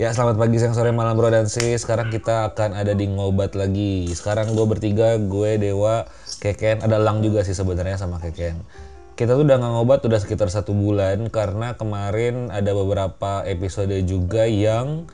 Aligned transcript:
Ya 0.00 0.16
selamat 0.16 0.40
pagi, 0.40 0.56
siang, 0.56 0.72
sore, 0.72 0.96
malam 0.96 1.12
bro. 1.12 1.28
Dan 1.28 1.44
sis 1.44 1.84
Sekarang 1.84 2.08
kita 2.08 2.48
akan 2.48 2.72
ada 2.72 2.96
di 2.96 3.04
ngobat 3.04 3.52
lagi. 3.52 4.08
Sekarang 4.16 4.56
gue 4.56 4.64
bertiga, 4.64 5.20
gue, 5.20 5.60
Dewa, 5.60 6.08
Keken. 6.40 6.80
Ada 6.80 6.96
Lang 6.96 7.20
juga 7.20 7.44
sih 7.44 7.52
sebenarnya 7.52 8.00
sama 8.00 8.16
Keken. 8.16 8.64
Kita 9.12 9.36
tuh 9.36 9.44
udah 9.44 9.60
nggak 9.60 9.72
ngobat 9.76 10.00
udah 10.08 10.16
sekitar 10.16 10.48
satu 10.48 10.72
bulan 10.72 11.28
Karena 11.28 11.76
kemarin 11.76 12.48
ada 12.48 12.72
beberapa 12.72 13.44
episode 13.44 13.92
juga 14.08 14.48
yang 14.48 15.04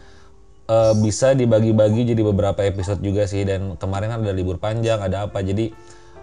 uh, 0.71 0.95
Bisa 1.03 1.35
dibagi-bagi 1.35 2.07
jadi 2.07 2.23
beberapa 2.23 2.63
episode 2.63 3.03
juga 3.03 3.27
sih. 3.27 3.43
Dan 3.43 3.75
kemarin 3.83 4.15
kan 4.15 4.23
ada 4.23 4.31
libur 4.39 4.63
panjang, 4.63 5.03
ada 5.03 5.27
apa. 5.27 5.43
Jadi 5.43 5.75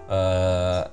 uh, 0.07 0.88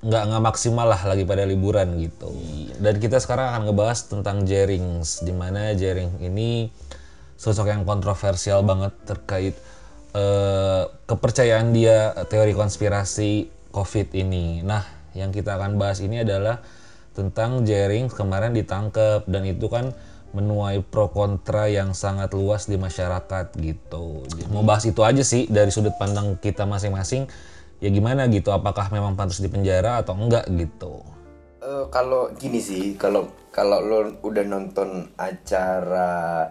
nggak 0.00 0.22
nggak 0.32 0.42
maksimal 0.42 0.88
lah 0.88 1.02
lagi 1.04 1.28
pada 1.28 1.44
liburan 1.44 2.00
gitu. 2.00 2.32
Dan 2.80 2.96
kita 2.96 3.20
sekarang 3.20 3.52
akan 3.52 3.62
ngebahas 3.68 3.98
tentang 4.08 4.48
Jerings, 4.48 5.20
di 5.20 5.32
mana 5.36 5.76
Jering 5.76 6.24
ini 6.24 6.72
sosok 7.36 7.68
yang 7.68 7.84
kontroversial 7.84 8.64
banget 8.64 8.96
terkait 9.04 9.54
uh, 10.16 10.88
kepercayaan 11.04 11.76
dia 11.76 12.16
teori 12.32 12.56
konspirasi 12.56 13.52
COVID 13.76 14.16
ini. 14.16 14.64
Nah, 14.64 14.84
yang 15.12 15.36
kita 15.36 15.60
akan 15.60 15.76
bahas 15.76 16.00
ini 16.00 16.24
adalah 16.24 16.64
tentang 17.12 17.68
Jering 17.68 18.08
kemarin 18.08 18.56
ditangkap 18.56 19.28
dan 19.28 19.44
itu 19.44 19.68
kan 19.68 19.92
menuai 20.30 20.80
pro 20.86 21.10
kontra 21.10 21.66
yang 21.66 21.90
sangat 21.90 22.32
luas 22.32 22.70
di 22.70 22.78
masyarakat 22.78 23.50
gitu. 23.58 24.24
Jadi, 24.30 24.46
mau 24.48 24.62
bahas 24.62 24.86
itu 24.86 25.02
aja 25.02 25.20
sih 25.26 25.50
dari 25.50 25.74
sudut 25.74 25.92
pandang 25.98 26.38
kita 26.38 26.64
masing-masing 26.64 27.26
ya 27.80 27.88
gimana 27.88 28.28
gitu 28.28 28.52
apakah 28.52 28.92
memang 28.92 29.16
pantas 29.16 29.40
dipenjara 29.40 30.04
atau 30.04 30.12
enggak 30.14 30.44
gitu? 30.52 31.00
Uh, 31.60 31.88
kalau 31.88 32.32
gini 32.36 32.60
sih 32.60 32.96
kalau 32.96 33.32
kalau 33.52 33.80
lo 33.80 34.00
udah 34.24 34.44
nonton 34.44 35.12
acara 35.16 36.48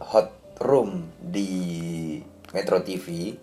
hot 0.00 0.32
room 0.60 1.08
di 1.20 2.18
Metro 2.52 2.80
TV 2.80 3.36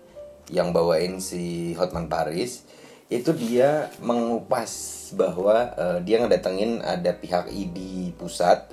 yang 0.50 0.74
bawain 0.74 1.22
si 1.22 1.72
Hotman 1.78 2.10
Paris 2.10 2.66
itu 3.08 3.30
dia 3.36 3.94
mengupas 4.02 5.06
bahwa 5.14 5.70
uh, 5.78 5.98
dia 6.02 6.18
ngedatengin 6.18 6.82
ada 6.82 7.14
pihak 7.14 7.46
ID 7.46 8.10
pusat 8.18 8.66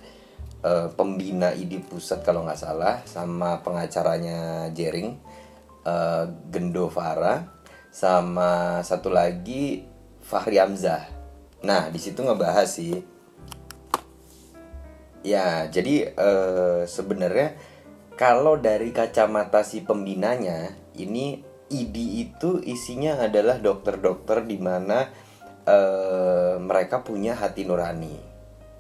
uh, 0.66 0.90
pembina 0.98 1.54
ID 1.54 1.84
pusat 1.86 2.26
kalau 2.26 2.48
nggak 2.48 2.58
salah 2.58 3.06
sama 3.06 3.62
pengacaranya 3.62 4.70
Jering 4.74 5.20
uh, 5.86 6.26
Gendovara 6.50 7.61
sama 7.92 8.80
satu 8.82 9.12
lagi 9.12 9.84
Fahri 10.24 10.58
Hamzah. 10.58 11.12
Nah, 11.62 11.92
di 11.92 12.00
situ 12.00 12.24
ngebahas 12.24 12.72
sih. 12.72 13.04
Ya, 15.22 15.70
jadi 15.70 16.16
eh, 16.18 16.82
sebenarnya 16.90 17.54
kalau 18.18 18.58
dari 18.58 18.90
kacamata 18.90 19.62
si 19.62 19.86
pembinanya, 19.86 20.74
ini 20.98 21.46
ID 21.70 21.98
itu 22.26 22.58
isinya 22.64 23.22
adalah 23.22 23.62
dokter-dokter 23.62 24.48
di 24.48 24.58
mana 24.58 25.12
eh, 25.68 26.58
mereka 26.58 27.06
punya 27.06 27.38
hati 27.38 27.68
nurani, 27.68 28.18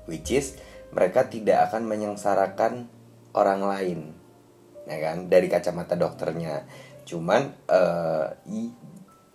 which 0.10 0.34
is 0.34 0.58
mereka 0.90 1.30
tidak 1.30 1.70
akan 1.70 1.86
menyengsarakan 1.86 2.90
orang 3.38 3.62
lain, 3.62 4.00
ya 4.90 4.98
kan? 4.98 5.30
Dari 5.30 5.46
kacamata 5.46 5.94
dokternya. 5.94 6.66
Cuman 7.06 7.54
eh, 7.70 8.26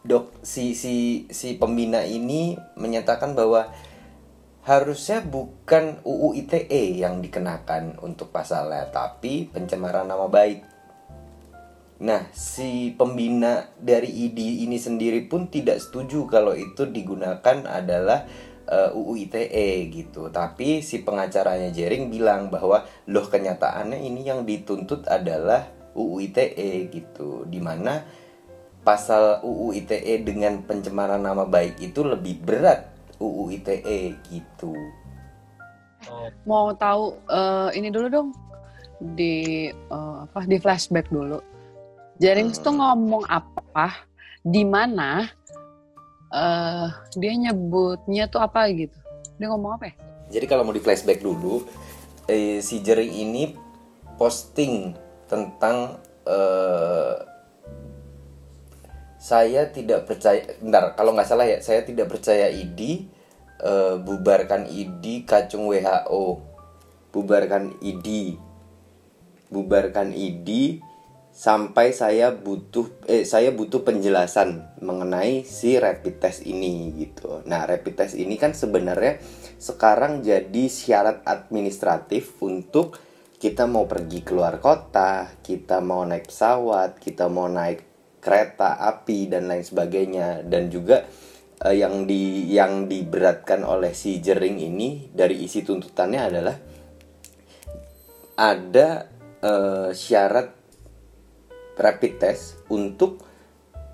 dok 0.06 0.32
si 0.40 0.78
si 0.78 1.26
si 1.28 1.58
pembina 1.58 2.06
ini 2.06 2.54
menyatakan 2.78 3.34
bahwa 3.34 3.68
harusnya 4.66 5.22
bukan 5.22 6.02
UU 6.02 6.34
ITE 6.42 6.98
yang 6.98 7.22
dikenakan 7.22 8.02
untuk 8.02 8.34
pasalnya 8.34 8.90
tapi 8.90 9.46
pencemaran 9.46 10.10
nama 10.10 10.26
baik. 10.26 10.74
Nah, 11.96 12.28
si 12.36 12.92
pembina 12.92 13.72
dari 13.80 14.10
ID 14.28 14.68
ini 14.68 14.76
sendiri 14.76 15.24
pun 15.24 15.48
tidak 15.48 15.80
setuju 15.80 16.28
kalau 16.28 16.52
itu 16.52 16.84
digunakan 16.84 17.64
adalah 17.64 18.28
uh, 18.68 18.92
UU 18.92 19.30
ITE 19.30 19.88
gitu. 19.88 20.28
Tapi 20.28 20.84
si 20.84 21.00
pengacaranya 21.00 21.72
Jering 21.72 22.12
bilang 22.12 22.52
bahwa 22.52 22.84
loh 23.08 23.26
kenyataannya 23.30 24.02
ini 24.02 24.28
yang 24.28 24.44
dituntut 24.44 25.08
adalah 25.08 25.72
UU 25.96 26.16
ITE 26.28 26.92
gitu. 26.92 27.48
Di 27.48 27.62
mana 27.64 28.04
pasal 28.86 29.42
UU 29.42 29.82
ITE 29.82 30.22
dengan 30.22 30.62
pencemaran 30.62 31.18
nama 31.18 31.42
baik 31.42 31.82
itu 31.82 32.06
lebih 32.06 32.38
berat 32.46 32.86
UU 33.18 33.58
ITE 33.58 34.14
gitu. 34.30 34.70
Oh. 36.06 36.30
Mau 36.46 36.70
tahu 36.78 37.18
uh, 37.26 37.74
ini 37.74 37.90
dulu 37.90 38.06
dong 38.06 38.28
di 39.18 39.74
uh, 39.90 40.22
apa 40.30 40.46
di 40.46 40.62
flashback 40.62 41.10
dulu. 41.10 41.42
Jaring 42.22 42.54
hmm. 42.54 42.62
tuh 42.62 42.74
ngomong 42.78 43.26
apa 43.26 44.06
di 44.46 44.62
mana 44.62 45.26
uh, 46.30 46.86
dia 47.18 47.34
nyebutnya 47.34 48.30
tuh 48.30 48.38
apa 48.38 48.70
gitu. 48.70 48.94
Dia 49.42 49.50
ngomong 49.50 49.82
apa 49.82 49.90
ya? 49.90 49.94
Jadi 50.38 50.46
kalau 50.46 50.62
mau 50.62 50.70
di 50.70 50.82
flashback 50.82 51.26
dulu 51.26 51.66
eh, 52.30 52.62
si 52.62 52.78
Jering 52.86 53.10
ini 53.10 53.58
posting 54.14 54.94
tentang 55.26 55.98
uh, 56.22 57.35
saya 59.26 59.74
tidak 59.74 60.06
percaya 60.06 60.54
bentar 60.62 60.94
kalau 60.94 61.10
nggak 61.10 61.26
salah 61.26 61.50
ya 61.50 61.58
saya 61.58 61.82
tidak 61.82 62.06
percaya 62.06 62.46
ID 62.46 63.10
uh, 63.58 63.98
bubarkan 63.98 64.70
ID 64.70 65.26
kacung 65.26 65.66
WHO 65.66 66.38
bubarkan 67.10 67.74
ID 67.82 68.38
bubarkan 69.50 70.14
ID 70.14 70.78
sampai 71.34 71.90
saya 71.90 72.30
butuh 72.30 72.86
eh 73.10 73.26
saya 73.26 73.50
butuh 73.50 73.82
penjelasan 73.82 74.62
mengenai 74.78 75.42
si 75.42 75.76
rapid 75.76 76.16
test 76.16 76.48
ini 76.48 76.96
gitu. 76.96 77.44
Nah, 77.44 77.68
rapid 77.68 77.92
test 77.92 78.16
ini 78.16 78.40
kan 78.40 78.56
sebenarnya 78.56 79.20
sekarang 79.60 80.24
jadi 80.24 80.64
syarat 80.72 81.20
administratif 81.28 82.40
untuk 82.40 82.96
kita 83.36 83.68
mau 83.68 83.84
pergi 83.84 84.24
keluar 84.24 84.64
kota, 84.64 85.28
kita 85.44 85.84
mau 85.84 86.08
naik 86.08 86.32
pesawat, 86.32 86.96
kita 86.96 87.28
mau 87.28 87.52
naik 87.52 87.95
kereta 88.26 88.82
api 88.82 89.30
dan 89.30 89.46
lain 89.46 89.62
sebagainya. 89.62 90.42
Dan 90.42 90.66
juga 90.66 91.06
uh, 91.62 91.70
yang 91.70 92.10
di 92.10 92.50
yang 92.50 92.90
diberatkan 92.90 93.62
oleh 93.62 93.94
si 93.94 94.18
jering 94.18 94.58
ini 94.58 95.06
dari 95.14 95.46
isi 95.46 95.62
tuntutannya 95.62 96.20
adalah 96.26 96.56
ada 98.34 98.88
uh, 99.46 99.90
syarat 99.94 100.50
rapid 101.78 102.12
test 102.18 102.66
untuk 102.66 103.22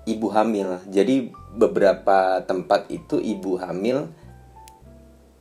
ibu 0.09 0.27
hamil. 0.33 0.81
Jadi 0.89 1.29
beberapa 1.53 2.41
tempat 2.41 2.89
itu 2.89 3.21
ibu 3.21 3.61
hamil 3.61 4.09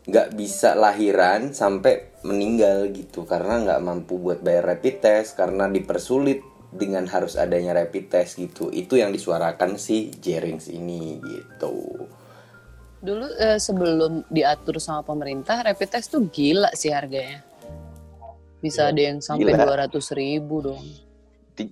nggak 0.02 0.34
bisa 0.34 0.74
lahiran 0.74 1.54
sampai 1.54 2.12
meninggal 2.26 2.90
gitu. 2.94 3.26
Karena 3.26 3.62
nggak 3.62 3.82
mampu 3.82 4.18
buat 4.18 4.42
bayar 4.42 4.76
rapid 4.76 4.96
test 5.02 5.34
karena 5.38 5.66
dipersulit 5.66 6.51
dengan 6.72 7.04
harus 7.04 7.36
adanya 7.36 7.76
rapid 7.76 8.08
test 8.08 8.40
gitu 8.40 8.72
itu 8.72 8.96
yang 8.96 9.12
disuarakan 9.12 9.76
si 9.76 10.08
Jerings 10.08 10.72
ini 10.72 11.20
gitu. 11.20 12.08
Dulu 13.02 13.26
eh, 13.36 13.60
sebelum 13.60 14.24
diatur 14.32 14.80
sama 14.80 15.04
pemerintah 15.04 15.60
rapid 15.60 15.88
test 15.92 16.16
tuh 16.16 16.24
gila 16.32 16.72
sih 16.72 16.88
harganya. 16.88 17.44
Bisa 18.62 18.88
ada 18.88 19.00
yang 19.02 19.18
sampai 19.20 19.52
dua 19.52 19.84
ratus 19.84 20.14
ribu 20.16 20.64
dong. 20.64 20.86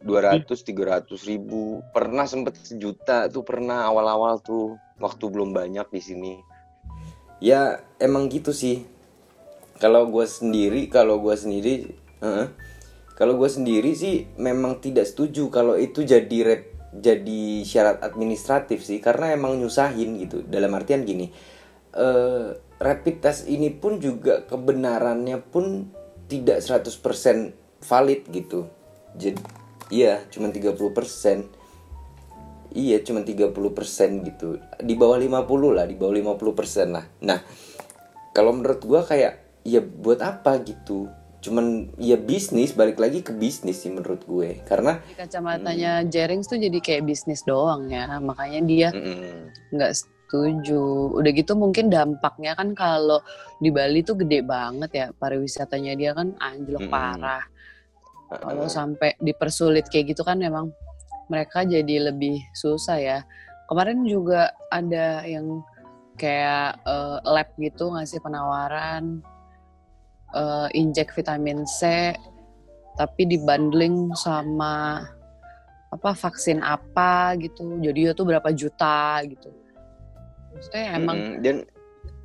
Dua 0.04 0.20
ratus 0.20 0.60
tiga 0.66 0.98
ratus 0.98 1.24
ribu. 1.24 1.80
Pernah 1.94 2.28
sempet 2.28 2.60
sejuta 2.60 3.30
tuh 3.32 3.46
pernah 3.46 3.88
awal-awal 3.88 4.42
tuh 4.42 4.76
waktu 5.00 5.24
belum 5.30 5.56
banyak 5.56 5.86
di 5.88 6.02
sini. 6.02 6.34
Ya 7.40 7.80
emang 7.96 8.28
gitu 8.28 8.52
sih. 8.52 8.84
Kalau 9.80 10.12
gue 10.12 10.26
sendiri 10.28 10.92
kalau 10.92 11.22
gue 11.24 11.32
sendiri 11.38 11.94
uh 12.20 12.44
-uh, 12.44 12.46
kalau 13.20 13.36
gue 13.36 13.52
sendiri 13.52 13.92
sih 13.92 14.32
memang 14.40 14.80
tidak 14.80 15.04
setuju 15.04 15.52
kalau 15.52 15.76
itu 15.76 16.08
jadi 16.08 16.38
rep, 16.40 16.72
jadi 16.96 17.60
syarat 17.68 18.00
administratif 18.00 18.80
sih 18.80 18.96
karena 18.96 19.36
emang 19.36 19.60
nyusahin 19.60 20.16
gitu. 20.24 20.40
Dalam 20.48 20.72
artian 20.72 21.04
gini, 21.04 21.28
uh, 22.00 22.56
rapid 22.80 23.20
test 23.20 23.44
ini 23.44 23.68
pun 23.76 24.00
juga 24.00 24.48
kebenarannya 24.48 25.36
pun 25.36 25.92
tidak 26.32 26.64
100% 26.64 27.84
valid 27.84 28.24
gitu. 28.32 28.72
Jadi 29.12 29.36
iya, 29.92 30.24
cuma 30.32 30.48
30%. 30.48 30.80
Iya, 32.72 33.04
cuma 33.04 33.20
30% 33.20 33.52
gitu. 34.32 34.56
Di 34.80 34.96
bawah 34.96 35.20
50 35.20 35.76
lah, 35.76 35.84
di 35.84 35.92
bawah 35.92 36.40
50% 36.40 36.88
lah. 36.88 37.04
Nah, 37.20 37.44
kalau 38.32 38.56
menurut 38.56 38.80
gue 38.80 39.00
kayak 39.04 39.60
ya 39.68 39.84
buat 39.84 40.24
apa 40.24 40.56
gitu 40.64 41.19
cuman 41.40 41.88
ya 41.96 42.20
bisnis 42.20 42.76
balik 42.76 43.00
lagi 43.00 43.24
ke 43.24 43.32
bisnis 43.32 43.80
sih 43.80 43.88
menurut 43.88 44.22
gue. 44.28 44.60
Karena 44.68 45.00
di 45.00 45.16
kacamatanya 45.16 46.04
mm, 46.04 46.08
Jerings 46.12 46.46
tuh 46.46 46.60
jadi 46.60 46.78
kayak 46.78 47.08
bisnis 47.08 47.40
doang 47.48 47.88
ya. 47.88 48.20
Makanya 48.20 48.60
dia 48.68 48.88
nggak 49.72 49.92
mm, 49.92 49.98
setuju. 49.98 51.16
Udah 51.16 51.32
gitu 51.32 51.56
mungkin 51.56 51.88
dampaknya 51.88 52.52
kan 52.52 52.76
kalau 52.76 53.24
di 53.56 53.72
Bali 53.72 54.04
tuh 54.04 54.20
gede 54.20 54.44
banget 54.44 54.90
ya 54.92 55.06
pariwisatanya 55.16 55.92
dia 55.96 56.12
kan 56.12 56.36
anjlok 56.36 56.84
mm, 56.86 56.92
parah. 56.92 57.44
Kalau 58.30 58.70
sampai 58.70 59.18
dipersulit 59.18 59.90
kayak 59.90 60.14
gitu 60.14 60.22
kan 60.22 60.38
memang 60.38 60.70
mereka 61.32 61.64
jadi 61.64 62.12
lebih 62.12 62.38
susah 62.52 63.00
ya. 63.00 63.18
Kemarin 63.66 64.04
juga 64.04 64.52
ada 64.68 65.24
yang 65.24 65.64
kayak 66.20 66.84
uh, 66.84 67.24
lab 67.24 67.48
gitu 67.56 67.96
ngasih 67.96 68.20
penawaran 68.20 69.24
uh, 70.34 70.68
injek 70.74 71.14
vitamin 71.14 71.66
C 71.66 72.12
tapi 72.98 73.24
dibundling 73.24 74.12
sama 74.12 75.04
apa 75.90 76.10
vaksin 76.14 76.62
apa 76.62 77.34
gitu. 77.40 77.80
Jadi 77.82 78.12
itu 78.14 78.22
berapa 78.22 78.48
juta 78.54 79.24
gitu. 79.26 79.50
Maksudnya 80.54 80.84
emang 80.98 81.18
Mm-mm. 81.18 81.42
dan 81.42 81.56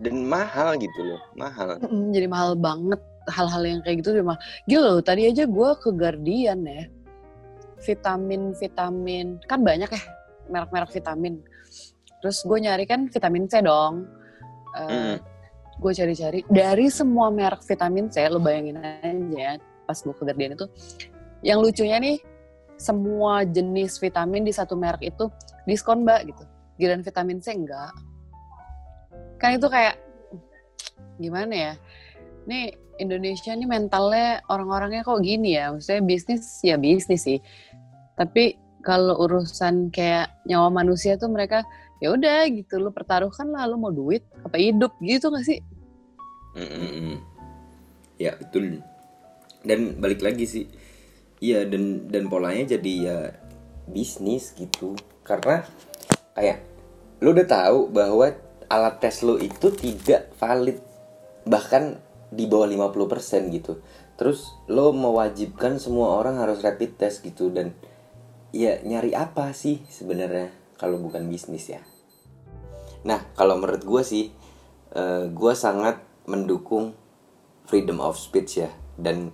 dan 0.02 0.16
mahal 0.28 0.76
gitu 0.76 1.00
loh, 1.02 1.22
mahal. 1.40 1.80
Mm, 1.80 2.12
jadi 2.12 2.28
mahal 2.28 2.52
banget 2.60 3.02
hal-hal 3.32 3.64
yang 3.64 3.80
kayak 3.82 4.04
gitu 4.04 4.20
mahal. 4.22 4.42
Gila 4.68 5.00
loh, 5.00 5.02
tadi 5.02 5.30
aja 5.30 5.48
gue 5.48 5.70
ke 5.80 5.90
Guardian 5.96 6.60
ya. 6.68 6.84
Vitamin-vitamin, 7.86 9.46
kan 9.46 9.62
banyak 9.62 9.88
ya 9.88 10.04
merek-merek 10.50 10.92
vitamin. 10.92 11.40
Terus 12.20 12.42
gue 12.44 12.58
nyari 12.58 12.86
kan 12.90 13.08
vitamin 13.08 13.46
C 13.48 13.62
dong. 13.62 14.10
Eh, 14.76 15.16
Mm. 15.16 15.18
Gue 15.76 15.92
cari-cari, 15.92 16.40
dari 16.48 16.88
semua 16.88 17.28
merek 17.30 17.62
vitamin 17.68 18.08
C, 18.08 18.24
lo 18.32 18.40
bayangin 18.40 18.80
aja 18.80 19.60
pas 19.86 19.98
gue 20.00 20.14
ke 20.16 20.24
itu. 20.40 20.68
Yang 21.44 21.60
lucunya 21.62 21.98
nih, 22.00 22.18
semua 22.80 23.44
jenis 23.46 24.00
vitamin 24.00 24.48
di 24.48 24.54
satu 24.56 24.74
merek 24.80 25.14
itu 25.14 25.28
diskon 25.68 26.08
mbak 26.08 26.32
gitu. 26.32 26.44
Giliran 26.80 27.04
vitamin 27.04 27.44
C 27.44 27.54
enggak. 27.54 27.92
Kan 29.38 29.60
itu 29.60 29.68
kayak, 29.68 30.00
gimana 31.20 31.54
ya? 31.54 31.74
nih 32.46 32.78
Indonesia 33.02 33.52
nih 33.52 33.68
mentalnya 33.68 34.40
orang-orangnya 34.48 35.04
kok 35.04 35.20
gini 35.26 35.58
ya 35.58 35.74
maksudnya 35.74 36.02
bisnis 36.06 36.62
ya 36.64 36.80
bisnis 36.80 37.26
sih 37.26 37.42
tapi 38.16 38.56
kalau 38.86 39.18
urusan 39.26 39.90
kayak 39.90 40.32
nyawa 40.46 40.70
manusia 40.70 41.18
tuh 41.18 41.28
mereka 41.28 41.66
ya 42.04 42.12
udah 42.12 42.48
gitu 42.52 42.82
lu 42.82 42.92
pertaruhkan 42.92 43.48
lah 43.52 43.66
lu 43.70 43.80
mau 43.80 43.92
duit 43.92 44.24
apa 44.44 44.60
hidup 44.60 44.92
gitu 45.00 45.32
gak 45.32 45.46
sih 45.48 45.60
Mm-mm. 46.56 47.20
Ya 48.16 48.40
betul. 48.40 48.80
Dan 49.60 50.00
balik 50.00 50.24
lagi 50.24 50.48
sih, 50.48 50.66
iya 51.44 51.68
dan 51.68 52.08
dan 52.08 52.32
polanya 52.32 52.80
jadi 52.80 52.94
ya 52.96 53.18
bisnis 53.92 54.56
gitu. 54.56 54.96
Karena 55.28 55.68
kayak 56.32 56.64
lo 57.20 57.36
udah 57.36 57.48
tahu 57.48 57.80
bahwa 57.92 58.32
alat 58.72 58.96
tes 59.04 59.20
lo 59.22 59.36
itu 59.36 59.68
tidak 59.76 60.32
valid 60.40 60.80
bahkan 61.44 62.00
di 62.32 62.48
bawah 62.48 62.72
50% 62.72 63.52
gitu. 63.52 63.84
Terus 64.16 64.48
lo 64.72 64.96
mewajibkan 64.96 65.76
semua 65.76 66.16
orang 66.16 66.40
harus 66.40 66.64
rapid 66.64 66.96
test 66.96 67.20
gitu 67.20 67.52
dan 67.52 67.76
ya 68.56 68.80
nyari 68.80 69.12
apa 69.12 69.52
sih 69.52 69.84
sebenarnya 69.92 70.48
kalau 70.76 71.00
bukan 71.00 71.28
bisnis 71.28 71.72
ya. 71.72 71.82
Nah, 73.06 73.22
kalau 73.38 73.62
menurut 73.62 73.86
gue 73.86 74.02
sih, 74.02 74.26
gue 75.30 75.54
sangat 75.54 76.02
mendukung 76.26 76.98
freedom 77.70 78.02
of 78.02 78.18
speech 78.18 78.66
ya. 78.66 78.72
Dan 78.98 79.30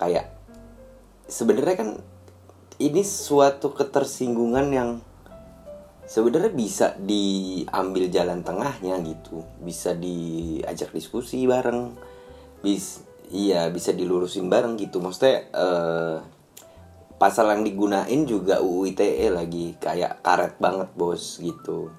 kayak 0.00 0.34
sebenarnya 1.28 1.76
kan 1.78 1.90
ini 2.78 3.02
suatu 3.02 3.74
ketersinggungan 3.74 4.66
yang 4.70 4.90
sebenarnya 6.08 6.50
bisa 6.54 6.96
diambil 6.98 8.08
jalan 8.08 8.40
tengahnya 8.42 8.98
gitu. 9.04 9.44
Bisa 9.60 9.92
diajak 9.94 10.90
diskusi 10.90 11.44
bareng 11.44 11.94
bis 12.58 13.06
iya 13.30 13.70
bisa 13.70 13.94
dilurusin 13.94 14.50
bareng 14.50 14.74
gitu. 14.80 14.98
Maksudnya 14.98 15.52
eh, 15.52 16.16
pasal 17.18 17.50
yang 17.50 17.62
digunain 17.66 18.20
juga 18.24 18.62
UU 18.62 18.94
ITE 18.94 19.26
lagi 19.34 19.74
kayak 19.82 20.22
karet 20.22 20.54
banget 20.62 20.88
bos 20.94 21.42
gitu. 21.42 21.90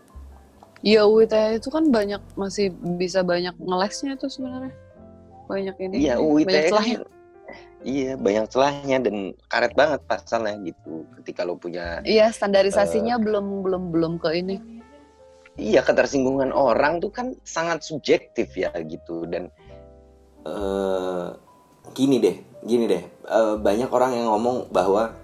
Ya 0.80 1.04
UITE 1.04 1.60
itu 1.60 1.68
kan 1.68 1.92
banyak 1.92 2.24
masih 2.40 2.72
bisa 2.96 3.20
banyak 3.20 3.52
ngelesnya 3.60 4.16
tuh 4.16 4.32
sebenarnya. 4.32 4.72
Banyak 5.52 5.76
ini 5.76 5.96
Iya, 6.08 6.16
UU 6.24 6.48
banyak 6.48 6.48
ITE 6.48 6.70
celahnya. 6.72 6.98
Kan- 7.04 7.18
Iya, 7.80 8.20
banyak 8.20 8.46
celahnya 8.52 8.98
dan 9.00 9.16
karet 9.48 9.72
banget 9.72 10.04
pasalnya 10.04 10.56
gitu. 10.68 11.08
Ketika 11.20 11.48
lo 11.48 11.56
punya 11.56 12.04
iya 12.04 12.28
standarisasinya 12.28 13.16
belum 13.24 13.64
belum 13.64 13.84
belum 13.96 14.14
ke 14.20 14.36
ini. 14.36 14.60
Iya 15.56 15.84
ketersinggungan 15.84 16.52
orang 16.52 17.00
tuh 17.00 17.12
kan 17.12 17.36
sangat 17.48 17.84
subjektif 17.84 18.52
ya 18.56 18.72
gitu. 18.84 19.24
Dan 19.28 19.48
eh 20.44 21.28
gini 21.96 22.20
deh, 22.20 22.36
gini 22.64 22.86
deh. 22.90 23.04
eh, 23.30 23.56
banyak 23.60 23.90
orang 23.92 24.16
yang 24.16 24.28
ngomong 24.32 24.72
bahwa 24.74 25.16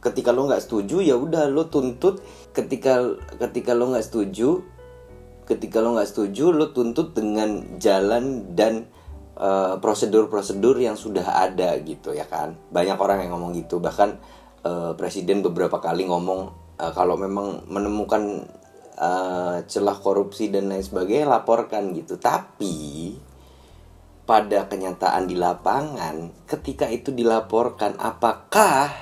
ketika 0.00 0.32
lo 0.32 0.48
nggak 0.48 0.64
setuju 0.64 1.04
ya 1.04 1.16
udah 1.16 1.48
lo 1.52 1.68
tuntut. 1.68 2.24
Ketika 2.50 3.14
ketika 3.38 3.76
lo 3.76 3.92
nggak 3.92 4.06
setuju 4.06 4.64
ketika 5.44 5.82
lo 5.82 5.98
nggak 5.98 6.08
setuju 6.08 6.54
lo 6.54 6.70
tuntut 6.70 7.12
dengan 7.12 7.78
jalan 7.82 8.54
dan 8.54 8.88
eh, 9.36 9.74
prosedur-prosedur 9.78 10.78
yang 10.80 10.96
sudah 10.96 11.44
ada 11.44 11.76
gitu 11.82 12.16
ya 12.16 12.24
kan? 12.24 12.56
Banyak 12.72 12.96
orang 12.96 13.26
yang 13.26 13.36
ngomong 13.36 13.52
gitu. 13.58 13.82
Bahkan 13.82 14.10
eh, 14.64 14.92
presiden 14.96 15.44
beberapa 15.44 15.78
kali 15.82 16.08
ngomong 16.08 16.40
eh, 16.80 16.92
kalau 16.96 17.20
memang 17.20 17.68
menemukan 17.68 18.48
eh, 18.96 19.56
celah 19.68 19.96
korupsi 20.00 20.48
dan 20.48 20.72
lain 20.72 20.82
sebagainya 20.82 21.28
laporkan 21.28 21.92
gitu. 21.92 22.16
Tapi 22.16 23.12
pada 24.30 24.70
kenyataan 24.70 25.26
di 25.26 25.34
lapangan 25.34 26.30
ketika 26.46 26.86
itu 26.86 27.10
dilaporkan 27.10 27.98
apakah 27.98 28.94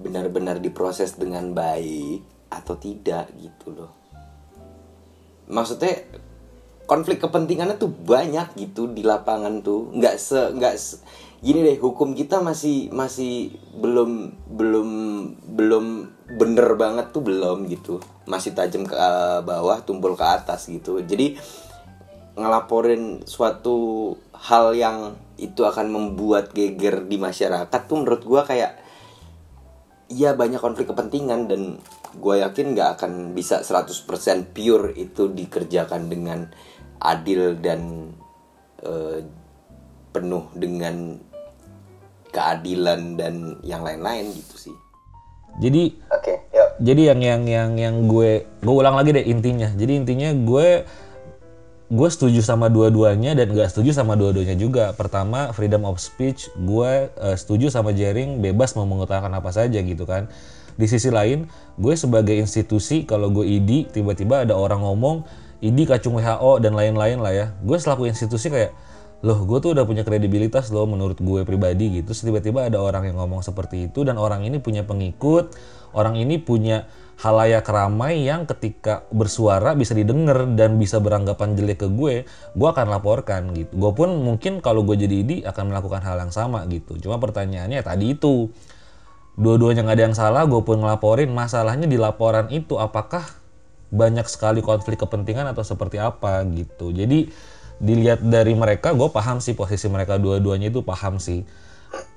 benar-benar 0.00 0.56
diproses 0.56 1.20
dengan 1.20 1.52
baik 1.52 2.24
atau 2.48 2.80
tidak 2.80 3.28
gitu 3.36 3.76
loh. 3.76 3.92
Maksudnya 5.52 6.00
konflik 6.88 7.20
kepentingannya 7.20 7.76
tuh 7.76 7.92
banyak 7.92 8.56
gitu 8.56 8.88
di 8.88 9.04
lapangan 9.04 9.60
tuh. 9.60 9.92
Nggak 9.92 10.16
se 10.16 10.40
nggak 10.56 10.74
se- 10.80 11.04
gini 11.44 11.60
deh 11.60 11.76
hukum 11.76 12.16
kita 12.16 12.40
masih 12.40 12.88
masih 12.88 13.52
belum 13.76 14.32
belum 14.48 14.88
belum 15.44 15.84
bener 16.40 16.68
banget 16.80 17.12
tuh 17.12 17.20
belum 17.20 17.68
gitu. 17.68 18.00
Masih 18.24 18.56
tajam 18.56 18.88
ke 18.88 18.96
eh, 18.96 19.44
bawah 19.44 19.84
tumpul 19.84 20.16
ke 20.16 20.24
atas 20.24 20.72
gitu. 20.72 21.04
Jadi 21.04 21.36
ngelaporin 22.38 23.26
suatu 23.26 24.14
hal 24.32 24.72
yang 24.78 25.18
itu 25.38 25.66
akan 25.66 25.90
membuat 25.90 26.54
geger 26.54 27.06
di 27.06 27.18
masyarakat 27.18 27.80
tuh 27.86 27.96
menurut 27.98 28.22
gua 28.22 28.42
kayak 28.46 28.88
Iya 30.08 30.32
banyak 30.32 30.56
konflik 30.64 30.88
kepentingan 30.88 31.52
dan 31.52 31.84
gue 32.16 32.34
yakin 32.40 32.72
nggak 32.72 32.96
akan 32.96 33.36
bisa 33.36 33.60
100% 33.60 34.56
pure 34.56 34.96
itu 34.96 35.28
dikerjakan 35.28 36.08
dengan 36.08 36.48
adil 36.96 37.60
dan 37.60 38.08
eh, 38.80 39.20
penuh 40.08 40.48
dengan 40.56 41.20
keadilan 42.32 43.20
dan 43.20 43.60
yang 43.60 43.84
lain-lain 43.84 44.32
gitu 44.32 44.56
sih. 44.56 44.76
Jadi 45.60 45.92
Oke, 46.08 46.40
yuk. 46.56 46.68
jadi 46.80 47.12
yang 47.12 47.20
yang 47.20 47.42
yang 47.44 47.70
yang 47.76 47.96
gue 48.08 48.48
gue 48.64 48.74
ulang 48.74 48.96
lagi 48.96 49.12
deh 49.12 49.28
intinya. 49.28 49.68
Jadi 49.76 49.92
intinya 49.92 50.32
gue 50.32 50.88
gue 51.88 52.08
setuju 52.12 52.44
sama 52.44 52.68
dua-duanya 52.68 53.32
dan 53.32 53.48
gak 53.56 53.72
setuju 53.72 53.96
sama 53.96 54.12
dua-duanya 54.12 54.52
juga. 54.60 54.92
Pertama 54.92 55.56
freedom 55.56 55.88
of 55.88 55.96
speech, 55.96 56.52
gue 56.60 57.08
eh, 57.08 57.36
setuju 57.36 57.72
sama 57.72 57.96
jaring 57.96 58.44
bebas 58.44 58.76
mau 58.76 58.84
mengutarakan 58.84 59.32
apa 59.32 59.48
saja 59.48 59.80
gitu 59.80 60.04
kan. 60.04 60.28
Di 60.78 60.84
sisi 60.84 61.08
lain, 61.08 61.48
gue 61.80 61.94
sebagai 61.96 62.36
institusi 62.36 63.08
kalau 63.08 63.32
gue 63.32 63.42
ID 63.42 63.90
tiba-tiba 63.90 64.44
ada 64.44 64.54
orang 64.54 64.84
ngomong 64.84 65.24
ID 65.58 65.88
kacung 65.88 66.20
WHO 66.20 66.60
dan 66.60 66.76
lain-lain 66.76 67.18
lah 67.24 67.32
ya. 67.32 67.46
Gue 67.64 67.80
selaku 67.80 68.06
institusi 68.06 68.52
kayak 68.52 68.76
loh 69.18 69.42
gue 69.42 69.58
tuh 69.58 69.74
udah 69.74 69.82
punya 69.82 70.06
kredibilitas 70.06 70.70
loh 70.70 70.86
menurut 70.86 71.18
gue 71.18 71.42
pribadi 71.42 71.98
gitu 71.98 72.14
tiba-tiba 72.14 72.70
ada 72.70 72.78
orang 72.78 73.10
yang 73.10 73.18
ngomong 73.18 73.42
seperti 73.42 73.90
itu 73.90 74.06
dan 74.06 74.14
orang 74.14 74.46
ini 74.46 74.62
punya 74.62 74.86
pengikut 74.86 75.58
orang 75.90 76.14
ini 76.14 76.38
punya 76.38 76.86
halayak 77.18 77.66
ramai 77.66 78.22
yang 78.22 78.46
ketika 78.46 79.02
bersuara 79.10 79.74
bisa 79.74 79.90
didengar 79.90 80.46
dan 80.54 80.78
bisa 80.78 81.02
beranggapan 81.02 81.58
jelek 81.58 81.82
ke 81.82 81.88
gue 81.90 82.22
gue 82.54 82.68
akan 82.70 82.86
laporkan 82.86 83.50
gitu. 83.58 83.74
Gue 83.74 83.90
pun 83.90 84.14
mungkin 84.22 84.62
kalau 84.62 84.86
gue 84.86 84.94
jadi 84.94 85.26
ID 85.26 85.32
akan 85.42 85.74
melakukan 85.74 85.98
hal 86.06 86.22
yang 86.22 86.30
sama 86.30 86.62
gitu. 86.70 86.94
Cuma 87.02 87.18
pertanyaannya 87.18 87.82
tadi 87.82 88.14
itu. 88.14 88.54
Dua-duanya 89.38 89.86
nggak 89.86 89.96
ada 89.98 90.04
yang 90.10 90.16
salah 90.18 90.46
gue 90.46 90.62
pun 90.62 90.78
ngelaporin. 90.78 91.30
Masalahnya 91.30 91.90
di 91.90 91.98
laporan 91.98 92.50
itu 92.54 92.78
apakah 92.78 93.26
banyak 93.90 94.26
sekali 94.30 94.62
konflik 94.62 95.02
kepentingan 95.02 95.50
atau 95.50 95.66
seperti 95.66 95.98
apa 95.98 96.46
gitu. 96.54 96.94
Jadi 96.94 97.30
dilihat 97.82 98.22
dari 98.22 98.54
mereka 98.54 98.94
gue 98.94 99.10
paham 99.10 99.38
sih 99.38 99.54
posisi 99.58 99.86
mereka 99.90 100.18
dua-duanya 100.18 100.70
itu 100.70 100.82
paham 100.82 101.22
sih 101.22 101.46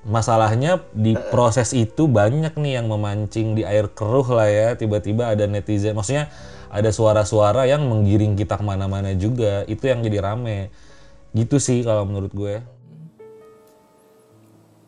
masalahnya 0.01 0.82
di 0.98 1.13
proses 1.30 1.78
itu 1.78 2.10
banyak 2.10 2.58
nih 2.58 2.82
yang 2.82 2.90
memancing 2.90 3.54
di 3.54 3.62
air 3.62 3.90
keruh 3.94 4.25
lah 4.25 4.50
ya. 4.50 4.68
Tiba-tiba 4.74 5.34
ada 5.34 5.46
netizen 5.46 5.94
maksudnya 5.94 6.34
ada 6.72 6.90
suara-suara 6.90 7.70
yang 7.70 7.86
menggiring 7.86 8.34
kita 8.34 8.58
ke 8.58 8.66
mana-mana 8.66 9.13
juga. 9.13 9.68
Itu 9.70 9.86
yang 9.92 10.01
jadi 10.01 10.24
rame. 10.24 10.74
Gitu 11.32 11.62
sih 11.62 11.86
kalau 11.86 12.08
menurut 12.10 12.34
gue. 12.34 12.56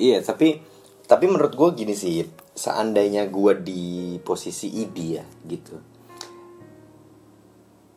Iya, 0.01 0.25
tapi 0.25 0.59
tapi 1.05 1.25
menurut 1.29 1.53
gue 1.53 1.69
gini 1.85 1.93
sih 1.93 2.25
seandainya 2.57 3.29
gue 3.29 3.53
di 3.61 3.83
posisi 4.25 4.71
ID 4.81 4.97
ya 4.97 5.25
gitu. 5.45 5.77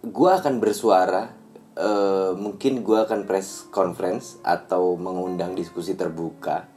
Gue 0.06 0.30
akan 0.30 0.62
bersuara 0.62 1.34
uh, 1.74 2.36
mungkin 2.36 2.84
gue 2.84 2.98
akan 2.98 3.24
press 3.24 3.66
conference 3.72 4.38
atau 4.46 4.94
mengundang 4.94 5.58
diskusi 5.58 5.98
terbuka 5.98 6.75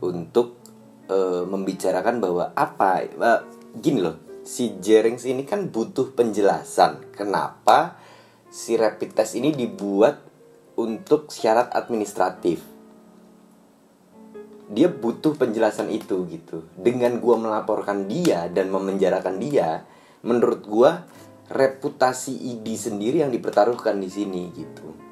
untuk 0.00 0.60
uh, 1.08 1.44
membicarakan 1.44 2.18
bahwa 2.18 2.52
apa 2.56 3.06
uh, 3.20 3.40
gini 3.76 4.00
loh 4.00 4.16
si 4.42 4.80
Jerings 4.80 5.28
ini 5.28 5.44
kan 5.44 5.68
butuh 5.68 6.16
penjelasan 6.16 7.12
kenapa 7.12 8.00
si 8.50 8.74
rapid 8.74 9.14
test 9.14 9.38
ini 9.38 9.54
dibuat 9.54 10.18
untuk 10.80 11.28
syarat 11.28 11.70
administratif. 11.76 12.64
Dia 14.70 14.86
butuh 14.86 15.34
penjelasan 15.34 15.90
itu 15.90 16.24
gitu. 16.30 16.62
Dengan 16.78 17.18
gua 17.18 17.36
melaporkan 17.36 18.06
dia 18.06 18.46
dan 18.48 18.70
memenjarakan 18.70 19.36
dia 19.42 19.84
menurut 20.22 20.62
gua 20.62 21.04
reputasi 21.50 22.38
ID 22.54 22.66
sendiri 22.78 23.26
yang 23.26 23.34
dipertaruhkan 23.34 23.98
di 23.98 24.06
sini 24.06 24.54
gitu 24.54 25.09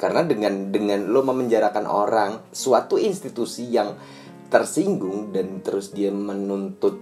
karena 0.00 0.24
dengan 0.24 0.72
dengan 0.72 1.12
lo 1.12 1.20
memenjarakan 1.20 1.84
orang 1.84 2.40
suatu 2.56 2.96
institusi 2.96 3.68
yang 3.68 4.00
tersinggung 4.48 5.28
dan 5.28 5.60
terus 5.60 5.92
dia 5.92 6.08
menuntut 6.08 6.96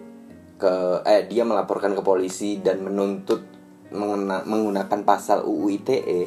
ke 0.58 1.06
eh 1.06 1.22
dia 1.30 1.46
melaporkan 1.46 1.94
ke 1.94 2.02
polisi 2.02 2.58
dan 2.58 2.82
menuntut 2.82 3.46
mengena, 3.94 4.42
menggunakan 4.42 5.06
pasal 5.06 5.46
UU 5.46 5.66
ITE 5.78 6.22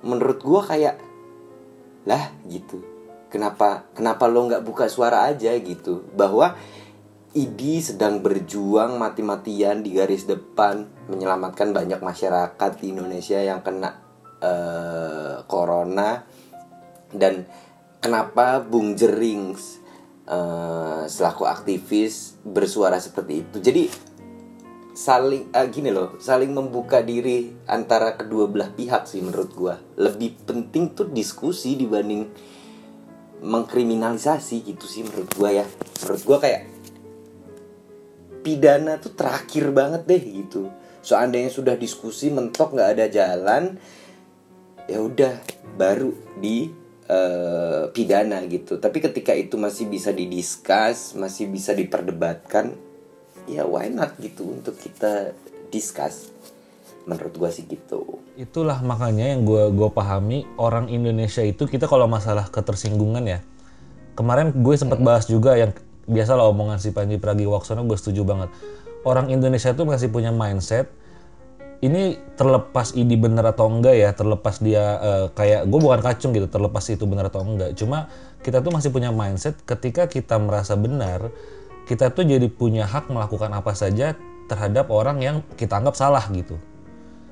menurut 0.00 0.40
gua 0.40 0.64
kayak 0.64 0.96
lah 2.08 2.32
gitu. 2.48 2.80
Kenapa 3.28 3.84
kenapa 3.92 4.24
lo 4.24 4.48
nggak 4.48 4.64
buka 4.64 4.88
suara 4.88 5.28
aja? 5.28 5.52
Gitu. 5.52 6.00
Bahwa 6.16 6.56
ID 7.36 7.78
sedang 7.78 8.24
berjuang 8.24 8.96
mati-matian 8.98 9.86
di 9.86 9.94
garis 9.94 10.26
depan 10.26 10.88
menyelamatkan 11.06 11.70
banyak 11.70 12.00
masyarakat 12.02 12.70
di 12.82 12.90
Indonesia 12.90 13.38
yang 13.38 13.62
kena 13.62 14.09
uh, 14.40 15.44
corona 15.46 16.24
dan 17.12 17.46
kenapa 18.00 18.64
Bung 18.64 18.96
Jerings 18.96 19.78
uh, 20.28 21.04
selaku 21.06 21.46
aktivis 21.46 22.40
bersuara 22.42 22.96
seperti 22.96 23.46
itu. 23.46 23.56
Jadi 23.60 23.84
saling 24.90 25.54
uh, 25.54 25.64
gini 25.70 25.88
loh 25.94 26.18
saling 26.18 26.50
membuka 26.52 27.00
diri 27.00 27.54
antara 27.70 28.18
kedua 28.18 28.50
belah 28.50 28.68
pihak 28.74 29.06
sih 29.06 29.22
menurut 29.22 29.50
gua. 29.54 29.74
Lebih 29.96 30.44
penting 30.48 30.92
tuh 30.96 31.08
diskusi 31.12 31.78
dibanding 31.78 32.26
mengkriminalisasi 33.40 34.68
gitu 34.68 34.84
sih 34.84 35.02
menurut 35.04 35.32
gue 35.32 35.50
ya. 35.64 35.66
Menurut 36.04 36.22
gue 36.28 36.38
kayak 36.44 36.62
pidana 38.44 39.00
tuh 39.00 39.16
terakhir 39.16 39.72
banget 39.72 40.04
deh 40.04 40.22
gitu. 40.44 40.68
Seandainya 41.00 41.48
sudah 41.48 41.74
diskusi 41.80 42.28
mentok 42.28 42.76
nggak 42.76 42.90
ada 42.96 43.06
jalan 43.08 43.80
ya 44.90 44.98
udah 44.98 45.38
baru 45.78 46.10
di 46.42 46.66
uh, 47.06 47.86
pidana 47.94 48.42
gitu. 48.50 48.82
Tapi 48.82 48.98
ketika 48.98 49.30
itu 49.30 49.54
masih 49.54 49.86
bisa 49.86 50.10
didiskus 50.10 51.14
masih 51.14 51.46
bisa 51.46 51.70
diperdebatkan 51.70 52.74
ya 53.46 53.62
why 53.62 53.86
not 53.86 54.18
gitu 54.18 54.50
untuk 54.50 54.74
kita 54.74 55.30
discuss 55.70 56.34
menurut 57.06 57.32
gue 57.38 57.50
sih 57.54 57.64
gitu. 57.70 58.18
Itulah 58.34 58.82
makanya 58.82 59.30
yang 59.30 59.46
gue 59.46 59.70
gue 59.70 59.88
pahami 59.94 60.42
orang 60.58 60.90
Indonesia 60.90 61.46
itu 61.46 61.70
kita 61.70 61.86
kalau 61.86 62.10
masalah 62.10 62.50
ketersinggungan 62.50 63.22
ya 63.30 63.40
kemarin 64.18 64.50
gue 64.52 64.74
sempat 64.74 64.98
bahas 65.00 65.30
juga 65.30 65.54
yang 65.54 65.70
biasa 66.10 66.34
lah 66.34 66.50
omongan 66.50 66.82
si 66.82 66.90
Panji 66.90 67.16
Pragiwaksono 67.22 67.86
gue 67.86 67.96
setuju 67.96 68.26
banget. 68.26 68.50
Orang 69.00 69.32
Indonesia 69.32 69.72
itu 69.72 69.86
masih 69.88 70.12
punya 70.12 70.28
mindset 70.28 70.92
ini 71.80 72.20
terlepas 72.36 72.92
ini 72.92 73.16
benar 73.16 73.56
atau 73.56 73.72
enggak 73.72 73.96
ya 73.96 74.12
terlepas 74.12 74.60
dia 74.60 75.00
uh, 75.00 75.26
kayak 75.32 75.64
gue 75.64 75.80
bukan 75.80 76.00
kacung 76.04 76.36
gitu 76.36 76.44
terlepas 76.44 76.84
itu 76.92 77.08
benar 77.08 77.32
atau 77.32 77.40
enggak. 77.40 77.72
Cuma 77.72 78.12
kita 78.44 78.60
tuh 78.60 78.72
masih 78.72 78.92
punya 78.92 79.08
mindset 79.08 79.56
ketika 79.64 80.04
kita 80.04 80.36
merasa 80.36 80.76
benar 80.76 81.32
kita 81.88 82.12
tuh 82.12 82.22
jadi 82.22 82.46
punya 82.46 82.86
hak 82.86 83.10
melakukan 83.10 83.50
apa 83.50 83.74
saja 83.74 84.14
terhadap 84.46 84.92
orang 84.94 85.18
yang 85.24 85.36
kita 85.56 85.80
anggap 85.80 85.96
salah 85.96 86.22
gitu. 86.30 86.60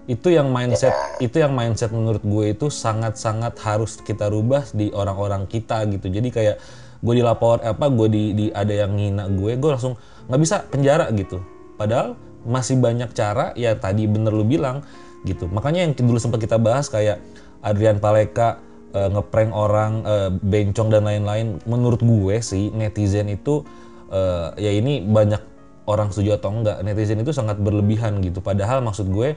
Itu 0.09 0.33
yang 0.33 0.49
mindset 0.49 0.97
yeah. 0.97 1.27
itu 1.29 1.37
yang 1.45 1.53
mindset 1.53 1.93
menurut 1.93 2.25
gue 2.25 2.57
itu 2.57 2.73
sangat-sangat 2.73 3.55
harus 3.61 4.01
kita 4.01 4.33
rubah 4.33 4.65
di 4.73 4.89
orang-orang 4.97 5.45
kita 5.45 5.85
gitu. 5.93 6.09
Jadi 6.09 6.29
kayak 6.33 6.57
gue 6.99 7.15
dilapor 7.15 7.61
apa 7.63 7.87
gue 7.93 8.09
di, 8.11 8.23
di 8.35 8.47
ada 8.51 8.73
yang 8.73 8.97
ngina 8.97 9.31
gue 9.31 9.55
gue 9.61 9.71
langsung 9.71 9.95
nggak 10.27 10.41
bisa 10.41 10.57
penjara 10.73 11.07
gitu. 11.13 11.39
Padahal 11.77 12.17
masih 12.49 12.81
banyak 12.81 13.13
cara 13.13 13.53
ya 13.55 13.77
tadi 13.77 14.09
bener 14.09 14.33
lu 14.33 14.43
bilang 14.43 14.83
gitu. 15.29 15.47
Makanya 15.53 15.85
yang 15.85 15.93
dulu 15.95 16.17
sempat 16.17 16.41
kita 16.41 16.57
bahas 16.57 16.89
kayak 16.89 17.21
Adrian 17.61 18.01
Paleka 18.01 18.59
e, 18.97 19.01
ngeprank 19.13 19.53
orang 19.53 19.93
e, 20.03 20.15
bencong 20.41 20.89
dan 20.89 21.05
lain-lain 21.05 21.61
menurut 21.69 22.01
gue 22.01 22.41
sih 22.41 22.73
netizen 22.73 23.29
itu 23.29 23.63
e, 24.09 24.21
ya 24.57 24.73
ini 24.73 25.05
banyak 25.05 25.43
orang 25.89 26.13
setuju 26.13 26.37
atau 26.41 26.53
enggak 26.53 26.81
netizen 26.85 27.21
itu 27.21 27.35
sangat 27.35 27.61
berlebihan 27.61 28.25
gitu. 28.25 28.41
Padahal 28.41 28.81
maksud 28.81 29.11
gue 29.13 29.37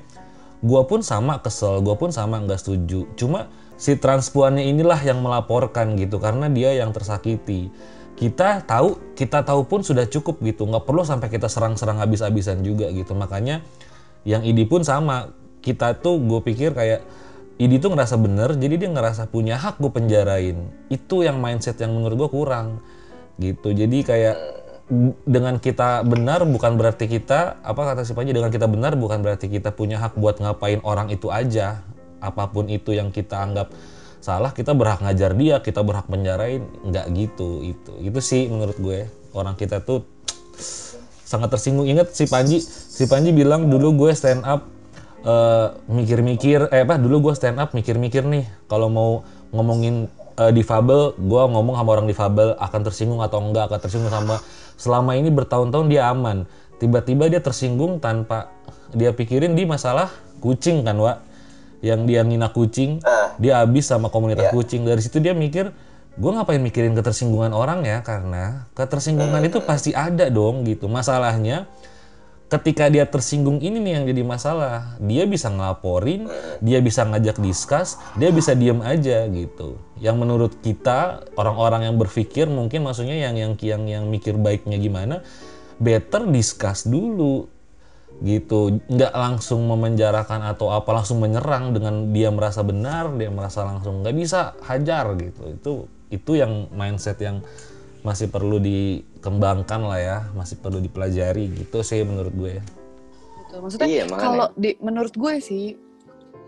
gue 0.62 0.82
pun 0.86 1.02
sama 1.02 1.42
kesel 1.42 1.82
gue 1.82 1.96
pun 1.98 2.14
sama 2.14 2.40
nggak 2.40 2.60
setuju. 2.62 3.10
Cuma 3.18 3.50
si 3.82 3.98
transpuannya 3.98 4.70
inilah 4.70 5.02
yang 5.02 5.26
melaporkan 5.26 5.98
gitu 5.98 6.22
karena 6.22 6.46
dia 6.54 6.78
yang 6.78 6.94
tersakiti 6.94 7.74
kita 8.22 8.62
tahu 8.70 9.18
kita 9.18 9.42
tahu 9.42 9.66
pun 9.66 9.82
sudah 9.82 10.06
cukup 10.06 10.38
gitu. 10.46 10.70
Nggak 10.70 10.86
perlu 10.86 11.02
sampai 11.02 11.26
kita 11.34 11.50
serang-serang 11.50 11.98
habis-habisan 11.98 12.62
juga 12.62 12.94
gitu. 12.94 13.18
Makanya 13.18 13.66
yang 14.30 14.46
ID 14.46 14.70
pun 14.70 14.86
sama. 14.86 15.34
Kita 15.62 15.98
tuh 15.98 16.22
gue 16.22 16.42
pikir 16.46 16.78
kayak 16.78 17.02
ID 17.58 17.82
tuh 17.82 17.94
ngerasa 17.94 18.18
bener 18.18 18.58
jadi 18.58 18.78
dia 18.78 18.90
ngerasa 18.94 19.26
punya 19.26 19.58
hak 19.58 19.82
gue 19.82 19.90
penjarain. 19.90 20.58
Itu 20.94 21.26
yang 21.26 21.42
mindset 21.42 21.82
yang 21.82 21.98
menurut 21.98 22.30
gue 22.30 22.30
kurang 22.30 22.78
gitu. 23.42 23.74
Jadi 23.74 24.06
kayak 24.06 24.38
dengan 25.26 25.58
kita 25.58 26.06
benar 26.06 26.46
bukan 26.46 26.78
berarti 26.78 27.10
kita 27.10 27.64
apa 27.66 27.82
kata 27.82 28.06
si 28.06 28.14
Panji 28.14 28.38
dengan 28.38 28.54
kita 28.54 28.68
benar 28.70 28.94
bukan 29.00 29.24
berarti 29.24 29.48
kita 29.50 29.74
punya 29.74 29.98
hak 29.98 30.14
buat 30.14 30.38
ngapain 30.38 30.78
orang 30.86 31.10
itu 31.10 31.34
aja. 31.34 31.82
Apa 32.22 32.54
pun 32.54 32.70
itu 32.70 32.94
yang 32.94 33.10
kita 33.10 33.42
anggap 33.42 33.74
salah 34.22 34.54
kita 34.54 34.78
berhak 34.78 35.02
ngajar 35.02 35.34
dia 35.34 35.58
kita 35.66 35.82
berhak 35.82 36.06
penjarain 36.06 36.62
nggak 36.86 37.06
gitu 37.18 37.66
itu 37.66 37.92
itu 38.00 38.20
sih 38.22 38.46
menurut 38.48 38.78
gue. 38.78 39.10
Orang 39.34 39.58
kita 39.58 39.82
tuh 39.82 40.06
sangat 41.26 41.50
tersinggung. 41.58 41.90
Ingat 41.90 42.14
si 42.14 42.30
Panji 42.30 42.62
si 42.62 43.10
Panji 43.10 43.34
bilang 43.34 43.68
dulu 43.68 44.06
gue 44.06 44.12
stand 44.14 44.46
up 44.46 44.70
uh, 45.26 45.74
mikir-mikir 45.90 46.70
eh 46.70 46.86
apa 46.86 47.02
dulu 47.02 47.30
gue 47.30 47.34
stand 47.34 47.58
up 47.58 47.74
mikir-mikir 47.74 48.22
nih. 48.22 48.46
Kalau 48.70 48.94
mau 48.94 49.26
ngomongin 49.50 50.06
uh, 50.38 50.54
difabel 50.54 51.18
gue 51.18 51.44
ngomong 51.50 51.76
sama 51.82 51.90
orang 51.90 52.08
difabel 52.08 52.54
akan 52.62 52.82
tersinggung 52.86 53.20
atau 53.26 53.42
enggak 53.42 53.74
akan 53.74 53.80
tersinggung 53.82 54.14
sama. 54.14 54.38
Selama 54.78 55.18
ini 55.18 55.34
bertahun-tahun 55.34 55.90
dia 55.90 56.14
aman. 56.14 56.46
Tiba-tiba 56.78 57.26
dia 57.26 57.42
tersinggung 57.42 57.98
tanpa 57.98 58.54
dia 58.94 59.10
pikirin 59.14 59.58
di 59.58 59.66
masalah 59.66 60.14
kucing 60.42 60.86
kan 60.86 60.98
Wak 60.98 61.31
yang 61.82 62.06
dia 62.06 62.22
ngina 62.22 62.54
kucing 62.54 63.02
uh, 63.02 63.34
dia 63.42 63.62
habis 63.62 63.90
sama 63.90 64.08
komunitas 64.14 64.50
yeah. 64.50 64.54
kucing. 64.54 64.86
Dari 64.86 65.02
situ 65.02 65.18
dia 65.18 65.34
mikir 65.34 65.74
gue 66.12 66.32
ngapain 66.32 66.62
mikirin 66.62 66.94
ketersinggungan 66.94 67.52
orang 67.52 67.82
ya? 67.84 68.06
Karena 68.06 68.70
ketersinggungan 68.78 69.42
uh, 69.42 69.50
itu 69.50 69.60
pasti 69.66 69.92
ada 69.92 70.30
dong 70.30 70.64
gitu. 70.64 70.86
Masalahnya 70.86 71.66
ketika 72.52 72.92
dia 72.92 73.08
tersinggung 73.08 73.64
ini 73.64 73.82
nih 73.82 73.92
yang 73.98 74.06
jadi 74.06 74.22
masalah. 74.22 74.96
Dia 75.02 75.26
bisa 75.26 75.50
ngelaporin 75.50 76.30
dia 76.62 76.78
bisa 76.80 77.02
ngajak 77.02 77.42
diskus 77.42 77.98
dia 78.14 78.30
bisa 78.30 78.54
diem 78.54 78.80
aja 78.86 79.26
gitu. 79.26 79.82
Yang 79.98 80.16
menurut 80.22 80.54
kita 80.62 81.26
orang-orang 81.34 81.90
yang 81.90 81.98
berpikir 81.98 82.46
mungkin 82.46 82.86
maksudnya 82.86 83.18
yang 83.18 83.36
yang 83.36 83.58
yang 83.58 83.84
yang 83.90 84.04
mikir 84.06 84.38
baiknya 84.38 84.78
gimana 84.78 85.26
better 85.82 86.30
discuss 86.30 86.86
dulu 86.86 87.50
gitu 88.22 88.78
nggak 88.86 89.14
langsung 89.18 89.66
memenjarakan 89.66 90.46
atau 90.46 90.70
apa 90.70 90.94
langsung 90.94 91.18
menyerang 91.18 91.74
dengan 91.74 92.14
dia 92.14 92.30
merasa 92.30 92.62
benar 92.62 93.10
dia 93.18 93.34
merasa 93.34 93.66
langsung 93.66 94.06
nggak 94.06 94.14
bisa 94.14 94.54
hajar 94.62 95.18
gitu 95.18 95.42
itu 95.50 95.74
itu 96.12 96.32
yang 96.38 96.70
mindset 96.76 97.18
yang 97.18 97.42
masih 98.02 98.28
perlu 98.28 98.58
dikembangkan 98.58 99.82
lah 99.86 100.00
ya, 100.02 100.18
masih 100.34 100.58
perlu 100.58 100.82
dipelajari 100.82 101.54
gitu 101.54 101.86
sih 101.86 102.02
menurut 102.02 102.34
gue. 102.34 102.56
Betul. 103.48 103.60
Maksudnya 103.62 103.88
iya, 103.88 104.04
kalau 104.10 104.50
di 104.58 104.76
menurut 104.82 105.14
gue 105.14 105.34
sih 105.38 105.78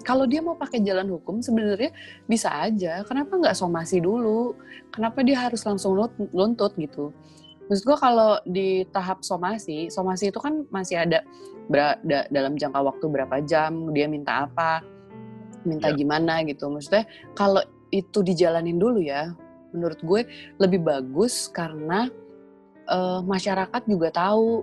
kalau 0.03 0.27
dia 0.27 0.43
mau 0.43 0.59
pakai 0.59 0.83
jalan 0.83 1.07
hukum 1.13 1.39
sebenarnya 1.39 1.93
bisa 2.27 2.51
aja. 2.51 3.05
Kenapa 3.07 3.39
nggak 3.39 3.55
somasi 3.55 4.03
dulu? 4.03 4.57
Kenapa 4.91 5.23
dia 5.23 5.39
harus 5.39 5.63
langsung 5.63 5.95
luntut 6.33 6.73
gitu? 6.75 7.13
Maksud 7.73 7.89
gue 7.89 7.97
kalau 7.97 8.37
di 8.45 8.85
tahap 8.93 9.25
somasi, 9.25 9.89
somasi 9.89 10.29
itu 10.29 10.37
kan 10.37 10.61
masih 10.69 11.01
ada 11.01 11.25
ber, 11.73 11.97
da, 12.05 12.29
dalam 12.29 12.53
jangka 12.53 12.85
waktu 12.85 13.09
berapa 13.09 13.41
jam, 13.49 13.89
dia 13.97 14.05
minta 14.05 14.45
apa, 14.45 14.85
minta 15.65 15.89
ya. 15.89 15.97
gimana 15.97 16.45
gitu. 16.45 16.69
Maksudnya 16.69 17.09
kalau 17.33 17.65
itu 17.89 18.21
dijalanin 18.21 18.77
dulu 18.77 19.01
ya, 19.01 19.33
menurut 19.73 19.97
gue 20.05 20.21
lebih 20.61 20.85
bagus 20.85 21.49
karena 21.49 22.13
uh, 22.93 23.25
masyarakat 23.25 23.81
juga 23.89 24.13
tahu 24.13 24.61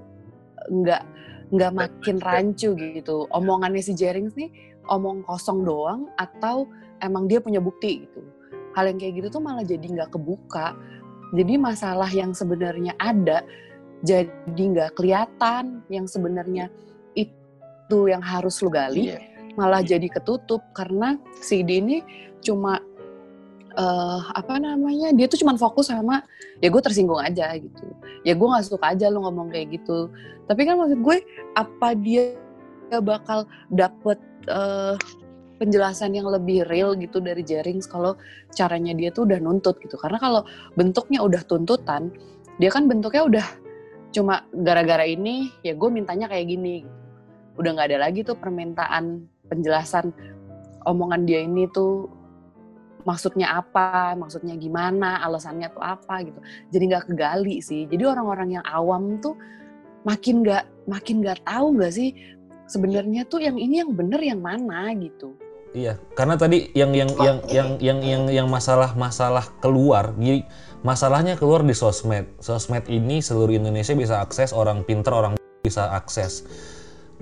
nggak 0.70 1.02
nggak 1.50 1.72
makin 1.74 2.16
rancu 2.22 2.78
gitu 2.78 3.26
omongannya 3.34 3.82
si 3.82 3.90
Jerings 3.90 4.38
nih 4.38 4.54
omong 4.86 5.26
kosong 5.26 5.66
doang 5.66 6.06
atau 6.14 6.70
emang 7.02 7.26
dia 7.26 7.42
punya 7.42 7.58
bukti 7.58 8.06
gitu 8.06 8.22
hal 8.78 8.86
yang 8.86 9.02
kayak 9.02 9.18
gitu 9.18 9.28
tuh 9.34 9.42
malah 9.42 9.66
jadi 9.66 9.82
nggak 9.82 10.14
kebuka 10.14 10.78
jadi 11.30 11.54
masalah 11.56 12.10
yang 12.10 12.34
sebenarnya 12.34 12.94
ada 12.98 13.46
jadi 14.00 14.56
nggak 14.56 14.96
kelihatan 14.96 15.84
yang 15.92 16.08
sebenarnya 16.08 16.72
itu 17.12 17.98
yang 18.08 18.24
harus 18.24 18.58
lu 18.64 18.72
gali 18.72 19.12
yeah. 19.14 19.20
malah 19.54 19.84
jadi 19.84 20.08
ketutup 20.08 20.64
karena 20.72 21.20
si 21.42 21.60
D 21.60 21.84
ini 21.84 22.00
cuma 22.40 22.80
uh, 23.76 24.20
apa 24.32 24.56
namanya 24.56 25.12
dia 25.12 25.28
tuh 25.28 25.38
cuma 25.38 25.54
fokus 25.60 25.92
sama 25.92 26.24
ya 26.58 26.72
gue 26.72 26.82
tersinggung 26.82 27.20
aja 27.20 27.54
gitu. 27.56 27.86
Ya 28.26 28.34
gue 28.34 28.46
nggak 28.46 28.66
suka 28.66 28.96
aja 28.96 29.12
lo 29.12 29.22
ngomong 29.26 29.52
kayak 29.52 29.80
gitu. 29.80 30.10
Tapi 30.48 30.66
kan 30.66 30.80
maksud 30.80 30.98
gue 31.00 31.16
apa 31.54 31.88
dia 31.94 32.34
bakal 32.98 33.46
dapet 33.70 34.18
uh, 34.50 34.98
penjelasan 35.60 36.16
yang 36.16 36.24
lebih 36.32 36.64
real 36.64 36.96
gitu 36.96 37.20
dari 37.20 37.44
Jerings 37.44 37.84
kalau 37.84 38.16
caranya 38.56 38.96
dia 38.96 39.12
tuh 39.12 39.28
udah 39.28 39.38
nuntut 39.44 39.76
gitu 39.84 40.00
karena 40.00 40.16
kalau 40.16 40.42
bentuknya 40.72 41.20
udah 41.20 41.44
tuntutan 41.44 42.08
dia 42.56 42.72
kan 42.72 42.88
bentuknya 42.88 43.28
udah 43.28 43.46
cuma 44.10 44.48
gara-gara 44.50 45.04
ini 45.04 45.52
ya 45.60 45.76
gue 45.76 45.90
mintanya 45.92 46.32
kayak 46.32 46.48
gini 46.48 46.88
udah 47.60 47.76
nggak 47.76 47.92
ada 47.92 47.98
lagi 48.08 48.24
tuh 48.24 48.40
permintaan 48.40 49.28
penjelasan 49.52 50.16
omongan 50.88 51.28
dia 51.28 51.44
ini 51.44 51.68
tuh 51.68 52.08
maksudnya 53.04 53.56
apa, 53.56 54.12
maksudnya 54.12 54.56
gimana, 54.60 55.24
alasannya 55.24 55.72
tuh 55.72 55.80
apa 55.80 56.20
gitu. 56.24 56.40
Jadi 56.68 56.84
nggak 56.92 57.04
kegali 57.12 57.64
sih. 57.64 57.88
Jadi 57.88 58.04
orang-orang 58.04 58.60
yang 58.60 58.64
awam 58.68 59.20
tuh 59.20 59.36
makin 60.04 60.44
nggak 60.44 60.64
makin 60.88 61.20
nggak 61.20 61.44
tahu 61.44 61.76
nggak 61.76 61.92
sih 61.92 62.16
sebenarnya 62.68 63.28
tuh 63.28 63.44
yang 63.44 63.56
ini 63.60 63.84
yang 63.84 63.92
bener 63.92 64.20
yang 64.20 64.40
mana 64.40 64.92
gitu. 64.96 65.36
Iya, 65.70 66.02
karena 66.18 66.34
tadi 66.34 66.74
yang 66.74 66.90
yang 66.90 67.10
yang 67.14 67.38
yang 67.46 67.68
yang 67.78 67.98
yang 68.02 68.22
yang 68.26 68.48
masalah-masalah 68.50 69.54
keluar, 69.62 70.10
jadi 70.18 70.42
masalahnya 70.82 71.38
keluar 71.38 71.62
di 71.62 71.78
sosmed. 71.78 72.26
Sosmed 72.42 72.90
ini 72.90 73.22
seluruh 73.22 73.54
Indonesia 73.54 73.94
bisa 73.94 74.18
akses, 74.18 74.50
orang 74.50 74.82
pinter, 74.82 75.14
orang 75.14 75.38
bisa 75.62 75.94
akses 75.94 76.42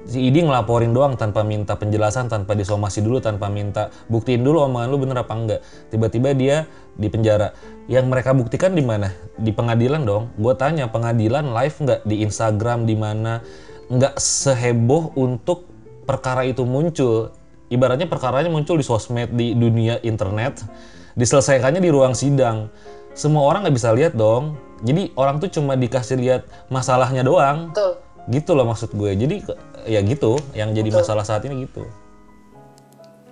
si 0.06 0.30
Idi 0.30 0.44
ngelaporin 0.44 0.94
doang 0.94 1.18
tanpa 1.18 1.42
minta 1.42 1.74
penjelasan, 1.74 2.30
tanpa 2.30 2.54
disomasi 2.54 3.02
dulu, 3.02 3.18
tanpa 3.18 3.50
minta 3.50 3.90
buktiin 4.06 4.44
dulu 4.44 4.62
omongan 4.68 4.88
lu 4.88 4.98
bener 5.00 5.18
apa 5.20 5.34
enggak. 5.34 5.60
Tiba-tiba 5.90 6.36
dia 6.36 6.56
di 6.94 7.08
penjara. 7.10 7.50
Yang 7.88 8.06
mereka 8.06 8.30
buktikan 8.36 8.76
di 8.76 8.84
mana? 8.84 9.10
Di 9.40 9.50
pengadilan 9.50 10.04
dong. 10.04 10.30
Gue 10.40 10.54
tanya 10.54 10.86
pengadilan 10.92 11.50
live 11.50 11.76
nggak 11.76 12.00
di 12.06 12.22
Instagram 12.22 12.84
di 12.86 12.94
mana? 12.94 13.42
Nggak 13.88 14.20
seheboh 14.20 15.16
untuk 15.16 15.66
perkara 16.04 16.44
itu 16.44 16.62
muncul. 16.62 17.32
Ibaratnya 17.68 18.08
perkaranya 18.08 18.48
muncul 18.48 18.80
di 18.80 18.84
sosmed 18.84 19.32
di 19.36 19.52
dunia 19.52 20.00
internet, 20.00 20.64
diselesaikannya 21.16 21.84
di 21.84 21.90
ruang 21.92 22.16
sidang. 22.16 22.72
Semua 23.12 23.44
orang 23.44 23.68
nggak 23.68 23.76
bisa 23.76 23.92
lihat 23.92 24.16
dong. 24.16 24.56
Jadi 24.80 25.12
orang 25.18 25.42
tuh 25.42 25.50
cuma 25.52 25.74
dikasih 25.74 26.16
lihat 26.16 26.42
masalahnya 26.72 27.26
doang. 27.26 27.74
Tuh. 27.76 27.98
Gitu 28.28 28.56
loh 28.56 28.68
maksud 28.68 28.94
gue. 28.94 29.10
Jadi 29.16 29.36
ya 29.88 30.04
gitu 30.04 30.36
yang 30.52 30.76
jadi 30.76 30.92
Betul. 30.92 31.00
masalah 31.00 31.24
saat 31.24 31.42
ini 31.48 31.64
gitu 31.64 31.82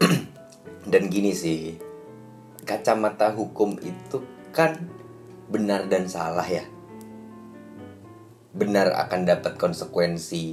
dan 0.91 1.03
gini 1.13 1.37
sih 1.37 1.77
kacamata 2.65 3.37
hukum 3.37 3.77
itu 3.85 4.25
kan 4.57 4.81
benar 5.53 5.85
dan 5.87 6.09
salah 6.09 6.49
ya 6.49 6.65
benar 8.57 8.89
akan 8.97 9.29
dapat 9.29 9.61
konsekuensi 9.61 10.45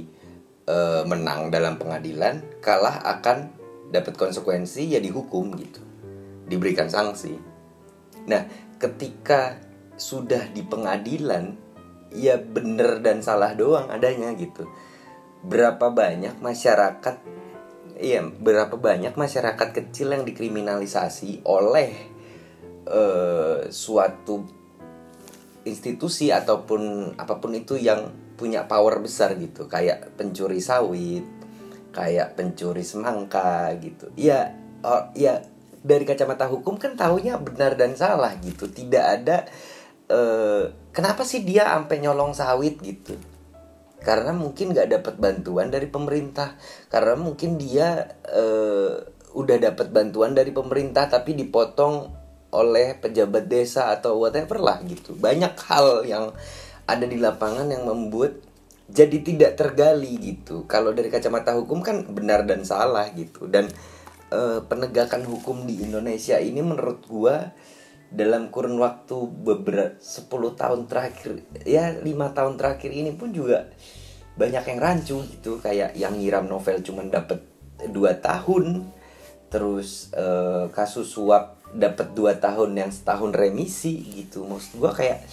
e, 0.68 0.76
menang 1.08 1.48
dalam 1.48 1.80
pengadilan 1.80 2.44
kalah 2.60 3.00
akan 3.00 3.48
dapat 3.90 4.14
konsekuensi 4.16 4.92
ya 4.94 5.00
dihukum 5.00 5.52
gitu. 5.58 5.82
Diberikan 6.48 6.88
sanksi. 6.88 7.36
Nah 8.28 8.46
ketika 8.78 9.58
sudah 9.94 10.50
di 10.50 10.66
pengadilan 10.66 11.54
ya 12.14 12.38
benar 12.38 13.02
dan 13.02 13.20
salah 13.20 13.52
doang 13.58 13.90
adanya 13.90 14.32
gitu. 14.38 14.66
Berapa 15.44 15.92
banyak 15.92 16.40
masyarakat 16.40 17.16
iya 18.00 18.22
berapa 18.26 18.74
banyak 18.74 19.14
masyarakat 19.14 19.68
kecil 19.70 20.14
yang 20.14 20.24
dikriminalisasi 20.26 21.46
oleh 21.46 21.90
uh, 22.90 23.70
suatu 23.70 24.42
institusi 25.64 26.28
ataupun 26.28 27.14
apa 27.16 27.40
pun 27.40 27.56
itu 27.56 27.80
yang 27.80 28.12
punya 28.34 28.66
power 28.66 28.98
besar 28.98 29.38
gitu. 29.38 29.70
Kayak 29.70 30.14
pencuri 30.18 30.58
sawit 30.58 31.24
kayak 31.94 32.34
pencuri 32.34 32.82
semangka 32.82 33.70
gitu. 33.78 34.10
Ya 34.18 34.58
oh, 34.82 35.14
ya 35.14 35.46
dari 35.84 36.02
kacamata 36.02 36.50
hukum 36.50 36.76
kan 36.76 36.98
tahunya 36.98 37.38
benar 37.38 37.78
dan 37.78 37.94
salah 37.94 38.34
gitu. 38.42 38.66
Tidak 38.66 39.04
ada 39.04 39.46
uh, 40.10 40.68
kenapa 40.90 41.22
sih 41.22 41.46
dia 41.46 41.70
sampai 41.70 42.02
nyolong 42.02 42.34
sawit 42.34 42.82
gitu? 42.82 43.14
Karena 44.04 44.36
mungkin 44.36 44.74
nggak 44.74 45.00
dapat 45.00 45.14
bantuan 45.16 45.70
dari 45.70 45.86
pemerintah. 45.88 46.58
Karena 46.90 47.14
mungkin 47.16 47.56
dia 47.56 48.18
uh, 48.28 48.98
udah 49.34 49.56
dapat 49.58 49.88
bantuan 49.94 50.34
dari 50.34 50.50
pemerintah 50.50 51.06
tapi 51.06 51.32
dipotong 51.38 52.24
oleh 52.54 52.94
pejabat 53.02 53.50
desa 53.50 53.90
atau 53.90 54.22
whatever 54.22 54.62
lah 54.62 54.78
gitu. 54.86 55.16
Banyak 55.18 55.54
hal 55.66 56.06
yang 56.06 56.30
ada 56.86 57.04
di 57.08 57.18
lapangan 57.18 57.66
yang 57.66 57.88
membuat 57.88 58.38
jadi 58.94 59.18
tidak 59.26 59.58
tergali 59.58 60.14
gitu. 60.22 60.70
Kalau 60.70 60.94
dari 60.94 61.10
kacamata 61.10 61.58
hukum 61.58 61.82
kan 61.82 62.06
benar 62.14 62.46
dan 62.46 62.62
salah 62.62 63.10
gitu. 63.10 63.50
Dan 63.50 63.66
uh, 64.30 64.62
penegakan 64.70 65.26
hukum 65.26 65.66
di 65.66 65.82
Indonesia 65.82 66.38
ini 66.38 66.62
menurut 66.62 67.02
gua 67.10 67.50
dalam 68.14 68.54
kurun 68.54 68.78
waktu 68.78 69.16
beberapa 69.42 69.98
10 69.98 70.30
tahun 70.30 70.80
terakhir 70.86 71.42
ya 71.66 71.98
lima 71.98 72.30
tahun 72.30 72.54
terakhir 72.54 72.94
ini 72.94 73.10
pun 73.18 73.34
juga 73.34 73.74
banyak 74.38 74.62
yang 74.62 74.78
rancu 74.78 75.26
gitu. 75.26 75.58
Kayak 75.58 75.98
yang 75.98 76.14
nyiram 76.14 76.46
novel 76.46 76.78
cuman 76.78 77.10
dapat 77.10 77.42
dua 77.90 78.14
tahun 78.22 78.86
terus 79.50 80.14
uh, 80.14 80.70
kasus 80.70 81.10
suap 81.10 81.58
dapat 81.74 82.14
dua 82.14 82.38
tahun 82.38 82.78
yang 82.78 82.90
setahun 82.94 83.34
remisi 83.34 84.22
gitu. 84.22 84.46
Maksud 84.46 84.78
gua 84.78 84.94
kayak 84.94 85.26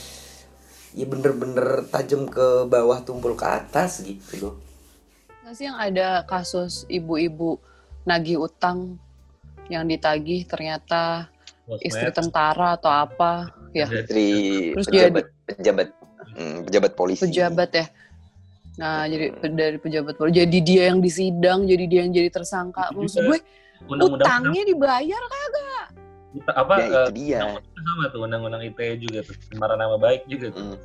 ya 0.92 1.06
bener-bener 1.08 1.88
tajam 1.88 2.28
ke 2.28 2.68
bawah 2.68 3.00
tumpul 3.04 3.36
ke 3.36 3.46
atas 3.48 4.04
gitu 4.04 4.34
loh. 4.44 4.56
Nggak 5.44 5.54
sih 5.56 5.66
yang 5.68 5.80
ada 5.80 6.24
kasus 6.28 6.84
ibu-ibu 6.92 7.60
nagih 8.04 8.44
utang 8.44 9.00
yang 9.72 9.88
ditagih 9.88 10.44
ternyata 10.44 11.32
istri 11.80 12.12
tentara 12.12 12.76
atau 12.76 12.92
apa 12.92 13.56
ya. 13.72 13.88
Istri 13.88 14.28
terus 14.76 14.88
pejabat 14.92 15.26
dia, 15.26 15.56
pejabat 15.56 15.88
hmm, 16.36 16.56
pejabat 16.68 16.92
polisi. 17.00 17.24
Pejabat 17.24 17.70
ya. 17.72 17.86
Nah 18.80 19.08
jadi 19.08 19.26
dari 19.52 19.78
pejabat 19.80 20.14
polisi 20.20 20.44
jadi 20.44 20.60
dia 20.60 20.84
yang 20.92 21.00
disidang 21.00 21.64
jadi 21.64 21.86
dia 21.88 22.00
yang 22.04 22.12
jadi 22.12 22.30
tersangka. 22.32 22.92
Maksud 22.92 23.24
gue 23.32 23.40
utangnya 23.88 24.62
dibayar 24.68 25.22
kagak 25.24 25.71
apa 26.48 26.74
ya, 26.80 26.86
itu 26.88 26.96
uh, 26.96 27.10
dia. 27.12 27.40
sama 27.76 28.06
tuh 28.08 28.24
undang-undang 28.24 28.64
ITE 28.64 29.04
juga 29.04 29.20
tuh 29.28 29.36
pencemaran 29.36 29.78
nama 29.80 29.96
baik 30.00 30.24
juga 30.32 30.48
tuh. 30.56 30.64
Hmm. 30.64 30.80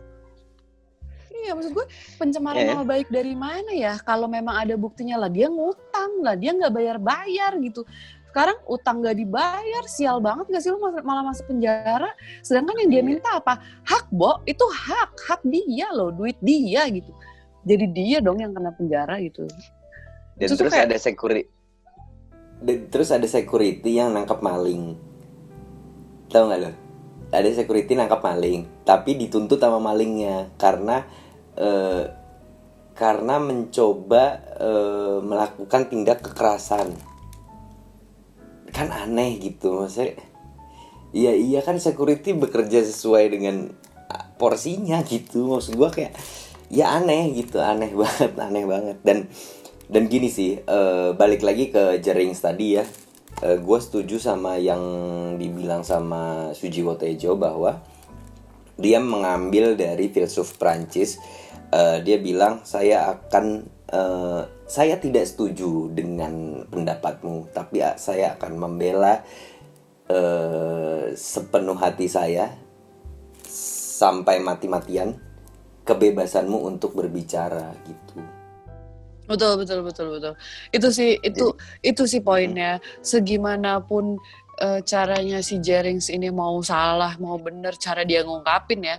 Iya 1.37 1.53
maksud 1.55 1.73
gue 1.79 1.87
pencemaran 2.19 2.63
yeah. 2.65 2.71
nama 2.75 2.83
baik 2.83 3.09
dari 3.13 3.35
mana 3.39 3.71
ya? 3.71 3.95
Kalau 4.03 4.27
memang 4.27 4.59
ada 4.59 4.75
buktinya 4.75 5.23
lah 5.23 5.31
dia 5.31 5.47
ngutang 5.47 6.25
lah 6.27 6.35
dia 6.35 6.51
nggak 6.51 6.73
bayar-bayar 6.75 7.55
gitu. 7.63 7.87
Sekarang 8.35 8.59
utang 8.69 9.01
gak 9.01 9.17
dibayar 9.17 9.85
sial 9.89 10.21
banget 10.21 10.53
gak 10.53 10.61
sih 10.61 10.69
lu 10.69 10.77
malah 10.77 11.25
masuk 11.25 11.49
penjara? 11.49 12.13
Sedangkan 12.45 12.77
yang 12.85 12.91
dia 12.93 13.01
iya. 13.01 13.09
minta 13.09 13.31
apa? 13.41 13.65
Hak 13.89 14.13
bo. 14.13 14.45
Itu 14.45 14.61
hak 14.69 15.17
hak 15.25 15.41
dia 15.49 15.89
loh 15.89 16.13
duit 16.13 16.37
dia 16.45 16.85
gitu. 16.93 17.17
Jadi 17.65 17.97
dia 17.97 18.21
dong 18.21 18.37
yang 18.37 18.53
kena 18.53 18.77
penjara 18.77 19.17
gitu. 19.25 19.49
Dan 20.37 20.53
terus, 20.53 20.61
terus 20.61 20.73
kayak, 20.77 20.93
ada 20.93 20.97
security 21.01 21.49
terus 22.65 23.13
ada 23.13 23.29
security 23.29 24.01
yang 24.01 24.17
nangkap 24.17 24.41
maling 24.41 24.97
tahu 26.31 26.51
nggak 26.51 26.61
lo? 26.63 26.71
Ada 27.35 27.49
security 27.63 27.99
nangkap 27.99 28.23
maling 28.23 28.87
tapi 28.87 29.19
dituntut 29.19 29.59
sama 29.59 29.83
malingnya 29.83 30.55
karena 30.57 31.03
eh, 31.59 32.05
karena 32.97 33.37
mencoba 33.43 34.25
eh, 34.57 35.19
melakukan 35.21 35.91
tindak 35.91 36.23
kekerasan. 36.23 36.95
Kan 38.71 38.93
aneh 38.93 39.41
gitu 39.41 39.81
maksudnya 39.81 40.21
iya 41.17 41.33
iya 41.33 41.65
kan 41.65 41.81
security 41.81 42.37
bekerja 42.37 42.85
sesuai 42.85 43.25
dengan 43.33 43.73
porsinya 44.37 45.01
gitu. 45.03 45.49
Maksud 45.57 45.75
gua 45.75 45.91
kayak 45.91 46.13
ya 46.69 46.99
aneh 46.99 47.33
gitu 47.35 47.59
aneh 47.59 47.91
banget 48.01 48.33
aneh 48.37 48.65
banget. 48.65 48.97
Dan 49.03 49.27
dan 49.87 50.11
gini 50.11 50.27
sih 50.27 50.59
uh, 50.67 51.15
balik 51.15 51.47
lagi 51.47 51.71
ke 51.71 52.03
jaring 52.03 52.35
tadi 52.35 52.79
ya 52.79 52.85
uh, 53.43 53.57
gue 53.59 53.79
setuju 53.81 54.17
sama 54.17 54.57
yang 54.57 54.81
dibilang 55.37 55.85
sama 55.85 56.53
Sujiwo 56.57 56.97
Tejo 56.97 57.37
bahwa 57.37 57.83
dia 58.77 59.01
mengambil 59.01 59.77
dari 59.77 60.13
filsuf 60.13 60.61
Prancis 60.61 61.17
uh, 61.73 62.01
dia 62.05 62.21
bilang 62.21 62.65
saya 62.65 63.17
akan 63.17 63.65
uh, 63.93 64.43
saya 64.69 65.01
tidak 65.01 65.25
setuju 65.25 65.93
dengan 65.93 66.65
pendapatmu 66.69 67.51
tapi 67.57 67.81
uh, 67.81 67.97
saya 67.97 68.37
akan 68.37 68.53
membela 68.57 69.25
uh, 70.13 71.09
sepenuh 71.17 71.77
hati 71.77 72.07
saya 72.13 72.53
sampai 73.97 74.45
mati-matian 74.45 75.17
kebebasanmu 75.89 76.69
untuk 76.69 76.93
berbicara 76.93 77.73
gitu 77.89 78.36
betul 79.27 79.61
betul 79.61 79.81
betul 79.83 80.07
betul. 80.19 80.33
Itu 80.71 80.89
sih 80.95 81.19
itu 81.21 81.53
Jadi, 81.53 81.89
itu 81.95 82.03
sih 82.07 82.21
poinnya. 82.23 82.79
Segimanapun 83.03 84.19
uh, 84.63 84.81
caranya 84.83 85.43
si 85.45 85.61
Jerings 85.61 86.09
ini 86.09 86.33
mau 86.33 86.59
salah 86.65 87.15
mau 87.21 87.37
bener 87.37 87.77
cara 87.77 88.03
dia 88.07 88.25
ngungkapin 88.25 88.87
ya. 88.87 88.97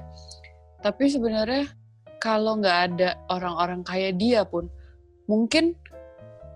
Tapi 0.84 1.10
sebenarnya 1.10 1.72
kalau 2.22 2.58
nggak 2.62 2.78
ada 2.92 3.10
orang-orang 3.30 3.82
kayak 3.82 4.18
dia 4.18 4.46
pun 4.46 4.70
mungkin 5.30 5.76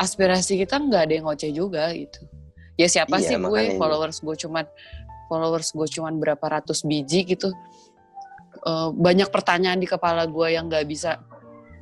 aspirasi 0.02 0.58
kita 0.58 0.82
nggak 0.82 1.02
ada 1.10 1.14
yang 1.14 1.26
ngoceh 1.30 1.52
juga 1.54 1.94
gitu. 1.94 2.26
Ya 2.80 2.88
siapa 2.90 3.22
iya, 3.22 3.28
sih 3.30 3.36
gue 3.38 3.62
followers 3.78 4.18
gue 4.26 4.36
cuman 4.48 4.66
followers 5.30 5.70
gue 5.76 5.88
cuman 5.88 6.18
berapa 6.18 6.42
ratus 6.42 6.82
biji 6.82 7.24
gitu. 7.38 7.54
Uh, 8.62 8.94
banyak 8.94 9.30
pertanyaan 9.34 9.82
di 9.82 9.90
kepala 9.90 10.30
gue 10.30 10.54
yang 10.54 10.70
nggak 10.70 10.86
bisa 10.86 11.18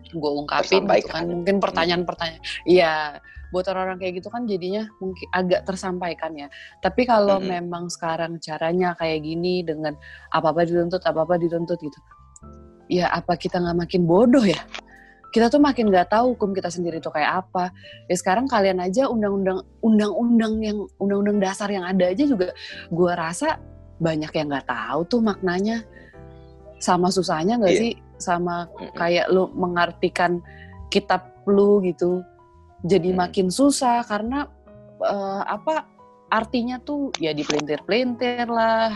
gue 0.10 0.32
ungkapin 0.42 0.90
gitu 0.90 1.10
kan 1.10 1.26
mungkin 1.30 1.62
pertanyaan-pertanyaan 1.62 2.42
iya 2.66 3.22
buat 3.50 3.66
orang-orang 3.70 3.98
kayak 3.98 4.14
gitu 4.22 4.30
kan 4.30 4.46
jadinya 4.46 4.86
mungkin 5.02 5.28
agak 5.34 5.66
tersampaikan 5.66 6.32
ya. 6.38 6.48
Tapi 6.82 7.06
kalau 7.10 7.42
-hmm. 7.42 7.50
memang 7.50 7.90
sekarang 7.90 8.38
caranya 8.38 8.94
kayak 8.94 9.26
gini 9.26 9.66
dengan 9.66 9.98
apa-apa 10.30 10.66
dituntut, 10.66 11.02
apa-apa 11.02 11.42
dituntut 11.42 11.78
gitu. 11.82 12.00
Ya 12.90 13.10
apa 13.10 13.38
kita 13.38 13.62
nggak 13.62 13.78
makin 13.86 14.02
bodoh 14.06 14.46
ya? 14.46 14.62
Kita 15.30 15.46
tuh 15.46 15.62
makin 15.62 15.94
nggak 15.94 16.10
tahu 16.10 16.34
hukum 16.34 16.58
kita 16.58 16.74
sendiri 16.74 16.98
tuh 17.02 17.14
kayak 17.14 17.46
apa. 17.46 17.70
Ya 18.10 18.16
sekarang 18.18 18.50
kalian 18.50 18.82
aja 18.82 19.10
undang-undang 19.10 19.62
undang-undang 19.82 20.54
yang 20.62 20.78
undang-undang 20.98 21.38
dasar 21.38 21.70
yang 21.70 21.86
ada 21.86 22.10
aja 22.10 22.26
juga 22.26 22.54
gua 22.90 23.14
rasa 23.14 23.62
banyak 24.02 24.30
yang 24.34 24.50
nggak 24.50 24.70
tahu 24.70 25.00
tuh 25.06 25.22
maknanya. 25.22 25.86
Sama 26.80 27.12
susahnya 27.14 27.60
nggak 27.62 27.76
yeah. 27.76 27.82
sih 27.82 27.94
sama 28.20 28.68
kayak 29.00 29.32
lu 29.32 29.50
mengartikan 29.56 30.44
kitab 30.94 31.26
lu 31.48 31.82
gitu 31.82 32.22
jadi 32.86 33.12
hmm. 33.12 33.18
makin 33.20 33.48
susah 33.52 34.04
karena 34.06 34.48
uh, 35.02 35.44
apa 35.48 35.88
artinya 36.30 36.78
tuh 36.80 37.10
ya 37.18 37.34
dipelintir-pelintir 37.34 38.46
lah 38.48 38.94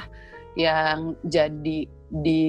yang 0.53 1.17
jadi 1.25 1.89
di 2.13 2.45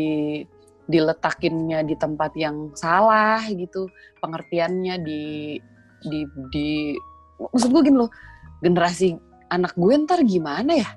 diletakinnya 0.85 1.81
di 1.81 1.97
tempat 1.97 2.37
yang 2.37 2.77
salah 2.77 3.41
gitu 3.49 3.89
pengertiannya 4.21 5.01
di 5.01 5.57
di 6.05 6.21
di 6.53 6.93
maksud 7.41 7.73
gue 7.73 7.83
gini 7.89 7.97
loh 8.05 8.13
generasi 8.61 9.17
anak 9.49 9.73
gue 9.73 9.95
ntar 10.05 10.21
gimana 10.29 10.77
ya 10.77 10.91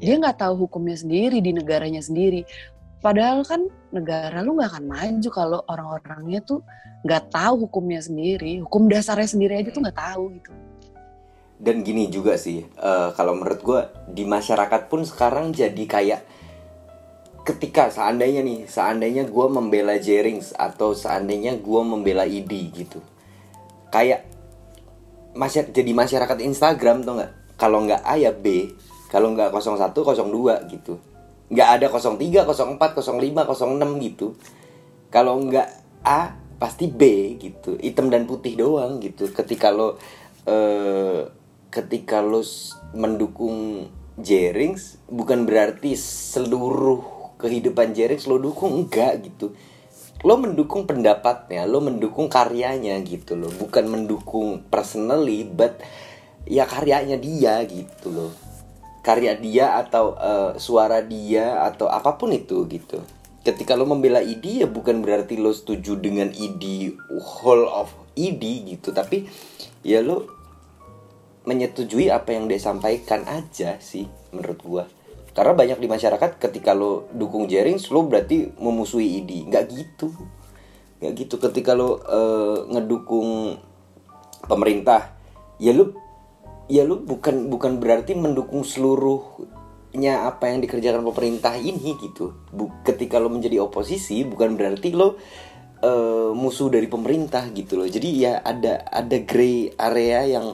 dia 0.00 0.16
iya. 0.16 0.20
nggak 0.20 0.40
tahu 0.40 0.68
hukumnya 0.68 0.96
sendiri 0.96 1.40
di 1.40 1.52
negaranya 1.56 2.00
sendiri 2.00 2.44
padahal 3.00 3.44
kan 3.44 3.68
negara 3.92 4.40
lu 4.44 4.56
nggak 4.56 4.70
akan 4.76 4.84
maju 4.86 5.28
kalau 5.32 5.60
orang-orangnya 5.68 6.40
tuh 6.44 6.60
nggak 7.06 7.30
tahu 7.30 7.68
hukumnya 7.68 8.02
sendiri. 8.02 8.60
Hukum 8.64 8.90
dasarnya 8.90 9.28
sendiri 9.30 9.60
aja 9.60 9.70
tuh 9.70 9.82
nggak 9.84 9.98
tahu 9.98 10.24
gitu. 10.36 10.52
Dan 11.56 11.80
gini 11.80 12.12
juga 12.12 12.36
sih 12.36 12.68
uh, 12.76 13.16
kalau 13.16 13.32
menurut 13.32 13.60
gue 13.64 13.80
di 14.12 14.28
masyarakat 14.28 14.92
pun 14.92 15.08
sekarang 15.08 15.56
jadi 15.56 15.84
kayak 15.88 16.20
ketika 17.46 17.88
seandainya 17.88 18.42
nih 18.42 18.66
seandainya 18.66 19.24
gue 19.24 19.46
membela 19.48 19.96
Jerings 19.96 20.52
atau 20.52 20.92
seandainya 20.92 21.56
gue 21.56 21.80
membela 21.86 22.26
ID 22.26 22.52
gitu 22.74 23.00
kayak 23.88 24.26
masyarakat 25.32 25.72
jadi 25.72 25.92
masyarakat 25.94 26.38
Instagram 26.42 27.06
tuh 27.06 27.22
nggak? 27.22 27.32
Kalau 27.56 27.88
nggak 27.88 28.04
A 28.04 28.20
ya 28.20 28.36
B 28.36 28.68
kalau 29.08 29.32
nggak 29.32 29.54
01 29.54 29.94
02 29.96 30.74
gitu 30.76 31.00
nggak 31.46 31.68
ada 31.78 31.86
03 31.90 32.42
04 32.42 32.78
05 32.78 33.06
06 33.06 34.06
gitu. 34.06 34.34
Kalau 35.10 35.38
nggak 35.42 35.68
A 36.02 36.34
pasti 36.58 36.90
B 36.90 37.34
gitu. 37.38 37.78
Hitam 37.78 38.10
dan 38.10 38.26
putih 38.26 38.58
doang 38.58 38.98
gitu. 38.98 39.30
Ketika 39.30 39.70
lo 39.70 39.98
uh, 40.48 41.20
ketika 41.70 42.24
lo 42.24 42.42
mendukung 42.96 43.88
Jerings 44.16 44.96
bukan 45.12 45.44
berarti 45.44 45.92
seluruh 45.92 47.36
kehidupan 47.36 47.92
Jerings 47.92 48.26
lo 48.26 48.40
dukung 48.40 48.86
enggak 48.86 49.22
gitu. 49.22 49.54
Lo 50.24 50.40
mendukung 50.40 50.88
pendapatnya 50.88 51.68
lo 51.68 51.78
mendukung 51.84 52.26
karyanya 52.26 52.98
gitu 53.04 53.36
lo 53.36 53.52
bukan 53.52 53.86
mendukung 53.86 54.64
personally 54.72 55.44
but 55.44 55.78
ya 56.48 56.64
karyanya 56.64 57.20
dia 57.20 57.60
gitu 57.68 58.08
loh 58.08 58.45
karya 59.06 59.38
dia 59.38 59.78
atau 59.78 60.18
uh, 60.18 60.58
suara 60.58 60.98
dia 60.98 61.62
atau 61.62 61.86
apa 61.86 62.18
pun 62.18 62.34
itu 62.34 62.66
gitu. 62.66 62.98
Ketika 63.46 63.78
lo 63.78 63.86
membela 63.86 64.18
ID 64.18 64.66
ya 64.66 64.66
bukan 64.66 64.98
berarti 65.06 65.38
lo 65.38 65.54
setuju 65.54 65.94
dengan 65.94 66.34
ID 66.34 66.90
whole 67.14 67.70
of 67.70 67.94
ID 68.18 68.74
gitu. 68.74 68.90
Tapi 68.90 69.30
ya 69.86 70.02
lo 70.02 70.26
menyetujui 71.46 72.10
apa 72.10 72.34
yang 72.34 72.50
dia 72.50 72.58
sampaikan 72.58 73.22
aja 73.30 73.78
sih 73.78 74.10
menurut 74.34 74.58
gua. 74.66 74.84
Karena 75.30 75.54
banyak 75.54 75.78
di 75.78 75.86
masyarakat 75.86 76.42
ketika 76.42 76.74
lo 76.74 77.06
dukung 77.14 77.46
Jerings 77.46 77.86
lo 77.94 78.02
berarti 78.02 78.50
memusuhi 78.58 79.22
ID 79.22 79.46
nggak 79.46 79.64
gitu. 79.70 80.10
Nggak 80.98 81.12
gitu. 81.14 81.38
Ketika 81.38 81.78
lo 81.78 82.02
uh, 82.02 82.66
ngedukung 82.74 83.54
pemerintah 84.50 85.14
ya 85.62 85.70
lo 85.70 86.05
ya 86.66 86.82
lo 86.82 86.98
bukan 86.98 87.46
bukan 87.46 87.78
berarti 87.78 88.18
mendukung 88.18 88.66
seluruh 88.66 89.46
nya 89.96 90.28
apa 90.28 90.52
yang 90.52 90.60
dikerjakan 90.60 91.02
pemerintah 91.08 91.56
ini 91.56 91.96
gitu. 91.96 92.36
Bu, 92.52 92.84
ketika 92.84 93.16
lo 93.16 93.32
menjadi 93.32 93.64
oposisi 93.64 94.28
bukan 94.28 94.54
berarti 94.58 94.92
lo 94.92 95.16
uh, 95.80 96.30
musuh 96.36 96.68
dari 96.68 96.84
pemerintah 96.86 97.48
gitu 97.56 97.80
loh. 97.80 97.88
Jadi 97.88 98.08
ya 98.20 98.44
ada 98.44 98.84
ada 98.84 99.16
gray 99.24 99.72
area 99.72 100.28
yang 100.28 100.52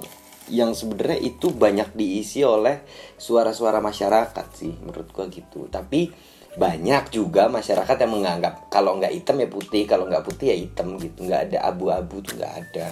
yang 0.50 0.74
sebenarnya 0.74 1.18
itu 1.22 1.50
banyak 1.54 1.94
diisi 1.94 2.42
oleh 2.46 2.86
suara-suara 3.18 3.82
masyarakat 3.82 4.46
sih 4.54 4.72
menurut 4.78 5.10
gua 5.10 5.26
gitu. 5.26 5.66
Tapi 5.66 6.12
banyak 6.52 7.08
juga 7.08 7.48
masyarakat 7.48 7.96
yang 7.96 8.12
menganggap 8.12 8.68
kalau 8.68 9.00
nggak 9.00 9.16
hitam 9.16 9.40
ya 9.40 9.48
putih, 9.48 9.82
kalau 9.88 10.06
nggak 10.06 10.22
putih 10.22 10.54
ya 10.54 10.56
hitam 10.60 11.00
gitu. 11.02 11.26
Nggak 11.26 11.50
ada 11.50 11.58
abu-abu 11.66 12.22
tuh 12.22 12.38
nggak 12.38 12.54
ada. 12.54 12.88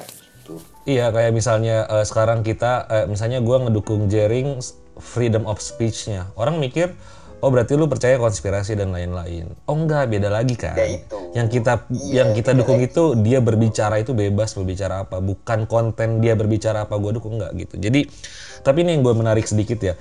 Gitu. 0.50 0.98
Iya 0.98 1.14
kayak 1.14 1.30
misalnya 1.30 1.86
uh, 1.86 2.02
sekarang 2.02 2.42
kita 2.42 2.90
uh, 2.90 3.06
misalnya 3.06 3.38
gua 3.38 3.62
ngedukung 3.62 4.10
Jering 4.10 4.58
freedom 4.98 5.46
of 5.46 5.62
speech-nya. 5.62 6.28
Orang 6.36 6.58
mikir, 6.58 6.92
oh 7.40 7.48
berarti 7.48 7.78
lu 7.78 7.88
percaya 7.88 8.18
konspirasi 8.20 8.76
dan 8.76 8.90
lain-lain. 8.92 9.48
Oh 9.64 9.78
enggak, 9.78 10.10
beda 10.10 10.28
lagi 10.28 10.58
kan. 10.58 10.76
Ya 10.76 10.86
itu. 10.98 11.16
Yang 11.32 11.48
kita 11.60 11.72
iya, 11.88 12.12
yang 12.20 12.28
kita 12.34 12.50
dukung 12.52 12.82
ya. 12.82 12.90
itu 12.90 13.02
dia 13.22 13.38
berbicara 13.38 14.02
itu 14.02 14.12
bebas 14.12 14.52
berbicara 14.52 15.06
apa, 15.06 15.22
bukan 15.22 15.64
konten 15.70 16.20
dia 16.20 16.34
berbicara 16.34 16.84
apa 16.84 16.98
gue 16.98 17.16
dukung 17.16 17.38
enggak 17.38 17.54
gitu. 17.56 17.74
Jadi 17.78 18.10
tapi 18.60 18.84
ini 18.84 18.98
yang 18.98 19.02
gue 19.06 19.14
menarik 19.14 19.46
sedikit 19.46 19.80
ya. 19.80 19.94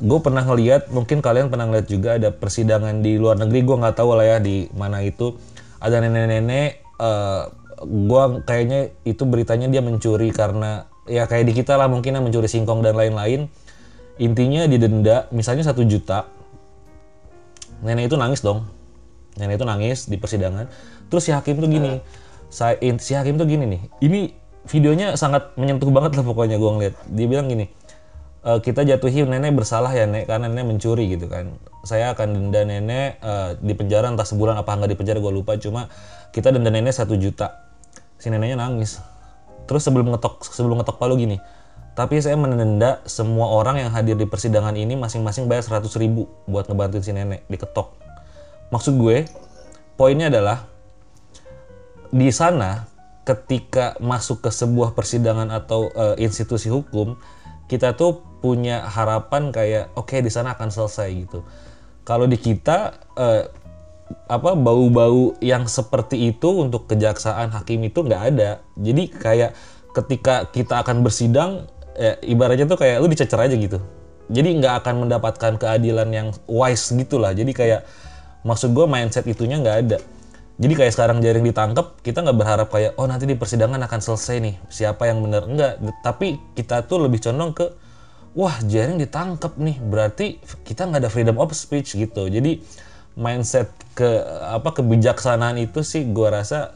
Gue 0.00 0.16
pernah 0.24 0.40
ngeliat, 0.40 0.88
mungkin 0.88 1.20
kalian 1.20 1.52
pernah 1.52 1.68
ngeliat 1.68 1.86
juga 1.86 2.16
ada 2.16 2.32
persidangan 2.32 3.04
di 3.04 3.20
luar 3.20 3.36
negeri, 3.36 3.60
gue 3.68 3.76
nggak 3.76 3.96
tahu 4.00 4.16
lah 4.16 4.24
ya 4.24 4.36
di 4.40 4.72
mana 4.72 5.04
itu 5.04 5.36
ada 5.76 6.00
nenek-nenek. 6.00 6.80
Uh, 6.94 7.50
gue 7.84 8.22
kayaknya 8.48 8.92
itu 9.04 9.22
beritanya 9.28 9.68
dia 9.70 9.84
mencuri 9.84 10.32
karena 10.32 10.88
ya 11.04 11.28
kayak 11.28 11.48
di 11.48 11.52
kita 11.52 11.76
lah 11.76 11.88
mungkin 11.88 12.16
yang 12.16 12.24
mencuri 12.24 12.48
singkong 12.48 12.80
dan 12.80 12.96
lain-lain. 12.96 13.48
Intinya 14.14 14.70
didenda 14.70 15.26
misalnya 15.34 15.66
satu 15.66 15.82
juta 15.82 16.30
nenek 17.82 18.08
itu 18.08 18.16
nangis 18.16 18.40
dong. 18.40 18.64
Nenek 19.36 19.58
itu 19.60 19.66
nangis 19.66 19.98
di 20.06 20.16
persidangan. 20.16 20.70
Terus 21.10 21.22
si 21.26 21.30
hakim 21.34 21.58
tuh 21.58 21.68
gini 21.68 22.00
saya 22.48 22.78
si 23.02 23.18
hakim 23.18 23.34
tuh 23.34 23.50
gini 23.50 23.66
nih 23.66 23.82
ini 23.98 24.20
videonya 24.70 25.18
sangat 25.18 25.58
menyentuh 25.58 25.90
banget 25.90 26.14
lah 26.14 26.24
pokoknya 26.24 26.56
gue 26.56 26.70
ngeliat. 26.70 26.94
Dia 27.10 27.26
bilang 27.26 27.50
gini 27.50 27.66
e, 28.46 28.50
kita 28.62 28.86
jatuhi 28.86 29.26
nenek 29.26 29.52
bersalah 29.58 29.90
ya 29.90 30.06
nek 30.06 30.30
karena 30.30 30.46
nenek 30.46 30.78
mencuri 30.78 31.10
gitu 31.10 31.26
kan. 31.26 31.50
Saya 31.84 32.16
akan 32.16 32.32
denda 32.32 32.64
nenek 32.64 33.20
uh, 33.20 33.60
di 33.60 33.76
penjara 33.76 34.08
entah 34.08 34.24
sebulan 34.24 34.56
apa 34.56 34.72
nggak 34.72 34.94
di 34.94 34.96
penjara 34.96 35.20
gue 35.20 35.32
lupa. 35.34 35.52
Cuma 35.60 35.92
kita 36.32 36.48
denda 36.48 36.72
nenek 36.72 36.96
satu 36.96 37.12
juta 37.18 37.63
si 38.18 38.30
neneknya 38.32 38.60
nangis 38.60 39.00
terus 39.64 39.84
sebelum 39.84 40.12
ngetok 40.12 40.44
sebelum 40.44 40.80
ngetok 40.80 40.96
palu 41.00 41.16
gini 41.16 41.40
tapi 41.94 42.18
saya 42.18 42.34
menenda 42.34 42.98
semua 43.06 43.54
orang 43.54 43.86
yang 43.86 43.90
hadir 43.94 44.18
di 44.18 44.26
persidangan 44.26 44.74
ini 44.74 44.98
masing-masing 44.98 45.46
bayar 45.46 45.62
100 45.62 45.86
ribu 46.02 46.26
buat 46.50 46.66
ngebantuin 46.66 47.06
si 47.06 47.14
nenek 47.14 47.46
diketok. 47.46 47.94
Maksud 48.74 48.98
gue, 48.98 49.30
poinnya 49.94 50.26
adalah 50.26 50.66
di 52.10 52.26
sana 52.34 52.90
ketika 53.22 53.94
masuk 54.02 54.42
ke 54.42 54.50
sebuah 54.50 54.98
persidangan 54.98 55.54
atau 55.54 55.86
uh, 55.94 56.18
institusi 56.18 56.66
hukum, 56.66 57.14
kita 57.70 57.94
tuh 57.94 58.26
punya 58.42 58.90
harapan 58.90 59.54
kayak 59.54 59.94
oke 59.94 60.10
okay, 60.10 60.18
di 60.18 60.34
sana 60.34 60.58
akan 60.58 60.74
selesai 60.74 61.08
gitu. 61.14 61.46
Kalau 62.02 62.26
di 62.26 62.36
kita 62.42 63.06
uh, 63.14 63.46
apa 64.28 64.52
bau-bau 64.56 65.36
yang 65.40 65.64
seperti 65.64 66.32
itu 66.32 66.64
untuk 66.64 66.88
kejaksaan 66.88 67.52
hakim 67.52 67.84
itu 67.88 68.04
nggak 68.04 68.22
ada. 68.34 68.60
Jadi 68.76 69.08
kayak 69.08 69.56
ketika 69.96 70.48
kita 70.48 70.84
akan 70.84 71.00
bersidang, 71.00 71.68
ya, 71.96 72.18
ibaratnya 72.20 72.68
tuh 72.68 72.76
kayak 72.80 73.00
lu 73.00 73.08
dicecer 73.08 73.38
aja 73.40 73.54
gitu. 73.56 73.80
Jadi 74.28 74.56
nggak 74.60 74.84
akan 74.84 75.08
mendapatkan 75.08 75.52
keadilan 75.60 76.08
yang 76.12 76.28
wise 76.48 76.92
gitulah. 76.92 77.32
Jadi 77.36 77.52
kayak 77.52 77.84
maksud 78.44 78.72
gue 78.72 78.84
mindset 78.88 79.24
itunya 79.28 79.60
nggak 79.60 79.78
ada. 79.88 79.98
Jadi 80.54 80.72
kayak 80.78 80.92
sekarang 80.94 81.18
jaring 81.18 81.42
ditangkap, 81.42 81.98
kita 81.98 82.22
nggak 82.22 82.38
berharap 82.38 82.68
kayak 82.70 82.94
oh 82.94 83.10
nanti 83.10 83.26
di 83.26 83.34
persidangan 83.34 83.80
akan 83.90 84.00
selesai 84.00 84.36
nih 84.38 84.54
siapa 84.70 85.10
yang 85.10 85.18
benar 85.24 85.50
enggak. 85.50 85.82
Tapi 86.04 86.38
kita 86.54 86.86
tuh 86.86 87.02
lebih 87.04 87.18
condong 87.18 87.50
ke 87.56 87.66
wah 88.38 88.54
jaring 88.62 88.98
ditangkap 88.98 89.58
nih 89.58 89.76
berarti 89.82 90.38
kita 90.62 90.86
nggak 90.86 91.00
ada 91.06 91.10
freedom 91.10 91.36
of 91.42 91.50
speech 91.54 91.98
gitu. 91.98 92.30
Jadi 92.30 92.62
mindset 93.14 93.70
ke 93.94 94.06
apa 94.50 94.74
kebijaksanaan 94.74 95.58
itu 95.62 95.86
sih 95.86 96.02
gua 96.10 96.42
rasa 96.42 96.74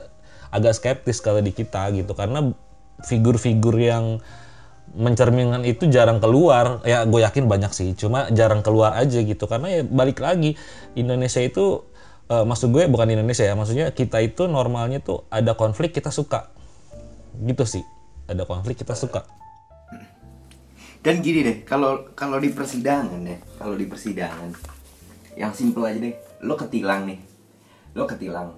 agak 0.49 0.77
skeptis 0.79 1.21
kalau 1.21 1.45
di 1.45 1.53
kita 1.53 1.91
gitu. 1.93 2.13
Karena 2.17 2.53
figur-figur 3.05 3.77
yang 3.79 4.23
mencerminkan 4.97 5.63
itu 5.69 5.87
jarang 5.93 6.19
keluar. 6.19 6.81
Ya 6.89 7.05
gue 7.05 7.21
yakin 7.21 7.47
banyak 7.47 7.73
sih. 7.77 7.93
Cuma 7.95 8.33
jarang 8.33 8.65
keluar 8.65 8.97
aja 8.97 9.21
gitu. 9.21 9.45
Karena 9.45 9.69
ya 9.69 9.83
balik 9.85 10.25
lagi 10.25 10.57
Indonesia 10.97 11.45
itu 11.45 11.85
uh, 12.33 12.45
maksud 12.49 12.73
gue 12.73 12.89
bukan 12.89 13.13
Indonesia 13.13 13.45
ya. 13.45 13.55
Maksudnya 13.55 13.93
kita 13.93 14.25
itu 14.25 14.49
normalnya 14.49 15.05
tuh 15.05 15.29
ada 15.29 15.53
konflik 15.53 15.93
kita 15.93 16.09
suka. 16.09 16.49
Gitu 17.37 17.65
sih. 17.69 17.85
Ada 18.29 18.49
konflik 18.49 18.81
kita 18.81 18.97
suka. 18.97 19.25
Dan 20.99 21.23
gini 21.23 21.47
deh, 21.47 21.57
kalau 21.63 22.11
kalau 22.19 22.43
di 22.43 22.51
persidangan 22.51 23.23
deh, 23.23 23.39
kalau 23.55 23.79
di 23.79 23.87
persidangan 23.87 24.51
yang 25.39 25.55
simple 25.55 25.87
aja 25.87 26.03
deh, 26.03 26.17
lo 26.43 26.55
ketilang 26.55 27.07
nih, 27.07 27.21
lo 27.95 28.05
ketilang, 28.07 28.55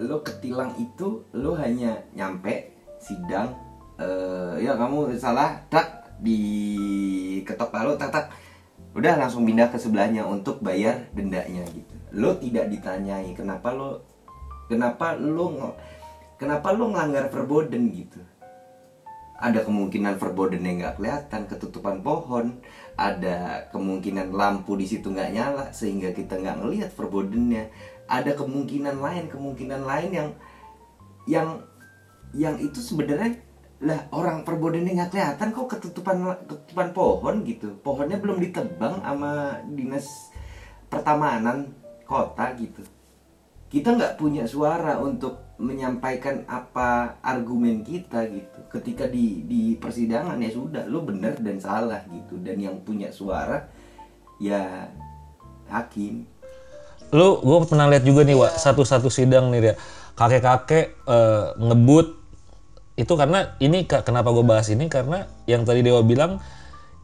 lo 0.00 0.20
ketilang 0.20 0.76
itu 0.76 1.24
lo 1.32 1.56
hanya 1.56 2.04
nyampe 2.12 2.76
sidang, 3.00 3.56
eh 3.96 4.60
ya 4.60 4.76
kamu 4.76 5.16
salah, 5.16 5.64
tak 5.72 6.18
di 6.18 6.40
ketok 7.46 7.70
palu, 7.70 7.94
tak 7.94 8.10
tak, 8.10 8.26
udah 8.92 9.14
langsung 9.16 9.46
pindah 9.46 9.70
ke 9.70 9.78
sebelahnya 9.78 10.26
untuk 10.26 10.60
bayar 10.60 11.08
dendanya 11.14 11.62
gitu. 11.70 11.94
Lo 12.12 12.34
tidak 12.36 12.68
ditanyai 12.68 13.32
kenapa 13.32 13.70
lo, 13.70 14.02
kenapa 14.66 15.14
lo, 15.14 15.76
kenapa 16.36 16.74
lo 16.74 16.90
ngelanggar 16.92 17.30
perboden 17.30 17.94
gitu? 17.94 18.20
Ada 19.38 19.62
kemungkinan 19.62 20.18
verbodennya 20.18 20.72
nggak 20.82 20.94
kelihatan 20.98 21.46
ketutupan 21.46 22.02
pohon 22.02 22.58
ada 22.98 23.70
kemungkinan 23.70 24.34
lampu 24.34 24.74
di 24.74 24.82
situ 24.82 25.14
nggak 25.14 25.30
nyala 25.30 25.70
sehingga 25.70 26.10
kita 26.10 26.34
nggak 26.34 26.58
ngelihat 26.58 26.90
verbodennya. 26.98 27.70
Ada 28.10 28.34
kemungkinan 28.34 28.98
lain 28.98 29.30
kemungkinan 29.30 29.86
lain 29.86 30.10
yang 30.10 30.28
yang 31.30 31.48
yang 32.34 32.58
itu 32.58 32.82
sebenarnya 32.82 33.38
lah 33.78 34.10
orang 34.10 34.42
perbodennya 34.42 34.98
nggak 34.98 35.10
kelihatan 35.14 35.54
kok 35.54 35.78
ketutupan 35.78 36.26
ketutupan 36.42 36.90
pohon 36.90 37.46
gitu. 37.46 37.78
Pohonnya 37.86 38.18
belum 38.18 38.42
ditebang 38.42 38.98
sama 39.06 39.62
dinas 39.70 40.34
pertamanan 40.90 41.70
kota 42.02 42.50
gitu. 42.58 42.82
Kita 43.70 43.94
nggak 43.94 44.18
punya 44.18 44.42
suara 44.50 44.98
untuk 44.98 45.47
menyampaikan 45.58 46.46
apa 46.46 47.18
argumen 47.20 47.82
kita 47.82 48.30
gitu. 48.30 48.58
Ketika 48.70 49.10
di 49.10 49.42
di 49.44 49.62
persidangan 49.74 50.38
ya 50.38 50.50
sudah 50.54 50.86
lo 50.86 51.02
benar 51.02 51.38
dan 51.42 51.58
salah 51.58 52.02
gitu. 52.08 52.38
Dan 52.38 52.62
yang 52.62 52.78
punya 52.82 53.10
suara 53.10 53.66
ya 54.38 54.86
hakim. 55.68 56.24
Lu 57.10 57.42
gue 57.42 57.58
pernah 57.66 57.90
lihat 57.90 58.04
juga 58.06 58.22
nih 58.22 58.36
Wak, 58.38 58.54
satu-satu 58.56 59.10
sidang 59.10 59.50
nih 59.50 59.60
dia 59.70 59.74
kakek-kakek 60.14 60.86
eh, 61.06 61.46
ngebut 61.58 62.18
itu 62.98 63.14
karena 63.14 63.54
ini 63.62 63.86
kenapa 63.86 64.34
gue 64.34 64.42
bahas 64.42 64.66
ini? 64.74 64.90
Karena 64.90 65.22
yang 65.46 65.62
tadi 65.62 65.86
Dewa 65.86 66.02
bilang 66.02 66.42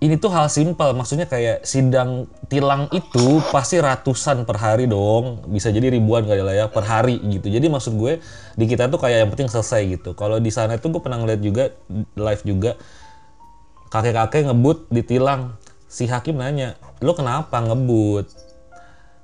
ini 0.03 0.19
tuh 0.19 0.29
hal 0.35 0.51
simpel 0.51 0.91
maksudnya 0.93 1.25
kayak 1.31 1.63
sidang 1.63 2.27
tilang 2.51 2.91
itu 2.91 3.39
pasti 3.55 3.79
ratusan 3.79 4.43
per 4.43 4.59
hari 4.59 4.91
dong. 4.91 5.47
Bisa 5.49 5.71
jadi 5.71 5.89
ribuan 5.89 6.27
kali 6.27 6.43
lah 6.43 6.55
ya 6.55 6.67
per 6.69 6.83
hari 6.83 7.23
gitu. 7.23 7.47
Jadi 7.47 7.71
maksud 7.71 7.95
gue 7.95 8.19
di 8.59 8.65
kita 8.67 8.91
tuh 8.91 8.99
kayak 8.99 9.25
yang 9.25 9.31
penting 9.31 9.49
selesai 9.49 9.81
gitu. 9.87 10.13
Kalau 10.19 10.43
di 10.43 10.51
sana 10.51 10.77
itu 10.77 10.91
gue 10.91 11.01
pernah 11.01 11.23
ngeliat 11.23 11.41
juga 11.41 11.65
live 12.19 12.43
juga 12.43 12.73
kakek-kakek 13.95 14.51
ngebut 14.51 14.91
ditilang 14.91 15.55
si 15.87 16.11
hakim 16.11 16.43
nanya 16.43 16.75
lo 16.99 17.15
kenapa 17.15 17.63
ngebut? 17.63 18.27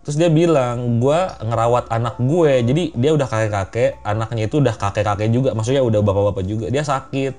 Terus 0.00 0.16
dia 0.16 0.33
bilang 0.33 1.02
gue 1.02 1.18
ngerawat 1.44 1.92
anak 1.92 2.16
gue. 2.22 2.52
Jadi 2.64 2.83
dia 2.96 3.11
udah 3.12 3.28
kakek-kakek 3.28 4.00
anaknya 4.00 4.48
itu 4.48 4.56
udah 4.62 4.74
kakek-kakek 4.80 5.28
juga. 5.28 5.52
Maksudnya 5.52 5.85
udah 5.85 6.00
bapak-bapak 6.00 6.44
juga. 6.48 6.66
Dia 6.72 6.87
sakit 6.87 7.35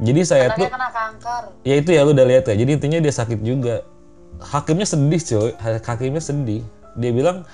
jadi 0.00 0.20
saya 0.24 0.46
tuh 0.56 0.64
kena 0.64 0.88
kanker. 0.88 1.42
ya 1.60 1.74
itu 1.76 1.90
ya 1.92 2.00
lu 2.08 2.16
udah 2.16 2.26
lihat 2.26 2.48
ya. 2.48 2.56
Jadi 2.56 2.70
intinya 2.80 2.98
dia 3.04 3.12
sakit 3.12 3.40
juga. 3.44 3.84
Hakimnya 4.40 4.88
sedih 4.88 5.20
coy. 5.20 5.52
Ha- 5.60 5.84
hakimnya 5.84 6.24
sedih. 6.24 6.64
Dia 6.96 7.12
bilang 7.12 7.44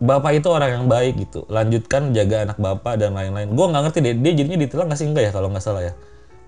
bapak 0.00 0.40
itu 0.40 0.48
orang 0.48 0.80
yang 0.80 0.84
baik 0.88 1.20
gitu. 1.20 1.44
Lanjutkan 1.52 2.16
jaga 2.16 2.48
anak 2.48 2.56
bapak 2.56 2.96
dan 2.96 3.12
lain-lain. 3.12 3.52
Gue 3.52 3.66
nggak 3.68 3.82
ngerti 3.88 3.98
deh 4.00 4.14
dia 4.16 4.32
jadinya 4.40 4.58
ditilang 4.64 4.86
nggak 4.88 4.98
sih? 4.98 5.06
Enggak 5.06 5.24
ya 5.28 5.32
kalau 5.36 5.48
nggak 5.52 5.64
salah 5.64 5.82
ya. 5.84 5.92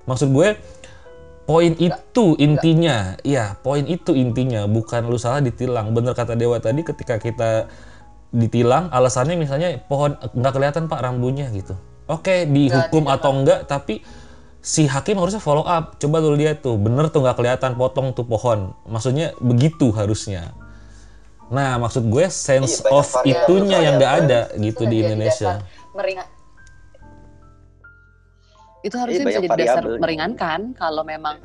Maksud 0.09 0.33
gue 0.33 0.49
poin 1.45 1.73
itu 1.77 2.27
intinya. 2.41 3.21
Iya 3.21 3.61
poin 3.61 3.85
itu 3.85 4.17
intinya. 4.17 4.65
Bukan 4.65 5.13
lu 5.13 5.21
salah 5.21 5.45
ditilang. 5.45 5.93
Bener 5.93 6.17
kata 6.17 6.33
dewa 6.33 6.57
tadi 6.57 6.81
ketika 6.81 7.21
kita 7.21 7.69
ditilang 8.33 8.89
alasannya 8.89 9.37
misalnya 9.37 9.77
pohon 9.85 10.17
nggak 10.17 10.53
kelihatan 10.57 10.89
pak 10.89 11.05
rambunya 11.05 11.53
gitu. 11.53 11.77
Oke 12.09 12.49
dihukum 12.49 13.13
atau 13.13 13.37
enggak 13.37 13.69
tapi 13.69 14.01
si 14.67 14.91
hakim 14.91 15.15
harusnya 15.15 15.39
follow 15.39 15.63
up. 15.63 15.95
Coba 15.97 16.19
lu 16.19 16.35
lihat 16.35 16.59
tuh 16.61 16.75
bener 16.75 17.07
tuh 17.07 17.23
nggak 17.23 17.39
kelihatan 17.39 17.79
potong 17.79 18.11
tuh 18.11 18.27
pohon. 18.27 18.75
Maksudnya 18.85 19.31
begitu 19.39 19.95
harusnya. 19.95 20.51
Nah 21.47 21.79
maksud 21.79 22.11
gue 22.11 22.27
sense 22.27 22.83
Iya, 22.83 22.91
of 22.91 23.07
variabel- 23.07 23.31
itunya 23.47 23.79
yang 23.79 23.95
nggak 23.97 24.15
ada 24.21 24.41
Itu 24.51 24.63
gitu 24.67 24.83
di 24.91 24.97
Indonesia. 25.01 25.63
Meringat. 25.95 26.29
itu 28.83 28.95
harusnya 28.95 29.27
banyak 29.27 29.43
bisa 29.43 29.51
jadi 29.51 29.59
dasar 29.59 29.83
variabel. 29.83 29.99
meringankan 29.99 30.61
kalau 30.79 31.03
memang 31.03 31.43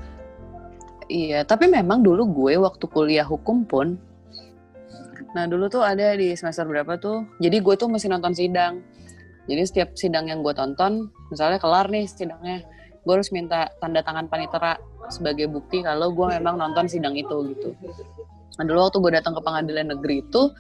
iya 1.10 1.42
tapi 1.42 1.66
memang 1.66 2.06
dulu 2.06 2.30
gue 2.30 2.54
waktu 2.62 2.86
kuliah 2.86 3.26
hukum 3.26 3.66
pun 3.66 3.98
nah 5.34 5.50
dulu 5.50 5.66
tuh 5.66 5.82
ada 5.82 6.14
di 6.14 6.36
semester 6.36 6.68
berapa 6.68 7.00
tuh? 7.00 7.24
Jadi 7.40 7.64
gue 7.64 7.76
tuh 7.80 7.88
mesti 7.88 8.12
nonton 8.12 8.36
sidang. 8.36 8.84
Jadi 9.48 9.62
setiap 9.64 9.90
sidang 9.96 10.28
yang 10.28 10.44
gue 10.44 10.52
tonton 10.52 11.08
misalnya 11.32 11.58
kelar 11.58 11.88
nih 11.88 12.04
sidangnya 12.06 12.62
gue 13.02 13.14
harus 13.14 13.34
minta 13.34 13.70
tanda 13.82 14.06
tangan 14.06 14.30
panitera 14.30 14.78
sebagai 15.10 15.50
bukti 15.50 15.82
kalau 15.82 16.14
gue 16.14 16.38
memang 16.38 16.58
nonton 16.58 16.86
sidang 16.86 17.18
itu 17.18 17.34
gitu. 17.54 17.74
Nah 18.58 18.64
dulu 18.64 18.80
waktu 18.88 18.98
gue 19.02 19.12
datang 19.18 19.34
ke 19.34 19.42
pengadilan 19.42 19.90
negeri 19.98 20.22
itu 20.22 20.54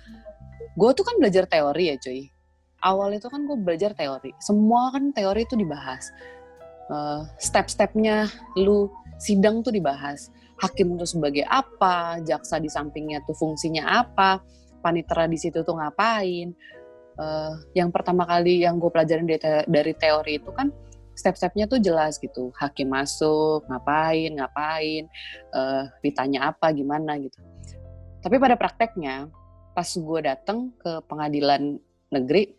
gue 0.73 0.89
tuh 0.97 1.05
kan 1.05 1.15
belajar 1.21 1.45
teori 1.45 1.93
ya 1.93 1.95
cuy. 2.01 2.21
Awal 2.81 3.21
itu 3.21 3.29
kan 3.29 3.45
gue 3.45 3.57
belajar 3.61 3.93
teori. 3.93 4.33
Semua 4.41 4.89
kan 4.89 5.13
teori 5.13 5.45
itu 5.45 5.53
dibahas. 5.53 6.09
Eh, 6.89 7.21
step-stepnya 7.37 8.25
lu 8.57 8.89
sidang 9.21 9.61
tuh 9.61 9.69
dibahas. 9.69 10.33
Hakim 10.57 10.97
tuh 10.97 11.05
sebagai 11.05 11.45
apa 11.45 12.21
jaksa 12.25 12.57
di 12.57 12.69
sampingnya 12.69 13.21
tuh 13.25 13.33
fungsinya 13.33 13.85
apa 13.85 14.41
panitera 14.81 15.29
di 15.29 15.37
situ 15.37 15.61
tuh 15.61 15.77
ngapain. 15.77 16.49
Eh, 17.21 17.53
yang 17.77 17.93
pertama 17.93 18.25
kali 18.25 18.65
yang 18.65 18.81
gue 18.81 18.89
pelajarin 18.89 19.29
dari 19.69 19.93
teori 19.93 20.41
itu 20.41 20.49
kan 20.49 20.73
step-stepnya 21.21 21.69
tuh 21.69 21.77
jelas 21.77 22.17
gitu. 22.17 22.49
Hakim 22.57 22.89
masuk 22.89 23.61
ngapain 23.69 24.33
ngapain 24.33 25.05
eh, 25.53 25.83
ditanya 26.01 26.49
apa 26.49 26.73
gimana 26.73 27.21
gitu. 27.21 27.37
Tapi 28.25 28.41
pada 28.41 28.57
prakteknya 28.57 29.29
pas 29.77 29.87
gue 29.87 30.19
datang 30.25 30.73
ke 30.81 30.99
pengadilan 31.05 31.77
negeri 32.11 32.57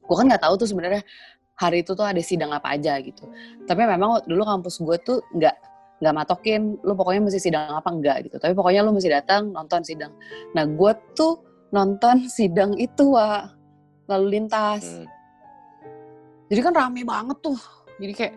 gue 0.00 0.16
kan 0.16 0.26
nggak 0.26 0.42
tahu 0.42 0.54
tuh 0.58 0.68
sebenarnya 0.70 1.06
hari 1.54 1.84
itu 1.84 1.92
tuh 1.92 2.02
ada 2.02 2.18
sidang 2.24 2.50
apa 2.50 2.74
aja 2.74 2.98
gitu. 3.02 3.28
Tapi 3.66 3.82
memang 3.84 4.24
dulu 4.24 4.42
kampus 4.42 4.80
gue 4.80 4.96
tuh 5.02 5.18
nggak 5.36 5.56
nggak 6.00 6.14
matokin 6.16 6.80
lu 6.80 6.96
pokoknya 6.96 7.28
mesti 7.28 7.38
sidang 7.38 7.76
apa 7.76 7.92
enggak 7.92 8.26
gitu. 8.26 8.40
Tapi 8.40 8.56
pokoknya 8.56 8.80
lu 8.82 8.96
mesti 8.96 9.12
datang 9.12 9.52
nonton 9.52 9.84
sidang. 9.84 10.10
Nah 10.56 10.64
gue 10.64 10.92
tuh 11.12 11.44
nonton 11.70 12.26
sidang 12.38 12.74
itu 12.80 13.14
lalu 14.10 14.26
lintas. 14.40 14.82
Hmm, 14.82 15.06
jadi 16.50 16.60
kan 16.66 16.74
rame 16.74 17.06
banget 17.06 17.38
tuh 17.38 17.54
jadi 18.00 18.12
kayak 18.16 18.34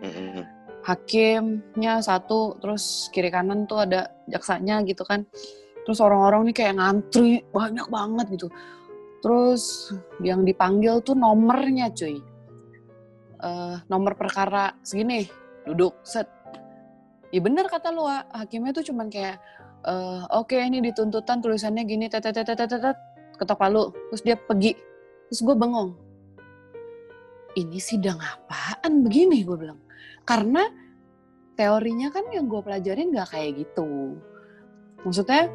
hakimnya 0.84 2.04
satu 2.04 2.60
terus 2.60 3.08
kiri 3.10 3.32
kanan 3.32 3.64
tuh 3.64 3.88
ada 3.88 4.12
jaksanya 4.28 4.84
gitu 4.84 5.02
kan. 5.02 5.24
Terus 5.84 5.98
orang-orang 6.00 6.52
nih 6.52 6.56
kayak 6.56 6.74
ngantri 6.76 7.40
banyak 7.48 7.88
banget 7.88 8.26
gitu. 8.36 8.48
Terus 9.24 9.92
yang 10.20 10.44
dipanggil 10.44 11.00
tuh 11.00 11.16
nomornya 11.16 11.88
cuy. 11.96 12.20
Eh, 13.44 13.76
nomor 13.88 14.16
perkara 14.16 14.76
segini 14.84 15.24
duduk 15.64 15.96
set. 16.04 16.28
Ya 17.32 17.40
bener 17.40 17.66
kata 17.66 17.90
lu 17.90 18.04
hakimnya 18.06 18.76
tuh 18.76 18.84
cuman 18.92 19.08
kayak 19.08 19.40
eh, 19.88 20.22
oke 20.36 20.56
ini 20.56 20.84
dituntutan 20.84 21.40
tulisannya 21.40 21.88
gini 21.88 22.12
tet 22.12 22.24
tet 22.24 22.36
tet 22.36 22.44
tet 22.44 22.68
tet, 22.68 22.80
tet. 22.80 22.96
ketok 23.40 23.56
palu. 23.56 23.88
Terus 24.12 24.22
dia 24.22 24.36
pergi. 24.36 24.76
Terus 25.32 25.40
gue 25.40 25.56
bengong 25.56 26.03
ini 27.54 27.78
sidang 27.78 28.18
apaan? 28.18 29.06
Begini 29.06 29.42
gue 29.46 29.56
bilang. 29.58 29.80
Karena 30.26 30.66
teorinya 31.54 32.10
kan 32.10 32.26
yang 32.34 32.50
gue 32.50 32.60
pelajarin 32.60 33.14
nggak 33.14 33.30
kayak 33.30 33.50
gitu. 33.62 34.18
Maksudnya 35.06 35.50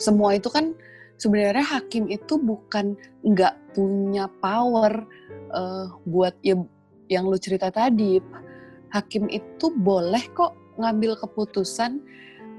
semua 0.00 0.36
itu 0.36 0.48
kan 0.48 0.72
sebenarnya 1.20 1.64
hakim 1.78 2.08
itu 2.08 2.40
bukan 2.40 2.96
nggak 3.22 3.54
punya 3.76 4.28
power 4.40 5.04
uh, 5.52 5.92
buat 6.08 6.36
ya 6.40 6.56
yang 7.12 7.28
lu 7.28 7.36
cerita 7.36 7.68
tadi. 7.68 8.20
Hakim 8.92 9.28
itu 9.32 9.72
boleh 9.72 10.24
kok 10.36 10.56
ngambil 10.76 11.16
keputusan 11.20 12.00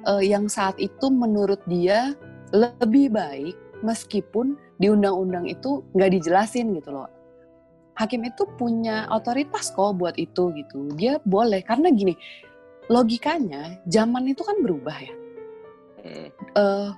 uh, 0.06 0.22
yang 0.22 0.46
saat 0.50 0.78
itu 0.78 1.10
menurut 1.10 1.62
dia 1.66 2.14
lebih 2.54 3.14
baik 3.14 3.58
meskipun 3.82 4.58
di 4.78 4.90
undang-undang 4.90 5.50
itu 5.50 5.82
nggak 5.94 6.12
dijelasin 6.18 6.74
gitu 6.78 6.94
loh 6.94 7.10
hakim 7.94 8.26
itu 8.26 8.46
punya 8.58 9.06
otoritas 9.14 9.70
kok 9.74 9.98
buat 9.98 10.18
itu 10.18 10.50
gitu. 10.54 10.90
Dia 10.98 11.22
boleh 11.22 11.62
karena 11.62 11.94
gini 11.94 12.18
logikanya 12.92 13.80
zaman 13.88 14.28
itu 14.28 14.44
kan 14.44 14.60
berubah 14.60 14.98
ya. 15.00 15.14
Uh, 16.58 16.92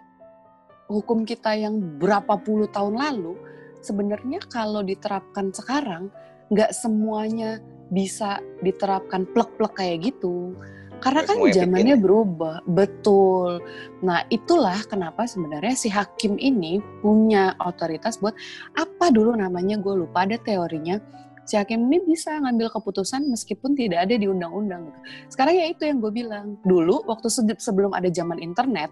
hukum 0.89 1.29
kita 1.29 1.53
yang 1.53 1.77
berapa 2.01 2.41
puluh 2.41 2.65
tahun 2.73 2.97
lalu 2.97 3.37
sebenarnya 3.85 4.41
kalau 4.49 4.81
diterapkan 4.81 5.53
sekarang 5.53 6.09
nggak 6.49 6.73
semuanya 6.73 7.61
bisa 7.93 8.41
diterapkan 8.65 9.29
plek-plek 9.29 9.77
kayak 9.77 10.09
gitu 10.09 10.57
karena 11.03 11.21
kan 11.25 11.37
zamannya 11.51 11.95
berubah, 11.99 12.65
betul. 12.65 13.61
Nah 14.01 14.25
itulah 14.33 14.79
kenapa 14.89 15.25
sebenarnya 15.29 15.75
si 15.77 15.87
hakim 15.91 16.35
ini 16.39 16.81
punya 16.99 17.53
otoritas 17.61 18.17
buat 18.19 18.33
apa 18.75 19.11
dulu 19.13 19.35
namanya 19.37 19.79
gue 19.79 19.93
lupa 20.05 20.25
ada 20.25 20.39
teorinya. 20.41 20.97
Si 21.45 21.53
hakim 21.53 21.85
ini 21.87 22.01
bisa 22.01 22.41
ngambil 22.41 22.73
keputusan 22.73 23.29
meskipun 23.29 23.77
tidak 23.77 24.09
ada 24.09 24.17
di 24.17 24.25
undang-undang. 24.25 24.89
Gitu. 24.89 24.99
Sekarang 25.37 25.53
ya 25.53 25.69
itu 25.69 25.85
yang 25.85 26.01
gue 26.01 26.09
bilang. 26.09 26.57
Dulu 26.65 27.05
waktu 27.05 27.29
sebelum 27.61 27.93
ada 27.93 28.09
zaman 28.09 28.41
internet, 28.41 28.89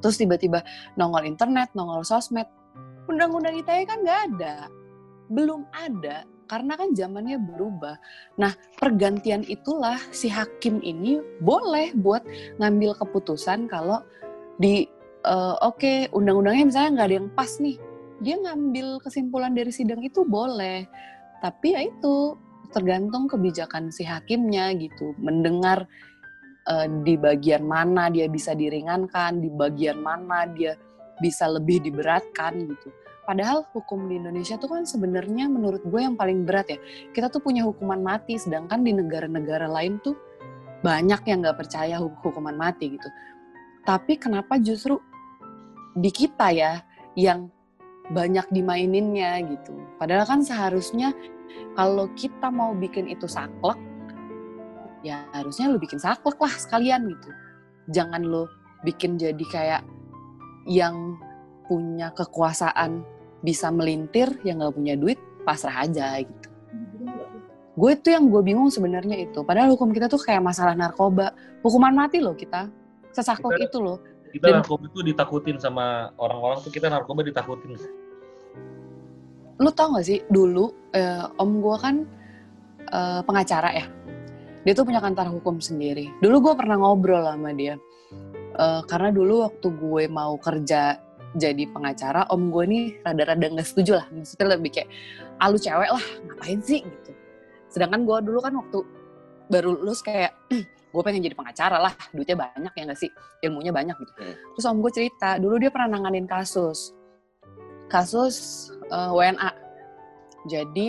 terus 0.00 0.16
tiba-tiba 0.16 0.64
nongol 0.96 1.28
internet, 1.28 1.68
nongol 1.76 2.00
sosmed, 2.08 2.48
undang-undang 3.04 3.52
ITE 3.60 3.84
kan 3.84 4.00
nggak 4.00 4.20
ada, 4.32 4.56
belum 5.28 5.68
ada 5.76 6.24
karena 6.48 6.74
kan 6.74 6.96
zamannya 6.96 7.36
berubah. 7.36 8.00
Nah, 8.40 8.56
pergantian 8.80 9.44
itulah 9.44 10.00
si 10.10 10.32
hakim 10.32 10.80
ini 10.80 11.20
boleh 11.44 11.92
buat 11.94 12.24
ngambil 12.56 12.96
keputusan 12.98 13.68
kalau 13.68 14.02
di 14.56 14.88
uh, 15.28 15.60
oke 15.62 15.78
okay, 15.78 15.98
undang-undangnya 16.10 16.64
misalnya 16.66 16.90
nggak 16.98 17.08
ada 17.12 17.16
yang 17.20 17.30
pas 17.36 17.52
nih, 17.60 17.76
dia 18.24 18.36
ngambil 18.40 18.98
kesimpulan 19.04 19.52
dari 19.54 19.70
sidang 19.70 20.00
itu 20.02 20.24
boleh. 20.24 20.88
Tapi 21.38 21.76
ya 21.76 21.86
itu 21.86 22.34
tergantung 22.74 23.30
kebijakan 23.30 23.94
si 23.94 24.02
hakimnya 24.02 24.74
gitu, 24.76 25.14
mendengar 25.22 25.86
uh, 26.68 26.86
di 27.04 27.14
bagian 27.14 27.64
mana 27.64 28.10
dia 28.10 28.26
bisa 28.26 28.52
diringankan, 28.52 29.38
di 29.38 29.48
bagian 29.52 30.02
mana 30.02 30.48
dia 30.50 30.74
bisa 31.18 31.46
lebih 31.50 31.82
diberatkan 31.82 32.66
gitu. 32.66 32.88
Padahal 33.28 33.68
hukum 33.76 34.08
di 34.08 34.16
Indonesia 34.16 34.56
tuh 34.56 34.72
kan 34.72 34.88
sebenarnya 34.88 35.52
menurut 35.52 35.84
gue 35.84 36.00
yang 36.00 36.16
paling 36.16 36.48
berat 36.48 36.72
ya. 36.72 36.80
Kita 37.12 37.28
tuh 37.28 37.44
punya 37.44 37.60
hukuman 37.60 38.00
mati, 38.00 38.40
sedangkan 38.40 38.80
di 38.80 38.96
negara-negara 38.96 39.68
lain 39.68 40.00
tuh 40.00 40.16
banyak 40.80 41.28
yang 41.28 41.44
nggak 41.44 41.60
percaya 41.60 42.00
hukuman 42.00 42.56
mati 42.56 42.96
gitu. 42.96 43.04
Tapi 43.84 44.16
kenapa 44.16 44.56
justru 44.56 44.96
di 45.92 46.08
kita 46.08 46.56
ya 46.56 46.80
yang 47.20 47.52
banyak 48.08 48.48
dimaininnya 48.48 49.44
gitu. 49.44 49.76
Padahal 50.00 50.24
kan 50.24 50.40
seharusnya 50.40 51.12
kalau 51.76 52.08
kita 52.16 52.48
mau 52.48 52.72
bikin 52.72 53.12
itu 53.12 53.28
saklek, 53.28 53.76
ya 55.04 55.28
harusnya 55.36 55.68
lo 55.68 55.76
bikin 55.76 56.00
saklek 56.00 56.40
lah 56.40 56.54
sekalian 56.56 57.04
gitu. 57.12 57.28
Jangan 57.92 58.24
lo 58.24 58.48
bikin 58.88 59.20
jadi 59.20 59.44
kayak 59.52 59.82
yang 60.64 61.20
punya 61.68 62.08
kekuasaan 62.16 63.17
bisa 63.42 63.70
melintir 63.70 64.34
yang 64.42 64.62
nggak 64.62 64.74
punya 64.74 64.94
duit 64.98 65.18
pasrah 65.46 65.86
aja 65.86 66.18
gitu. 66.20 66.48
Gue 67.78 67.94
itu 67.94 68.10
yang 68.10 68.26
gue 68.26 68.42
bingung 68.42 68.68
sebenarnya 68.74 69.22
itu. 69.22 69.46
Padahal 69.46 69.70
hukum 69.78 69.94
kita 69.94 70.10
tuh 70.10 70.18
kayak 70.18 70.42
masalah 70.42 70.74
narkoba. 70.74 71.30
Hukuman 71.62 71.94
mati 71.94 72.18
loh 72.18 72.34
kita. 72.34 72.66
Sesakok 73.14 73.54
itu 73.54 73.78
loh. 73.78 74.02
kita 74.28 74.50
Dan, 74.50 74.60
narkoba 74.60 74.90
itu 74.90 75.00
ditakutin 75.06 75.56
sama 75.62 76.10
orang-orang 76.18 76.58
tuh 76.60 76.74
kita 76.74 76.90
narkoba 76.90 77.22
ditakutin. 77.22 77.78
Lu 79.62 79.70
tau 79.70 79.94
gak 79.94 80.04
sih 80.04 80.20
dulu 80.26 80.74
eh, 80.90 81.22
om 81.38 81.62
gue 81.62 81.76
kan 81.78 82.02
eh, 82.90 83.20
pengacara 83.22 83.70
ya. 83.70 83.86
Dia 84.66 84.74
tuh 84.74 84.82
punya 84.82 84.98
kantor 84.98 85.38
hukum 85.38 85.62
sendiri. 85.62 86.10
Dulu 86.18 86.50
gue 86.50 86.54
pernah 86.58 86.82
ngobrol 86.82 87.24
sama 87.24 87.54
dia. 87.54 87.78
Eh, 88.58 88.82
karena 88.90 89.14
dulu 89.14 89.46
waktu 89.46 89.68
gue 89.70 90.04
mau 90.10 90.34
kerja 90.34 90.98
jadi 91.38 91.64
pengacara 91.70 92.26
om 92.34 92.50
gue 92.50 92.64
nih 92.66 92.84
rada-rada 93.06 93.46
nggak 93.48 93.66
setuju 93.66 94.02
lah. 94.02 94.06
Maksudnya 94.10 94.46
lebih 94.58 94.70
kayak 94.74 94.88
alu 95.38 95.56
ah, 95.56 95.62
cewek 95.62 95.90
lah 95.94 96.06
ngapain 96.26 96.60
sih? 96.60 96.80
Gitu. 96.82 97.10
Sedangkan 97.70 98.02
gue 98.02 98.18
dulu 98.26 98.38
kan 98.42 98.52
waktu 98.58 98.78
baru 99.48 99.78
lulus 99.78 100.02
kayak 100.04 100.34
gue 100.92 101.02
pengen 101.04 101.24
jadi 101.24 101.36
pengacara 101.38 101.78
lah 101.78 101.94
duitnya 102.10 102.36
banyak 102.36 102.72
ya 102.74 102.82
nggak 102.90 103.00
sih? 103.00 103.10
Ilmunya 103.46 103.72
banyak. 103.72 103.96
Gitu. 103.96 104.12
Hmm. 104.18 104.34
terus 104.52 104.64
om 104.66 104.78
gue 104.82 104.92
cerita 104.92 105.38
dulu 105.38 105.54
dia 105.56 105.70
pernah 105.70 105.96
nanganin 105.96 106.26
kasus. 106.26 106.92
Kasus 107.88 108.68
uh, 108.92 109.08
eh, 109.08 109.32
WNA 109.32 109.50
jadi 110.44 110.88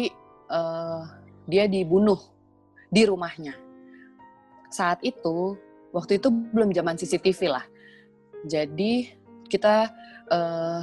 uh, 0.51 1.03
dia 1.45 1.65
dibunuh 1.65 2.19
di 2.89 3.05
rumahnya. 3.05 3.53
Saat 4.69 5.01
itu 5.01 5.57
waktu 5.93 6.21
itu 6.21 6.29
belum 6.29 6.73
zaman 6.73 6.97
CCTV 6.97 7.39
lah. 7.49 7.65
Jadi 8.45 9.19
kita 9.49 9.89
uh, 10.31 10.81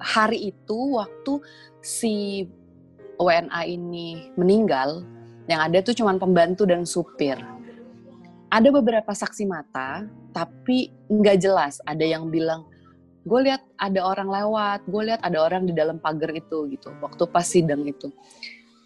hari 0.00 0.52
itu 0.54 0.78
waktu 0.98 1.40
si 1.80 2.46
WNA 3.16 3.62
ini 3.68 4.32
meninggal, 4.34 5.04
yang 5.46 5.62
ada 5.62 5.78
tuh 5.82 5.94
cuma 5.94 6.14
pembantu 6.18 6.66
dan 6.66 6.82
supir. 6.86 7.38
Ada 8.52 8.68
beberapa 8.68 9.14
saksi 9.14 9.48
mata, 9.48 10.04
tapi 10.36 10.92
nggak 11.08 11.38
jelas. 11.40 11.80
Ada 11.88 12.04
yang 12.04 12.28
bilang, 12.28 12.68
gue 13.24 13.40
lihat 13.48 13.62
ada 13.80 14.04
orang 14.04 14.28
lewat, 14.28 14.84
gue 14.84 15.02
lihat 15.08 15.20
ada 15.24 15.38
orang 15.40 15.64
di 15.64 15.72
dalam 15.72 15.96
pagar 15.96 16.34
itu 16.36 16.68
gitu. 16.68 16.92
Waktu 17.00 17.22
pas 17.32 17.46
sidang 17.46 17.86
itu, 17.88 18.12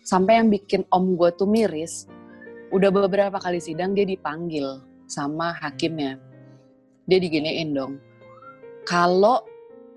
sampai 0.07 0.38
yang 0.38 0.49
bikin 0.53 0.87
om 0.92 1.19
gue 1.19 1.31
tuh 1.35 1.49
miris. 1.51 2.07
Udah 2.71 2.90
beberapa 2.90 3.38
kali 3.38 3.62
sidang 3.62 3.95
dia 3.95 4.07
dipanggil 4.07 4.83
sama 5.07 5.55
hakimnya. 5.59 6.19
Dia 7.07 7.19
diginiin 7.23 7.71
dong. 7.75 8.03
Kalau 8.87 9.42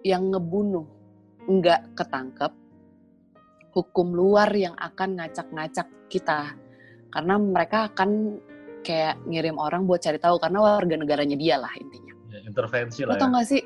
yang 0.03 0.31
ngebunuh 0.31 0.87
nggak 1.49 1.97
ketangkep, 1.97 2.51
hukum 3.73 4.13
luar 4.13 4.49
yang 4.53 4.75
akan 4.77 5.17
ngacak-ngacak 5.17 5.87
kita. 6.11 6.53
Karena 7.09 7.35
mereka 7.41 7.89
akan 7.89 8.37
kayak 8.85 9.19
ngirim 9.25 9.57
orang 9.57 9.83
buat 9.89 9.99
cari 9.99 10.21
tahu 10.21 10.37
karena 10.37 10.61
warga 10.61 10.95
negaranya 10.95 11.35
dia 11.35 11.57
lah 11.57 11.73
intinya. 11.77 12.13
Ya, 12.29 12.39
intervensi 12.45 13.01
lah. 13.03 13.17
Lo 13.17 13.21
tau 13.21 13.29
ya. 13.29 13.35
gak 13.41 13.47
sih? 13.49 13.61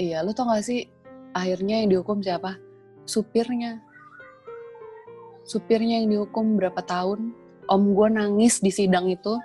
Iya, 0.00 0.18
lo 0.24 0.32
tau 0.32 0.48
gak 0.48 0.64
sih 0.64 0.80
akhirnya 1.36 1.84
yang 1.84 1.88
dihukum 1.92 2.24
siapa? 2.24 2.56
Supirnya. 3.04 3.84
Supirnya 5.44 6.00
yang 6.00 6.08
dihukum 6.08 6.56
berapa 6.56 6.80
tahun? 6.80 7.36
Om 7.68 7.82
gue 7.96 8.08
nangis 8.12 8.60
di 8.60 8.72
sidang 8.72 9.08
itu. 9.12 9.36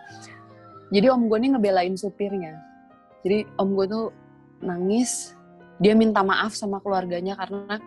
Jadi 0.92 1.08
om 1.12 1.28
gue 1.28 1.38
nih 1.40 1.56
ngebelain 1.56 1.96
supirnya. 2.00 2.56
Jadi 3.24 3.44
om 3.60 3.76
gue 3.76 3.86
tuh 3.88 4.08
nangis 4.64 5.36
dia 5.80 5.96
minta 5.96 6.20
maaf 6.22 6.54
sama 6.54 6.84
keluarganya 6.84 7.40
karena 7.40 7.80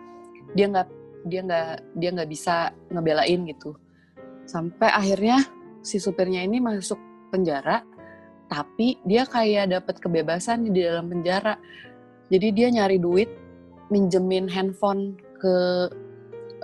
dia 0.57 0.65
nggak 0.69 0.87
dia 1.29 1.41
nggak 1.45 1.69
dia 1.95 2.09
nggak 2.09 2.29
bisa 2.29 2.73
ngebelain 2.89 3.39
gitu. 3.47 3.77
Sampai 4.49 4.89
akhirnya 4.91 5.45
si 5.85 6.01
supirnya 6.01 6.43
ini 6.43 6.59
masuk 6.59 6.97
penjara 7.29 7.85
tapi 8.49 9.01
dia 9.07 9.23
kayak 9.25 9.71
dapat 9.71 9.95
kebebasan 10.01 10.67
di 10.67 10.83
dalam 10.83 11.09
penjara. 11.09 11.55
Jadi 12.27 12.47
dia 12.51 12.67
nyari 12.73 12.97
duit 12.97 13.29
minjemin 13.93 14.49
handphone 14.49 15.13
ke 15.37 15.55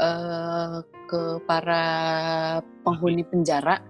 uh, 0.01 0.81
ke 1.09 1.21
para 1.45 1.85
penghuni 2.85 3.21
penjara 3.25 3.81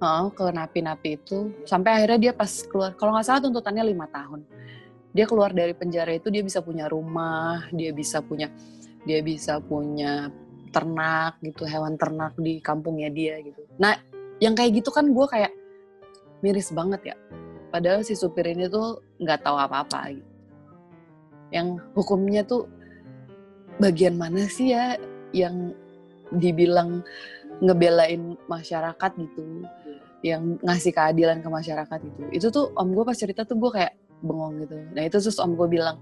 uh, 0.00 0.28
ke 0.28 0.44
napi-napi 0.52 1.16
itu. 1.16 1.50
Sampai 1.64 2.00
akhirnya 2.00 2.30
dia 2.30 2.32
pas 2.36 2.52
keluar 2.68 2.92
kalau 3.00 3.16
nggak 3.16 3.26
salah 3.26 3.42
tuntutannya 3.48 3.84
lima 3.90 4.06
tahun 4.12 4.44
dia 5.10 5.26
keluar 5.26 5.50
dari 5.50 5.74
penjara 5.74 6.14
itu 6.14 6.30
dia 6.30 6.42
bisa 6.42 6.62
punya 6.62 6.86
rumah, 6.86 7.66
dia 7.74 7.90
bisa 7.90 8.22
punya 8.22 8.50
dia 9.02 9.20
bisa 9.24 9.58
punya 9.58 10.28
ternak 10.70 11.40
gitu, 11.42 11.66
hewan 11.66 11.98
ternak 11.98 12.36
di 12.38 12.62
kampungnya 12.62 13.10
dia 13.10 13.42
gitu. 13.42 13.66
Nah, 13.80 13.98
yang 14.38 14.54
kayak 14.54 14.80
gitu 14.82 14.94
kan 14.94 15.10
gue 15.10 15.26
kayak 15.26 15.52
miris 16.44 16.70
banget 16.70 17.14
ya. 17.14 17.16
Padahal 17.70 18.02
si 18.02 18.14
supir 18.14 18.50
ini 18.50 18.66
tuh 18.70 19.02
nggak 19.18 19.42
tahu 19.42 19.56
apa-apa 19.58 20.14
gitu. 20.14 20.30
Yang 21.50 21.68
hukumnya 21.98 22.42
tuh 22.46 22.70
bagian 23.82 24.14
mana 24.14 24.46
sih 24.46 24.70
ya 24.76 24.94
yang 25.34 25.74
dibilang 26.30 27.02
ngebelain 27.58 28.38
masyarakat 28.46 29.10
gitu 29.18 29.66
yang 30.20 30.60
ngasih 30.60 30.92
keadilan 30.92 31.40
ke 31.40 31.48
masyarakat 31.48 32.00
itu 32.04 32.22
itu 32.30 32.46
tuh 32.52 32.70
om 32.76 32.92
gue 32.92 33.04
pas 33.04 33.16
cerita 33.16 33.42
tuh 33.48 33.56
gue 33.56 33.70
kayak 33.72 33.92
bengong 34.20 34.64
gitu. 34.64 34.76
Nah 34.92 35.02
itu 35.08 35.16
terus 35.20 35.40
om 35.40 35.56
gue 35.56 35.68
bilang 35.68 36.00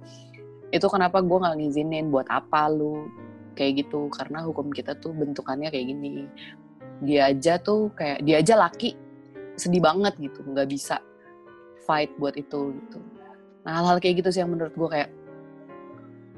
itu 0.74 0.86
kenapa 0.90 1.22
gue 1.24 1.38
nggak 1.38 1.56
ngizinin? 1.58 2.10
Buat 2.12 2.28
apa 2.28 2.68
lu? 2.68 3.08
Kayak 3.54 3.86
gitu 3.86 4.06
karena 4.12 4.44
hukum 4.46 4.70
kita 4.70 4.94
tuh 4.98 5.14
bentukannya 5.14 5.70
kayak 5.72 5.86
gini. 5.90 6.26
Dia 7.02 7.30
aja 7.30 7.58
tuh 7.58 7.90
kayak 7.94 8.22
dia 8.26 8.42
aja 8.42 8.54
laki 8.58 8.94
sedih 9.58 9.82
banget 9.82 10.14
gitu 10.22 10.46
nggak 10.46 10.70
bisa 10.70 11.02
fight 11.86 12.10
buat 12.18 12.34
itu 12.38 12.74
gitu. 12.74 12.98
Nah 13.66 13.82
hal-hal 13.82 13.98
kayak 13.98 14.22
gitu 14.22 14.30
sih 14.34 14.40
yang 14.42 14.54
menurut 14.54 14.74
gue 14.74 14.88
kayak 14.90 15.10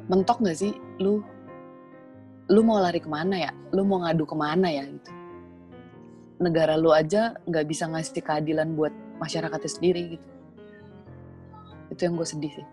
mentok 0.09 0.41
gak 0.43 0.57
sih? 0.57 0.73
Lu 0.99 1.21
lu 2.51 2.61
mau 2.67 2.83
lari 2.83 2.99
ke 2.99 3.07
mana 3.07 3.37
ya? 3.37 3.53
Lu 3.71 3.87
mau 3.87 4.03
ngadu 4.03 4.25
ke 4.25 4.37
mana 4.37 4.69
ya? 4.73 4.85
Gitu. 4.89 5.11
Negara 6.41 6.81
lu 6.81 6.91
aja 6.91 7.37
nggak 7.45 7.67
bisa 7.69 7.85
ngasih 7.87 8.25
keadilan 8.25 8.73
buat 8.73 8.93
masyarakatnya 9.21 9.71
sendiri 9.71 10.17
gitu 10.17 10.40
itu 11.91 12.01
yang 12.07 12.15
gue 12.17 12.27
sedih 12.27 12.53
sih 12.55 12.67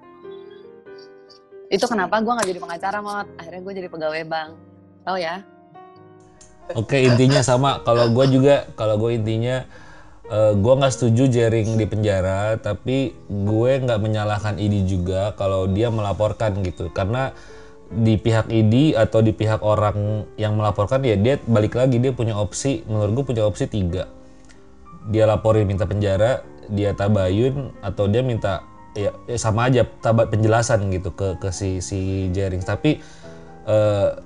itu 1.68 1.84
kenapa 1.84 2.24
gue 2.24 2.32
nggak 2.32 2.47
jadi 2.47 2.59
pengacara 2.63 2.97
mot 3.03 3.28
akhirnya 3.36 3.61
gue 3.65 3.74
jadi 3.84 3.89
pegawai 3.91 4.24
bank 4.24 4.51
tau 5.03 5.20
ya 5.20 5.43
Oke 6.76 6.99
intinya 6.99 7.39
sama. 7.39 7.80
Kalau 7.88 8.11
gue 8.11 8.26
juga, 8.28 8.68
kalau 8.76 8.99
gue 8.99 9.15
intinya 9.15 9.63
uh, 10.28 10.51
gue 10.51 10.74
nggak 10.76 10.91
setuju 10.91 11.32
jaring 11.32 11.80
di 11.80 11.86
penjara, 11.88 12.59
tapi 12.59 13.15
gue 13.32 13.72
nggak 13.88 13.99
menyalahkan 14.03 14.59
ID 14.59 14.84
juga 14.84 15.32
kalau 15.39 15.63
dia 15.72 15.88
melaporkan 15.88 16.59
gitu. 16.68 16.91
Karena 16.91 17.32
di 17.88 18.20
pihak 18.20 18.51
ID 18.51 18.99
atau 18.99 19.24
di 19.24 19.32
pihak 19.32 19.63
orang 19.63 20.28
yang 20.36 20.59
melaporkan 20.59 20.99
ya 21.07 21.15
dia 21.15 21.39
balik 21.47 21.80
lagi 21.80 22.03
dia 22.03 22.11
punya 22.11 22.36
opsi. 22.36 22.84
Menurut 22.84 23.24
gue 23.24 23.26
punya 23.32 23.47
opsi 23.47 23.72
tiga. 23.72 24.11
Dia 25.07 25.24
laporin 25.24 25.63
minta 25.63 25.88
penjara, 25.88 26.43
dia 26.68 26.91
tabayun 26.91 27.72
atau 27.80 28.11
dia 28.11 28.20
minta 28.20 28.59
ya, 28.98 29.12
ya 29.30 29.38
sama 29.38 29.70
aja 29.70 29.86
tabat 30.02 30.34
penjelasan 30.34 30.89
gitu 30.89 31.14
ke 31.14 31.38
ke 31.38 31.54
si 31.54 31.78
si 31.86 32.34
jaring. 32.34 32.66
Tapi 32.66 32.98
uh, 33.70 34.18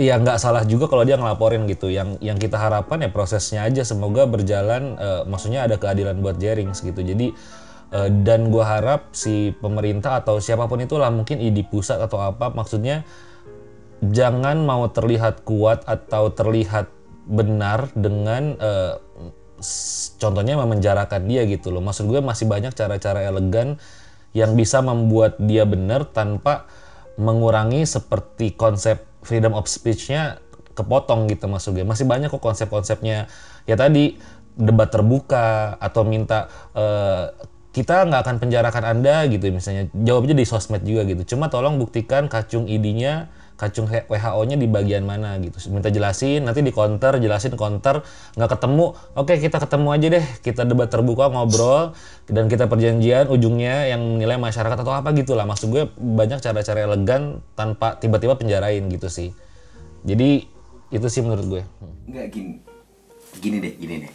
ya 0.00 0.16
nggak 0.16 0.40
salah 0.40 0.64
juga 0.64 0.88
kalau 0.88 1.04
dia 1.04 1.20
ngelaporin 1.20 1.68
gitu. 1.68 1.92
Yang 1.92 2.16
yang 2.24 2.40
kita 2.40 2.56
harapkan 2.56 3.04
ya 3.04 3.12
prosesnya 3.12 3.68
aja 3.68 3.84
semoga 3.84 4.24
berjalan. 4.24 4.96
Uh, 4.96 5.22
maksudnya 5.28 5.68
ada 5.68 5.76
keadilan 5.76 6.24
buat 6.24 6.40
Jerings 6.40 6.80
gitu. 6.80 7.04
Jadi 7.04 7.36
uh, 7.92 8.08
dan 8.24 8.48
gue 8.48 8.64
harap 8.64 9.12
si 9.12 9.52
pemerintah 9.60 10.24
atau 10.24 10.40
siapa 10.40 10.64
pun 10.64 10.80
itulah 10.80 11.12
mungkin 11.12 11.36
ID 11.36 11.68
pusat 11.68 12.00
atau 12.00 12.24
apa 12.24 12.48
maksudnya 12.56 13.04
jangan 14.00 14.62
mau 14.62 14.86
terlihat 14.88 15.42
kuat 15.42 15.84
atau 15.84 16.30
terlihat 16.30 16.88
benar 17.28 17.92
dengan 17.92 18.56
uh, 18.56 18.96
contohnya 20.18 20.54
memenjarakan 20.56 21.26
dia 21.26 21.44
gitu 21.44 21.74
loh. 21.74 21.82
Maksud 21.82 22.06
gue 22.06 22.22
masih 22.22 22.46
banyak 22.46 22.72
cara-cara 22.72 23.26
elegan 23.26 23.76
yang 24.36 24.54
bisa 24.54 24.84
membuat 24.84 25.40
dia 25.40 25.64
benar 25.64 26.08
tanpa 26.08 26.68
mengurangi 27.18 27.82
seperti 27.88 28.54
konsep 28.54 29.02
freedom 29.26 29.56
of 29.58 29.66
speech-nya 29.66 30.38
kepotong 30.78 31.26
gitu 31.26 31.50
maksud 31.50 31.74
gue. 31.74 31.82
Masih 31.82 32.06
banyak 32.06 32.30
kok 32.30 32.38
konsep-konsepnya. 32.38 33.26
Ya 33.66 33.74
tadi 33.74 34.14
debat 34.54 34.90
terbuka 34.90 35.74
atau 35.82 36.06
minta 36.06 36.46
uh, 36.78 37.34
kita 37.74 38.06
nggak 38.06 38.20
akan 38.26 38.36
penjarakan 38.38 38.84
Anda 38.86 39.26
gitu 39.26 39.50
misalnya. 39.50 39.90
Jawabnya 39.90 40.38
di 40.38 40.46
sosmed 40.46 40.86
juga 40.86 41.02
gitu. 41.06 41.34
Cuma 41.34 41.50
tolong 41.50 41.76
buktikan 41.82 42.30
kacung 42.30 42.70
ID-nya, 42.70 43.26
kacung 43.58 43.90
WHO-nya 43.90 44.54
di 44.54 44.70
bagian 44.70 45.02
mana 45.02 45.34
gitu. 45.42 45.58
Minta 45.74 45.90
jelasin, 45.90 46.46
nanti 46.46 46.62
di 46.62 46.70
counter, 46.70 47.18
jelasin 47.18 47.58
counter, 47.58 48.06
nggak 48.38 48.50
ketemu, 48.54 48.94
oke 49.18 49.34
kita 49.34 49.58
ketemu 49.58 49.88
aja 49.90 50.06
deh, 50.14 50.24
kita 50.46 50.62
debat 50.62 50.86
terbuka, 50.86 51.26
ngobrol, 51.26 51.90
dan 52.30 52.46
kita 52.46 52.70
perjanjian 52.70 53.26
ujungnya 53.26 53.90
yang 53.90 53.98
menilai 53.98 54.38
masyarakat 54.38 54.78
atau 54.78 54.94
apa 54.94 55.10
gitu 55.18 55.34
lah. 55.34 55.42
Maksud 55.42 55.74
gue 55.74 55.90
banyak 55.98 56.38
cara-cara 56.38 56.86
elegan 56.86 57.42
tanpa 57.58 57.98
tiba-tiba 57.98 58.38
penjarain 58.38 58.86
gitu 58.86 59.10
sih. 59.10 59.34
Jadi 60.06 60.46
itu 60.94 61.06
sih 61.10 61.20
menurut 61.26 61.46
gue. 61.50 61.62
Nggak 62.06 62.26
gini, 62.30 62.62
gini 63.42 63.58
deh, 63.58 63.74
gini 63.74 63.94
deh. 64.06 64.12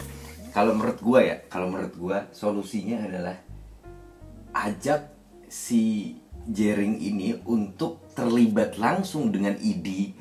Kalau 0.56 0.72
menurut 0.72 1.04
gue 1.04 1.20
ya, 1.20 1.36
kalau 1.52 1.68
menurut 1.68 1.94
gue 2.00 2.18
solusinya 2.32 3.04
adalah 3.04 3.36
ajak 4.56 5.12
si 5.52 6.16
Jering 6.48 7.00
ini 7.00 7.40
untuk 7.48 8.04
terlibat 8.14 8.76
langsung 8.76 9.32
dengan 9.32 9.56
ID 9.56 10.12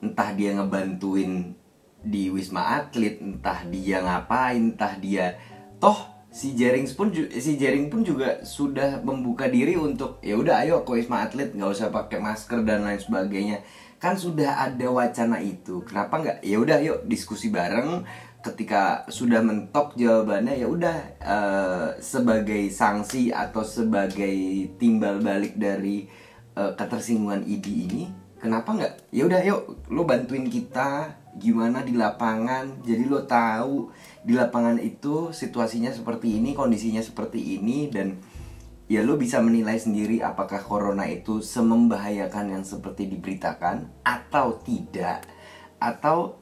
entah 0.00 0.32
dia 0.32 0.56
ngebantuin 0.56 1.52
di 2.00 2.32
Wisma 2.32 2.80
Atlet 2.80 3.20
entah 3.20 3.60
dia 3.68 4.00
ngapain 4.00 4.72
entah 4.72 4.96
dia 4.96 5.36
toh 5.76 6.20
si 6.30 6.54
Jering 6.54 6.86
pun 6.94 7.10
si 7.12 7.58
Jering 7.58 7.90
pun 7.90 8.06
juga 8.06 8.40
sudah 8.46 9.02
membuka 9.02 9.50
diri 9.50 9.74
untuk 9.74 10.22
ya 10.22 10.38
udah 10.38 10.62
ayo 10.62 10.86
ke 10.86 10.94
Wisma 10.96 11.26
Atlet 11.26 11.52
nggak 11.52 11.70
usah 11.70 11.90
pakai 11.90 12.22
masker 12.22 12.62
dan 12.62 12.86
lain 12.86 13.02
sebagainya. 13.02 13.58
Kan 14.00 14.16
sudah 14.16 14.64
ada 14.64 14.88
wacana 14.88 15.44
itu. 15.44 15.84
Kenapa 15.84 16.24
nggak 16.24 16.38
ya 16.40 16.56
udah 16.56 16.78
yuk 16.80 17.04
diskusi 17.04 17.52
bareng 17.52 18.06
ketika 18.40 19.04
sudah 19.12 19.44
mentok 19.44 19.92
jawabannya 20.00 20.56
ya 20.56 20.66
udah 20.68 20.96
uh, 21.20 21.88
sebagai 22.00 22.72
sanksi 22.72 23.28
atau 23.28 23.60
sebagai 23.60 24.32
timbal 24.80 25.20
balik 25.20 25.60
dari 25.60 26.08
uh, 26.56 26.72
ketersinggungan 26.72 27.44
ID 27.44 27.66
ini 27.90 28.02
kenapa 28.40 28.72
nggak 28.72 28.92
ya 29.12 29.28
udah 29.28 29.40
yuk 29.44 29.62
lo 29.92 30.08
bantuin 30.08 30.48
kita 30.48 31.12
gimana 31.36 31.84
di 31.84 31.94
lapangan 31.94 32.80
jadi 32.80 33.04
lo 33.04 33.28
tahu 33.28 33.92
di 34.24 34.32
lapangan 34.32 34.80
itu 34.80 35.30
situasinya 35.30 35.92
seperti 35.92 36.40
ini 36.40 36.56
kondisinya 36.56 37.04
seperti 37.04 37.60
ini 37.60 37.92
dan 37.92 38.16
ya 38.90 39.04
lo 39.04 39.20
bisa 39.20 39.38
menilai 39.44 39.76
sendiri 39.76 40.24
apakah 40.24 40.64
corona 40.64 41.04
itu 41.06 41.44
semembahayakan 41.44 42.56
yang 42.56 42.64
seperti 42.64 43.06
diberitakan 43.06 43.86
atau 44.02 44.58
tidak 44.64 45.28
atau 45.76 46.39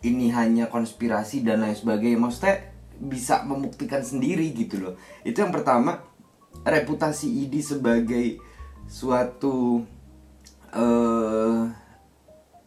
ini 0.00 0.32
hanya 0.32 0.68
konspirasi 0.72 1.44
dan 1.44 1.64
lain 1.64 1.76
sebagainya. 1.76 2.18
Maksudnya 2.20 2.56
bisa 3.00 3.44
membuktikan 3.44 4.04
sendiri 4.04 4.52
gitu 4.52 4.80
loh. 4.80 4.94
Itu 5.24 5.40
yang 5.44 5.52
pertama 5.52 6.04
reputasi 6.64 7.48
ID 7.48 7.64
sebagai 7.64 8.40
suatu 8.84 9.84
uh, 10.74 11.62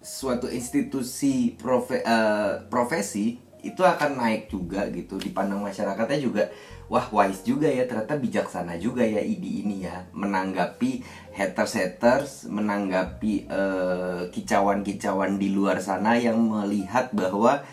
suatu 0.03 0.47
institusi 0.51 1.55
profe, 1.55 2.01
uh, 2.03 2.65
profesi 2.67 3.39
itu 3.63 3.81
akan 3.81 4.19
naik 4.19 4.51
juga 4.51 4.89
gitu. 4.91 5.15
Dipandang 5.21 5.63
masyarakatnya 5.63 6.19
juga 6.19 6.43
wah 6.91 7.07
wise 7.09 7.47
juga 7.47 7.71
ya 7.71 7.88
ternyata 7.88 8.19
bijaksana 8.19 8.75
juga 8.77 9.07
ya 9.07 9.23
ID 9.23 9.63
ini 9.63 9.88
ya 9.88 10.03
menanggapi 10.11 11.01
haters 11.34 11.73
haters 11.73 12.31
menanggapi 12.45 13.49
uh, 13.49 14.29
kicauan 14.29 14.86
kicauan 14.86 15.41
di 15.41 15.49
luar 15.49 15.81
sana 15.81 16.13
yang 16.13 16.38
melihat 16.38 17.09
bahwa 17.09 17.65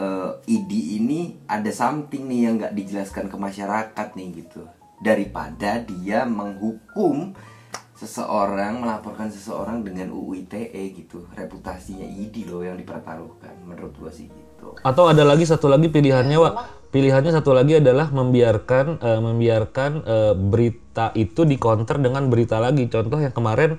uh, 0.00 0.40
ID 0.48 0.96
ini 0.96 1.36
ada 1.44 1.68
something 1.68 2.24
nih 2.24 2.40
yang 2.48 2.54
nggak 2.56 2.72
dijelaskan 2.72 3.28
ke 3.28 3.36
masyarakat 3.36 4.08
nih 4.16 4.28
gitu. 4.42 4.64
Daripada 5.00 5.80
dia 5.84 6.24
menghukum 6.24 7.36
seseorang 7.96 8.80
melaporkan 8.80 9.28
seseorang 9.28 9.84
dengan 9.84 10.08
UU 10.16 10.48
ITE 10.48 10.84
gitu. 10.96 11.28
Reputasinya 11.36 12.08
ID 12.08 12.48
loh 12.48 12.64
yang 12.64 12.80
dipertaruhkan 12.80 13.60
menurut 13.68 13.92
gua 14.00 14.08
sih 14.08 14.24
gitu. 14.24 14.72
Atau 14.80 15.04
ada 15.04 15.20
lagi 15.20 15.44
satu 15.44 15.68
lagi 15.68 15.92
pilihannya 15.92 16.38
Wak 16.40 16.79
pilihannya 16.90 17.32
satu 17.34 17.54
lagi 17.54 17.78
adalah 17.78 18.10
membiarkan 18.10 18.98
uh, 18.98 19.20
membiarkan 19.22 19.90
uh, 20.02 20.34
berita 20.36 21.14
itu 21.14 21.46
dikonter 21.46 21.98
dengan 22.02 22.26
berita 22.26 22.58
lagi 22.58 22.86
contoh 22.90 23.18
yang 23.18 23.34
kemarin 23.34 23.78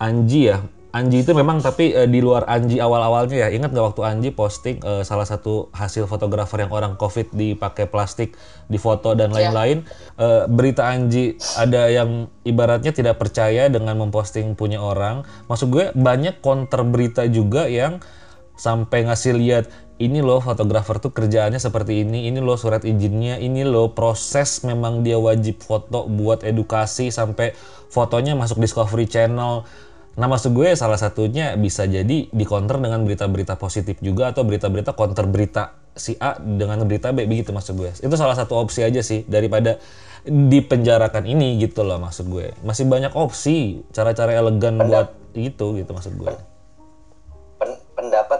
Anji 0.00 0.50
ya 0.50 0.60
Anji 0.90 1.22
itu 1.22 1.30
memang 1.38 1.62
tapi 1.62 1.94
uh, 1.94 2.06
di 2.10 2.18
luar 2.18 2.50
Anji 2.50 2.82
awal-awalnya 2.82 3.46
ya. 3.46 3.48
Ingat 3.54 3.70
gak 3.70 3.94
waktu 3.94 4.02
Anji 4.02 4.30
posting 4.34 4.82
uh, 4.82 5.06
salah 5.06 5.22
satu 5.22 5.70
hasil 5.70 6.10
fotografer 6.10 6.66
yang 6.66 6.74
orang 6.74 6.98
COVID 6.98 7.30
dipakai 7.30 7.86
plastik 7.86 8.34
di 8.66 8.74
foto 8.74 9.14
dan 9.14 9.30
iya. 9.30 9.54
lain-lain. 9.54 9.86
Yeah. 10.18 10.18
Uh, 10.18 10.42
berita 10.50 10.90
Anji 10.90 11.38
ada 11.54 11.86
yang 11.86 12.26
ibaratnya 12.42 12.90
tidak 12.90 13.22
percaya 13.22 13.70
dengan 13.70 14.02
memposting 14.02 14.58
punya 14.58 14.82
orang. 14.82 15.22
Maksud 15.46 15.70
gue 15.70 15.94
banyak 15.94 16.42
counter 16.42 16.82
berita 16.82 17.22
juga 17.30 17.70
yang 17.70 18.02
sampai 18.58 19.06
ngasih 19.06 19.38
lihat 19.38 19.64
ini 20.00 20.24
loh 20.24 20.40
fotografer 20.40 20.96
tuh 20.96 21.12
kerjaannya 21.12 21.60
seperti 21.60 22.00
ini, 22.08 22.24
ini 22.32 22.40
loh 22.40 22.56
surat 22.56 22.88
izinnya, 22.88 23.36
ini 23.36 23.68
loh 23.68 23.92
proses 23.92 24.64
memang 24.64 25.04
dia 25.04 25.20
wajib 25.20 25.60
foto 25.60 26.08
buat 26.08 26.40
edukasi 26.40 27.12
sampai 27.12 27.52
fotonya 27.92 28.32
masuk 28.32 28.64
Discovery 28.64 29.04
Channel. 29.04 29.68
Nah 30.16 30.26
maksud 30.26 30.56
gue 30.56 30.72
salah 30.72 30.96
satunya 30.96 31.52
bisa 31.60 31.84
jadi 31.84 32.32
di 32.32 32.44
counter 32.48 32.80
dengan 32.80 33.04
berita-berita 33.04 33.60
positif 33.60 34.00
juga 34.00 34.32
atau 34.32 34.42
berita-berita 34.42 34.96
counter 34.96 35.28
berita 35.28 35.76
si 35.92 36.16
A 36.16 36.40
dengan 36.40 36.80
berita 36.88 37.12
B 37.12 37.28
begitu 37.28 37.52
maksud 37.52 37.76
gue. 37.76 37.92
Itu 38.00 38.16
salah 38.16 38.34
satu 38.34 38.56
opsi 38.56 38.80
aja 38.80 39.04
sih 39.04 39.28
daripada 39.28 39.76
dipenjarakan 40.24 41.28
ini 41.28 41.60
gitu 41.60 41.84
loh 41.84 42.00
maksud 42.00 42.24
gue. 42.24 42.56
Masih 42.64 42.88
banyak 42.88 43.12
opsi 43.12 43.84
cara-cara 43.92 44.32
elegan 44.32 44.80
buat 44.80 45.12
itu 45.36 45.76
gitu 45.76 45.90
maksud 45.92 46.16
gue. 46.16 46.32
Pen- 47.60 47.80
pendapat 47.92 48.39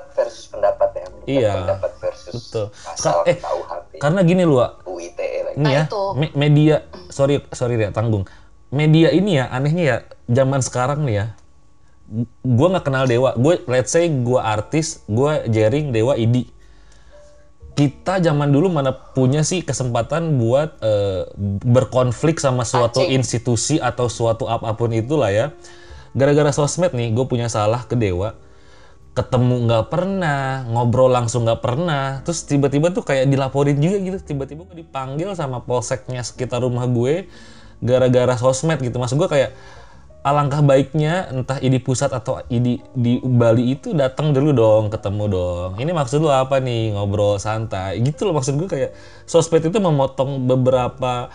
Iya, 1.38 1.52
pendapat 1.54 1.92
versus 1.98 2.32
betul. 2.34 2.66
pasal 2.74 3.14
eh 3.24 3.36
KUHP 3.38 3.90
karena 3.98 4.20
gini 4.22 4.42
loh 4.42 4.56
Wak. 4.58 4.70
UITE 4.84 5.26
lagi 5.46 5.56
ini 5.56 5.62
Nah, 5.62 5.70
ya 5.70 5.82
me- 6.14 6.34
media 6.34 6.76
sorry 7.08 7.38
sorry 7.50 7.76
ya 7.76 7.90
tanggung. 7.90 8.26
Media 8.70 9.10
ini 9.10 9.38
ya 9.38 9.46
anehnya 9.48 9.84
ya 9.84 9.96
zaman 10.26 10.58
sekarang 10.58 11.02
nih 11.02 11.14
ya 11.14 11.26
gue 12.42 12.66
nggak 12.66 12.82
kenal 12.82 13.06
dewa. 13.06 13.34
Gue 13.34 13.62
let's 13.66 13.90
say 13.90 14.10
gue 14.10 14.40
artis 14.40 15.06
gue 15.06 15.46
jaring 15.46 15.90
dewa 15.90 16.14
idi. 16.14 16.50
Kita 17.70 18.18
zaman 18.18 18.50
dulu 18.50 18.68
mana 18.68 18.92
punya 18.92 19.40
sih 19.40 19.62
kesempatan 19.62 20.36
buat 20.36 20.76
eh, 20.82 21.22
berkonflik 21.64 22.36
sama 22.36 22.66
suatu 22.66 23.00
Acing. 23.00 23.14
institusi 23.14 23.76
atau 23.78 24.10
suatu 24.10 24.44
apa 24.44 24.74
pun 24.74 24.90
itulah 24.90 25.30
ya. 25.30 25.54
Gara-gara 26.12 26.50
sosmed 26.50 26.90
nih 26.90 27.14
gue 27.14 27.24
punya 27.24 27.46
salah 27.46 27.86
ke 27.86 27.94
dewa 27.94 28.34
ketemu 29.10 29.66
nggak 29.66 29.84
pernah 29.90 30.62
ngobrol 30.70 31.10
langsung 31.10 31.42
nggak 31.42 31.58
pernah 31.60 32.22
terus 32.22 32.46
tiba-tiba 32.46 32.94
tuh 32.94 33.02
kayak 33.02 33.26
dilaporin 33.26 33.78
juga 33.82 33.98
gitu. 33.98 34.18
Tiba-tiba 34.22 34.62
gue 34.70 34.86
dipanggil 34.86 35.34
sama 35.34 35.58
polseknya 35.60 36.22
sekitar 36.22 36.62
rumah 36.62 36.86
gue 36.86 37.26
gara-gara 37.82 38.34
sosmed 38.38 38.78
gitu. 38.78 38.96
Maksud 39.02 39.18
gue 39.18 39.28
kayak 39.28 39.50
alangkah 40.20 40.60
baiknya 40.60 41.32
entah 41.32 41.56
idi 41.64 41.80
pusat 41.80 42.12
atau 42.12 42.44
idi 42.52 42.76
di 42.92 43.16
Bali 43.24 43.72
itu 43.72 43.96
datang 43.96 44.36
dulu 44.36 44.52
dong 44.52 44.84
ketemu 44.92 45.24
dong. 45.32 45.70
Ini 45.80 45.90
maksud 45.90 46.20
lu 46.20 46.30
apa 46.30 46.60
nih? 46.60 46.94
Ngobrol 46.94 47.40
santai. 47.40 47.98
Gitu 48.04 48.28
loh 48.28 48.36
maksud 48.36 48.54
gue 48.60 48.68
kayak 48.68 48.90
sosmed 49.26 49.64
itu 49.64 49.78
memotong 49.80 50.44
beberapa 50.44 51.32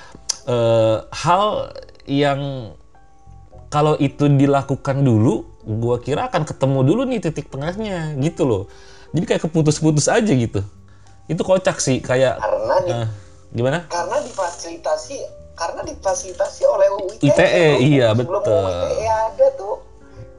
eh, 0.47 0.97
hal 1.11 1.75
yang 2.05 2.71
kalau 3.75 3.99
itu 3.99 4.31
dilakukan 4.31 5.03
dulu, 5.03 5.43
gua 5.67 5.99
kira 5.99 6.31
akan 6.31 6.47
ketemu 6.47 6.79
dulu 6.87 7.01
nih 7.03 7.19
titik 7.19 7.51
tengahnya 7.51 8.15
gitu 8.23 8.47
loh. 8.47 8.63
Jadi 9.11 9.27
kayak 9.27 9.41
keputus-putus 9.51 10.07
aja 10.07 10.31
gitu. 10.31 10.63
Itu 11.27 11.43
kocak 11.43 11.83
sih 11.83 11.99
kayak 11.99 12.39
karena 12.39 12.75
di, 12.87 12.91
eh, 12.95 13.07
gimana? 13.51 13.83
karena 13.91 14.23
difasilitasi 14.23 15.17
karena 15.59 15.81
difasilitasi 15.91 16.61
oleh 16.63 16.87
UITE 17.03 17.27
ITE, 17.27 17.67
bro. 17.67 17.83
iya, 17.83 18.07
sebelum 18.15 18.43
betul. 18.43 18.63
UITE 18.63 19.07
ada 19.11 19.47
tuh 19.59 19.75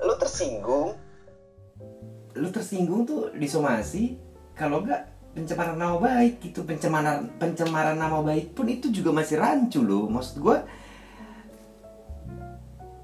lu 0.00 0.14
tersinggung 0.16 0.88
lu 2.36 2.48
tersinggung 2.52 3.02
tuh 3.08 3.20
disomasi 3.32 4.16
kalau 4.52 4.84
enggak 4.84 5.08
pencemaran 5.32 5.76
nama 5.76 5.96
baik 5.96 6.40
gitu 6.40 6.64
pencemaran 6.64 7.32
pencemaran 7.40 7.96
nama 7.96 8.20
baik 8.20 8.52
pun 8.52 8.68
itu 8.68 8.92
juga 8.92 9.12
masih 9.12 9.40
rancu 9.40 9.80
loh 9.80 10.08
maksud 10.08 10.40
gua 10.40 10.64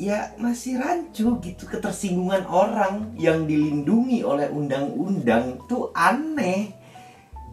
ya 0.00 0.32
masih 0.40 0.80
rancu 0.80 1.38
gitu 1.44 1.64
ketersinggungan 1.68 2.48
orang 2.48 3.12
yang 3.18 3.44
dilindungi 3.44 4.24
oleh 4.24 4.48
undang-undang 4.48 5.60
tuh 5.68 5.92
aneh. 5.92 6.72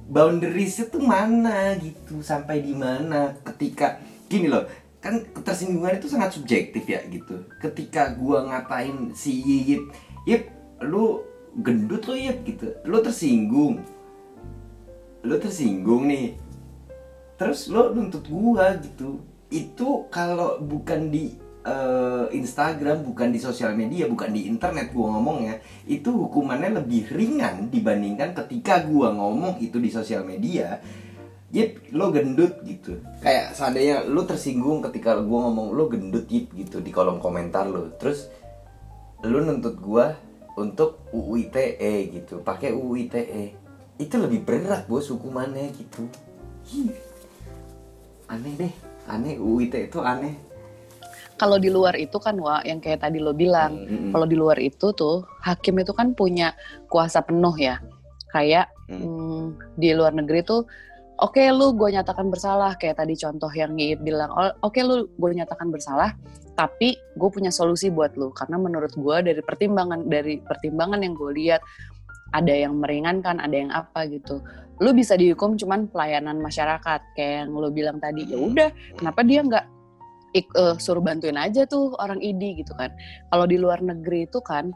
Boundaries 0.09 0.81
itu 0.81 0.97
mana 0.97 1.77
gitu 1.77 2.25
sampai 2.25 2.65
di 2.65 2.73
mana? 2.73 3.37
Ketika 3.45 4.01
gini 4.25 4.49
loh 4.49 4.65
kan 4.99 5.21
ketersinggungan 5.31 6.01
itu 6.01 6.09
sangat 6.09 6.33
subjektif 6.35 6.83
ya 6.89 7.05
gitu. 7.07 7.45
Ketika 7.61 8.17
gua 8.17 8.43
ngatain 8.49 9.13
si 9.13 9.39
Yip 9.45 9.85
Yip 10.25 10.49
lu 10.81 11.21
gendut 11.61 12.09
lo 12.09 12.17
Yip 12.17 12.41
gitu. 12.43 12.73
Lu 12.89 12.99
tersinggung. 13.05 13.85
Lu 15.21 15.35
tersinggung 15.37 16.09
nih. 16.09 16.35
Terus 17.37 17.69
lo 17.69 17.93
nuntut 17.93 18.25
gua 18.25 18.75
gitu. 18.81 19.21
Itu 19.53 20.09
kalau 20.09 20.57
bukan 20.57 21.13
di 21.13 21.37
eh, 21.69 22.25
Instagram 22.33 23.05
bukan 23.05 23.29
di 23.29 23.37
sosial 23.37 23.77
media 23.77 24.09
bukan 24.09 24.33
di 24.33 24.49
internet 24.49 24.89
gua 24.89 25.13
ngomongnya 25.13 25.61
itu 25.85 26.09
hukumannya 26.09 26.81
lebih 26.81 27.13
ringan 27.13 27.69
dibandingkan 27.69 28.33
ketika 28.33 28.81
gua 28.89 29.13
ngomong 29.13 29.61
itu 29.61 29.77
di 29.77 29.93
sosial 29.93 30.25
media 30.25 30.81
Yip, 31.49 31.89
lo 31.97 32.13
gendut 32.13 32.61
gitu. 32.61 33.01
Kayak 33.25 33.57
seandainya 33.57 34.05
lo 34.05 34.21
tersinggung 34.21 34.85
ketika 34.85 35.17
gua 35.17 35.49
ngomong 35.49 35.73
lo 35.73 35.89
gendut 35.89 36.29
Yip 36.29 36.53
gitu 36.53 36.77
di 36.77 36.93
kolom 36.93 37.17
komentar 37.17 37.65
lo. 37.65 37.89
Terus 37.97 38.29
lo 39.25 39.41
nuntut 39.41 39.81
gua 39.81 40.13
untuk 40.53 41.09
UU 41.09 41.49
ITE 41.49 41.95
gitu, 42.13 42.45
pakai 42.45 42.69
UU 42.69 42.93
ITE. 43.09 43.57
Itu 43.97 44.21
lebih 44.21 44.45
berat 44.45 44.85
bos 44.85 45.09
hukumannya 45.09 45.73
gitu. 45.73 46.05
Ih, 46.69 46.93
Aneh 48.29 48.53
deh, 48.53 48.73
aneh 49.09 49.41
UU 49.41 49.65
ITE 49.65 49.89
itu 49.89 49.99
aneh. 50.05 50.37
Kalau 51.39 51.55
di 51.55 51.71
luar 51.71 51.95
itu 51.95 52.19
kan 52.19 52.35
Wak, 52.35 52.67
yang 52.67 52.83
kayak 52.83 53.07
tadi 53.07 53.23
lo 53.23 53.31
bilang, 53.31 53.79
Mm-mm. 53.87 54.11
kalau 54.11 54.27
di 54.27 54.35
luar 54.35 54.59
itu 54.59 54.91
tuh 54.91 55.23
hakim 55.39 55.79
itu 55.79 55.95
kan 55.95 56.11
punya 56.11 56.51
kuasa 56.91 57.23
penuh 57.23 57.55
ya. 57.55 57.79
Kayak 58.29 58.67
Hmm. 58.89 59.05
hmm, 59.05 59.77
di 59.77 59.93
luar 59.93 60.17
negeri 60.17 60.41
tuh 60.41 60.65
oke 61.21 61.39
lu 61.53 61.77
gue 61.77 61.93
nyatakan 61.93 62.33
bersalah 62.33 62.73
kayak 62.73 62.97
tadi 62.97 63.13
contoh 63.13 63.51
yang 63.53 63.77
Ngiit 63.77 64.01
bilang 64.01 64.33
"Oh, 64.33 64.49
oke 64.65 64.81
lu 64.81 65.05
gue 65.05 65.29
nyatakan 65.37 65.69
bersalah 65.69 66.17
tapi 66.57 66.97
gue 66.97 67.29
punya 67.29 67.53
solusi 67.53 67.93
buat 67.93 68.17
lu 68.17 68.33
karena 68.33 68.57
menurut 68.57 68.91
gue 68.97 69.17
dari 69.21 69.41
pertimbangan 69.45 70.09
dari 70.09 70.41
pertimbangan 70.41 71.05
yang 71.05 71.13
gue 71.13 71.31
lihat 71.37 71.61
ada 72.33 72.49
yang 72.49 72.81
meringankan 72.81 73.37
ada 73.37 73.55
yang 73.55 73.69
apa 73.69 74.09
gitu 74.09 74.41
lu 74.81 74.89
bisa 74.95 75.13
dihukum 75.13 75.53
cuman 75.53 75.85
pelayanan 75.91 76.41
masyarakat 76.41 76.99
kayak 77.13 77.45
yang 77.45 77.51
lu 77.53 77.69
bilang 77.69 78.01
tadi 78.01 78.25
ya 78.25 78.41
udah 78.41 78.69
kenapa 78.97 79.21
dia 79.21 79.45
nggak 79.45 79.65
ik- 80.33 80.55
eh, 80.55 80.75
suruh 80.77 81.01
bantuin 81.01 81.37
aja 81.37 81.65
tuh 81.65 81.93
orang 81.97 82.21
ID 82.21 82.61
gitu 82.61 82.73
kan. 82.77 82.93
Kalau 83.33 83.45
di 83.49 83.57
luar 83.57 83.81
negeri 83.81 84.29
itu 84.29 84.39
kan 84.43 84.71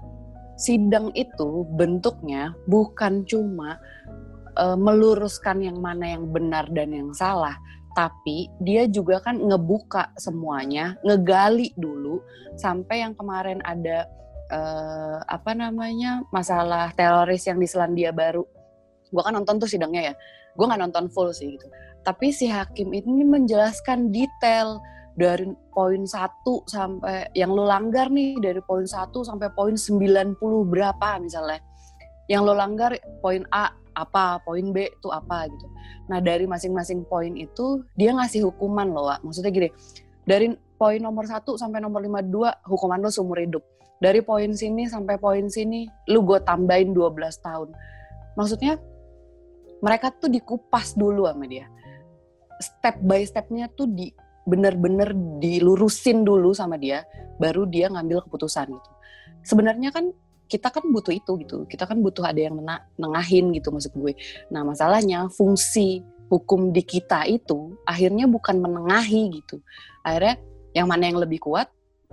sidang 0.57 1.09
itu 1.17 1.65
bentuknya 1.73 2.53
bukan 2.69 3.25
cuma 3.25 3.77
eh, 4.57 4.77
meluruskan 4.77 5.65
yang 5.65 5.81
mana 5.81 6.13
yang 6.13 6.29
benar 6.29 6.69
dan 6.69 6.93
yang 6.93 7.09
salah 7.13 7.57
tapi 7.93 8.49
dia 8.57 8.89
juga 8.89 9.21
kan 9.21 9.37
ngebuka 9.37 10.13
semuanya 10.17 10.97
ngegali 11.05 11.73
dulu 11.77 12.21
sampai 12.57 13.05
yang 13.05 13.13
kemarin 13.13 13.61
ada 13.65 14.09
eh, 14.49 15.17
apa 15.25 15.53
namanya 15.53 16.25
masalah 16.33 16.89
teroris 16.97 17.45
yang 17.45 17.61
di 17.61 17.69
Selandia 17.69 18.09
Baru. 18.09 18.45
Gua 19.13 19.29
kan 19.29 19.37
nonton 19.37 19.61
tuh 19.61 19.69
sidangnya 19.69 20.13
ya 20.13 20.15
gue 20.53 20.65
nggak 20.65 20.81
nonton 20.89 21.05
full 21.09 21.33
sih 21.33 21.57
gitu. 21.57 21.67
Tapi 22.03 22.29
si 22.35 22.51
hakim 22.51 22.91
ini 22.93 23.23
menjelaskan 23.25 24.11
detail 24.13 24.77
dari 25.13 25.45
poin 25.69 26.01
1 26.05 26.15
sampai 26.65 27.29
yang 27.37 27.53
lo 27.53 27.69
langgar 27.69 28.09
nih 28.09 28.37
dari 28.41 28.61
poin 28.65 28.85
1 28.85 29.13
sampai 29.13 29.49
poin 29.53 29.77
90 29.77 30.37
berapa 30.69 31.09
misalnya. 31.21 31.61
Yang 32.25 32.41
lo 32.49 32.53
langgar 32.57 32.91
poin 33.21 33.45
A 33.53 33.73
apa 33.93 34.41
poin 34.41 34.73
B 34.73 34.89
itu 34.89 35.09
apa 35.13 35.45
gitu. 35.45 35.67
Nah 36.09 36.17
dari 36.17 36.49
masing-masing 36.49 37.05
poin 37.05 37.37
itu 37.37 37.85
dia 37.93 38.09
ngasih 38.13 38.49
hukuman 38.49 38.89
loh 38.89 39.05
Wak. 39.05 39.21
maksudnya 39.21 39.53
gini 39.53 39.69
dari 40.25 40.49
poin 40.81 40.99
nomor 40.99 41.29
1 41.29 41.45
sampai 41.45 41.79
nomor 41.79 42.01
52 42.01 42.67
hukuman 42.67 42.99
lo 42.99 43.09
seumur 43.13 43.39
hidup. 43.39 43.61
Dari 44.01 44.19
poin 44.19 44.51
sini 44.51 44.89
sampai 44.89 45.15
poin 45.15 45.47
sini 45.47 45.87
lu 46.11 46.25
gue 46.27 46.41
tambahin 46.43 46.91
12 46.91 47.15
tahun. 47.39 47.69
Maksudnya 48.35 48.81
mereka 49.79 50.11
tuh 50.11 50.27
dikupas 50.27 50.97
dulu 50.97 51.29
sama 51.29 51.45
dia. 51.47 51.69
Step 52.59 52.99
by 53.03 53.23
stepnya 53.23 53.71
tuh 53.71 53.87
di 53.87 54.11
bener-bener 54.43 55.15
dilurusin 55.39 56.27
dulu 56.27 56.51
sama 56.51 56.75
dia 56.75 57.07
baru 57.39 57.63
dia 57.67 57.87
ngambil 57.87 58.27
keputusan 58.27 58.71
gitu. 58.71 58.91
Sebenarnya 59.43 59.91
kan 59.91 60.11
kita 60.47 60.69
kan 60.69 60.83
butuh 60.91 61.15
itu 61.15 61.39
gitu 61.41 61.65
kita 61.65 61.87
kan 61.87 62.03
butuh 62.03 62.27
ada 62.27 62.37
yang 62.37 62.59
nengahin 62.99 63.55
gitu 63.55 63.71
maksud 63.71 63.95
gue. 63.95 64.13
Nah 64.51 64.67
masalahnya 64.67 65.31
fungsi 65.31 66.03
hukum 66.27 66.75
di 66.75 66.83
kita 66.83 67.25
itu 67.27 67.73
akhirnya 67.87 68.27
bukan 68.27 68.59
menengahi 68.59 69.41
gitu. 69.41 69.63
Akhirnya 70.03 70.39
yang 70.75 70.87
mana 70.89 71.09
yang 71.09 71.19
lebih 71.21 71.39
kuat 71.41 71.71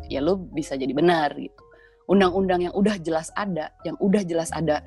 ya 0.08 0.22
lo 0.22 0.38
bisa 0.38 0.78
jadi 0.78 0.90
benar 0.94 1.34
gitu. 1.36 1.62
Undang-undang 2.10 2.70
yang 2.70 2.74
udah 2.74 2.98
jelas 2.98 3.30
ada 3.34 3.70
yang 3.86 3.94
udah 3.98 4.22
jelas 4.26 4.50
ada 4.50 4.82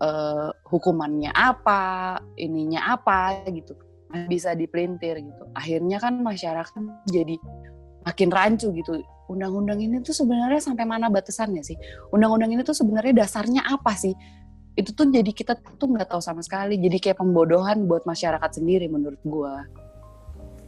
eh, 0.00 0.48
hukumannya 0.68 1.32
apa 1.32 2.16
ininya 2.36 2.96
apa 2.96 3.44
gitu 3.52 3.76
bisa 4.28 4.56
dipelintir 4.56 5.20
gitu. 5.20 5.44
Akhirnya 5.52 6.00
kan 6.00 6.20
masyarakat 6.24 6.82
jadi 7.08 7.36
makin 8.04 8.28
rancu 8.32 8.72
gitu. 8.72 9.04
Undang-undang 9.28 9.76
ini 9.84 10.00
tuh 10.00 10.16
sebenarnya 10.16 10.64
sampai 10.64 10.88
mana 10.88 11.12
batasannya 11.12 11.60
sih? 11.60 11.76
Undang-undang 12.16 12.56
ini 12.56 12.64
tuh 12.64 12.72
sebenarnya 12.72 13.24
dasarnya 13.24 13.68
apa 13.68 13.92
sih? 13.92 14.16
Itu 14.72 14.96
tuh 14.96 15.12
jadi 15.12 15.28
kita 15.28 15.60
tuh 15.76 15.88
nggak 15.92 16.08
tahu 16.08 16.22
sama 16.24 16.40
sekali. 16.40 16.80
Jadi 16.80 16.96
kayak 16.96 17.20
pembodohan 17.20 17.84
buat 17.84 18.08
masyarakat 18.08 18.50
sendiri 18.56 18.88
menurut 18.88 19.20
gua. 19.28 19.68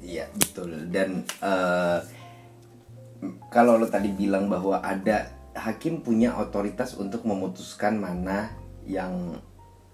Iya 0.05 0.29
betul. 0.37 0.93
Dan 0.93 1.25
eh, 1.25 1.99
kalau 3.49 3.81
lo 3.81 3.89
tadi 3.89 4.13
bilang 4.13 4.53
bahwa 4.53 4.85
ada 4.85 5.33
hakim 5.57 6.05
punya 6.05 6.37
otoritas 6.37 6.93
untuk 7.01 7.25
memutuskan 7.25 7.97
mana 7.97 8.53
yang 8.85 9.41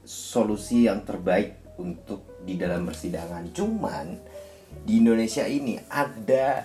solusi 0.06 0.86
yang 0.86 1.02
terbaik 1.02 1.58
untuk 1.76 2.35
di 2.46 2.54
dalam 2.54 2.86
persidangan. 2.86 3.50
Cuman 3.50 4.06
di 4.86 5.02
Indonesia 5.02 5.42
ini 5.42 5.74
ada 5.90 6.62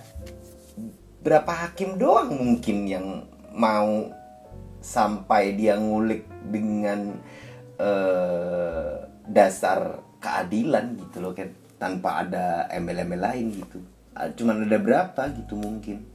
berapa 1.22 1.52
hakim 1.66 1.98
doang 1.98 2.34
mungkin 2.38 2.86
yang 2.86 3.26
mau 3.54 4.10
sampai 4.82 5.54
dia 5.54 5.78
ngulik 5.78 6.26
dengan 6.50 7.14
uh, 7.78 9.06
dasar 9.30 10.02
keadilan 10.18 10.98
gitu 10.98 11.18
loh 11.22 11.34
kan 11.34 11.50
tanpa 11.78 12.26
ada 12.26 12.70
embel-embel 12.70 13.22
lain 13.22 13.46
gitu. 13.58 13.82
Ah, 14.14 14.30
cuman 14.30 14.70
ada 14.70 14.78
berapa 14.78 15.22
gitu 15.34 15.58
mungkin. 15.58 16.06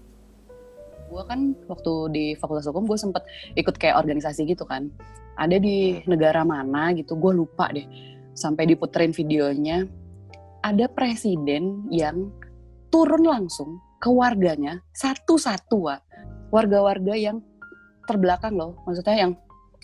Gue 1.07 1.23
kan 1.27 1.55
waktu 1.71 1.93
di 2.11 2.25
fakultas 2.35 2.67
hukum 2.67 2.87
gue 2.87 2.99
sempet 2.99 3.23
ikut 3.55 3.75
kayak 3.79 3.99
organisasi 3.99 4.47
gitu 4.47 4.67
kan. 4.67 4.91
Ada 5.39 5.59
di 5.59 6.03
negara 6.07 6.43
mana 6.43 6.95
gitu 6.95 7.14
gue 7.19 7.33
lupa 7.35 7.71
deh 7.71 8.16
sampai 8.37 8.68
diputerin 8.68 9.16
videonya 9.16 9.89
ada 10.61 10.87
presiden 10.93 11.89
yang 11.89 12.28
turun 12.93 13.24
langsung 13.24 13.80
ke 13.97 14.12
warganya 14.12 14.84
satu-satu 14.93 15.89
warga-warga 16.53 17.16
yang 17.16 17.41
terbelakang 18.05 18.55
loh 18.55 18.76
maksudnya 18.84 19.16
yang 19.26 19.32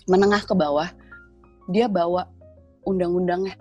menengah 0.07 0.45
ke 0.45 0.53
bawah 0.53 0.87
dia 1.67 1.89
bawa 1.89 2.29
undang-undangnya 2.83 3.55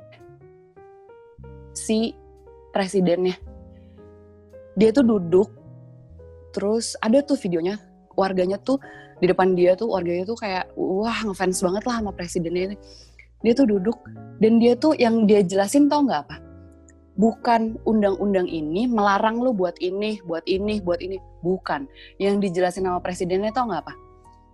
si 1.72 2.12
presidennya. 2.70 3.36
Dia 4.76 4.90
tuh 4.90 5.04
duduk 5.04 5.48
terus 6.52 6.96
ada 7.00 7.24
tuh 7.24 7.36
videonya 7.40 7.80
warganya 8.12 8.60
tuh 8.60 8.76
di 9.20 9.28
depan 9.28 9.56
dia 9.56 9.72
tuh 9.72 9.88
warganya 9.88 10.28
tuh 10.28 10.36
kayak 10.36 10.68
wah 10.76 11.16
ngefans 11.24 11.64
banget 11.64 11.82
lah 11.88 11.96
sama 12.00 12.12
presidennya 12.12 12.62
ini 12.72 12.76
dia 13.42 13.52
tuh 13.52 13.66
duduk 13.66 13.98
dan 14.42 14.58
dia 14.58 14.74
tuh 14.74 14.94
yang 14.98 15.26
dia 15.26 15.42
jelasin 15.42 15.86
tau 15.86 16.02
nggak 16.02 16.26
apa 16.30 16.36
bukan 17.18 17.76
undang-undang 17.84 18.48
ini 18.48 18.88
melarang 18.88 19.36
lu 19.36 19.52
buat 19.52 19.76
ini 19.84 20.18
buat 20.24 20.42
ini 20.48 20.80
buat 20.80 20.98
ini 21.04 21.20
bukan 21.44 21.84
yang 22.16 22.40
dijelasin 22.40 22.88
sama 22.88 23.04
presidennya 23.04 23.52
tau 23.52 23.68
nggak 23.68 23.84
apa 23.84 23.94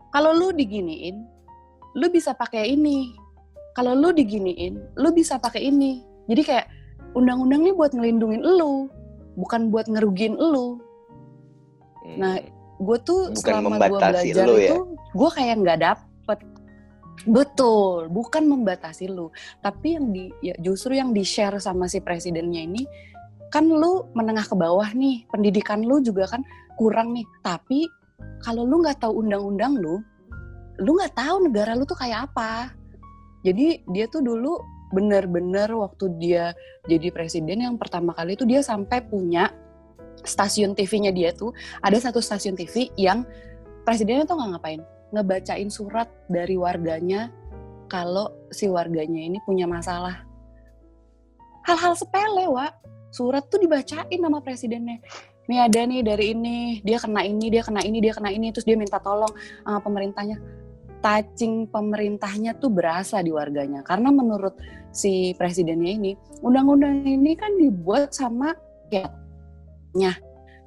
kalau 0.08 0.32
lu 0.32 0.48
diginiin, 0.56 1.24
lu 1.96 2.06
bisa 2.08 2.32
pakai 2.32 2.72
ini. 2.72 3.12
Kalau 3.76 3.92
lu 3.92 4.10
diginiin, 4.10 4.80
lu 4.96 5.08
bisa 5.12 5.36
pakai 5.36 5.68
ini. 5.68 6.02
Jadi 6.26 6.42
kayak 6.44 6.66
undang-undang 7.12 7.64
ini 7.64 7.72
buat 7.76 7.92
ngelindungin 7.92 8.42
lu, 8.42 8.88
bukan 9.36 9.68
buat 9.68 9.86
ngerugiin 9.86 10.34
lu. 10.34 10.80
Hmm. 12.02 12.16
Nah, 12.18 12.34
gue 12.80 12.98
tuh 13.04 13.30
bukan 13.36 13.52
selama 13.52 13.76
gue 13.84 14.00
belajar 14.00 14.44
lu, 14.48 14.56
ya? 14.56 14.72
itu, 14.72 14.76
gue 14.96 15.30
kayak 15.36 15.54
nggak 15.60 15.78
dapet. 15.84 16.38
Betul, 17.26 18.06
bukan 18.12 18.46
membatasi 18.46 19.10
lu, 19.10 19.34
tapi 19.58 19.98
yang 19.98 20.14
di 20.14 20.30
ya 20.38 20.54
justru 20.62 20.94
yang 20.94 21.10
di 21.10 21.26
share 21.26 21.58
sama 21.58 21.90
si 21.90 21.98
presidennya 21.98 22.62
ini 22.62 22.86
kan 23.50 23.66
lu 23.66 24.06
menengah 24.14 24.46
ke 24.46 24.54
bawah 24.54 24.86
nih, 24.92 25.26
pendidikan 25.32 25.82
lu 25.82 25.98
juga 26.04 26.28
kan 26.30 26.46
kurang 26.78 27.16
nih, 27.16 27.26
tapi 27.42 27.88
kalau 28.44 28.62
lu 28.62 28.84
nggak 28.84 29.02
tahu 29.02 29.24
undang-undang 29.24 29.74
lu, 29.74 29.98
lu 30.78 30.90
nggak 30.94 31.16
tahu 31.18 31.50
negara 31.50 31.74
lu 31.74 31.82
tuh 31.82 31.98
kayak 31.98 32.30
apa. 32.30 32.70
Jadi 33.42 33.82
dia 33.90 34.06
tuh 34.06 34.22
dulu 34.22 34.58
bener-bener 34.94 35.68
waktu 35.74 36.10
dia 36.16 36.56
jadi 36.88 37.12
presiden 37.12 37.60
yang 37.64 37.76
pertama 37.76 38.16
kali 38.16 38.34
itu 38.34 38.48
dia 38.48 38.64
sampai 38.64 39.04
punya 39.04 39.52
stasiun 40.24 40.72
TV-nya 40.72 41.12
dia 41.12 41.30
tuh 41.36 41.52
ada 41.84 41.96
satu 42.00 42.18
stasiun 42.24 42.56
TV 42.56 42.88
yang 42.96 43.22
presidennya 43.84 44.24
tuh 44.24 44.40
nggak 44.40 44.50
ngapain 44.56 44.80
ngebacain 45.14 45.70
surat 45.72 46.08
dari 46.28 46.54
warganya 46.54 47.32
kalau 47.88 48.32
si 48.52 48.68
warganya 48.68 49.24
ini 49.24 49.38
punya 49.44 49.64
masalah. 49.64 50.24
Hal-hal 51.64 51.96
sepele 51.96 52.48
wa 52.48 52.68
surat 53.08 53.44
tuh 53.48 53.60
dibacain 53.60 54.20
sama 54.20 54.40
presidennya. 54.44 55.00
Nih 55.48 55.64
ada 55.64 55.80
nih 55.88 56.04
dari 56.04 56.36
ini 56.36 56.56
dia 56.84 57.00
kena 57.00 57.24
ini 57.24 57.48
dia 57.48 57.64
kena 57.64 57.80
ini 57.80 57.98
dia 58.04 58.12
kena 58.12 58.28
ini 58.28 58.52
terus 58.52 58.68
dia 58.68 58.76
minta 58.76 59.00
tolong 59.00 59.32
sama 59.64 59.80
pemerintahnya. 59.80 60.36
Touching 60.98 61.70
pemerintahnya 61.70 62.58
tuh 62.58 62.74
berasa 62.74 63.22
di 63.22 63.30
warganya 63.30 63.86
karena 63.86 64.10
menurut 64.10 64.58
si 64.90 65.30
presidennya 65.38 65.94
ini 65.94 66.12
undang-undang 66.42 67.06
ini 67.06 67.38
kan 67.38 67.54
dibuat 67.54 68.10
sama 68.10 68.50
rakyatnya 68.88 70.12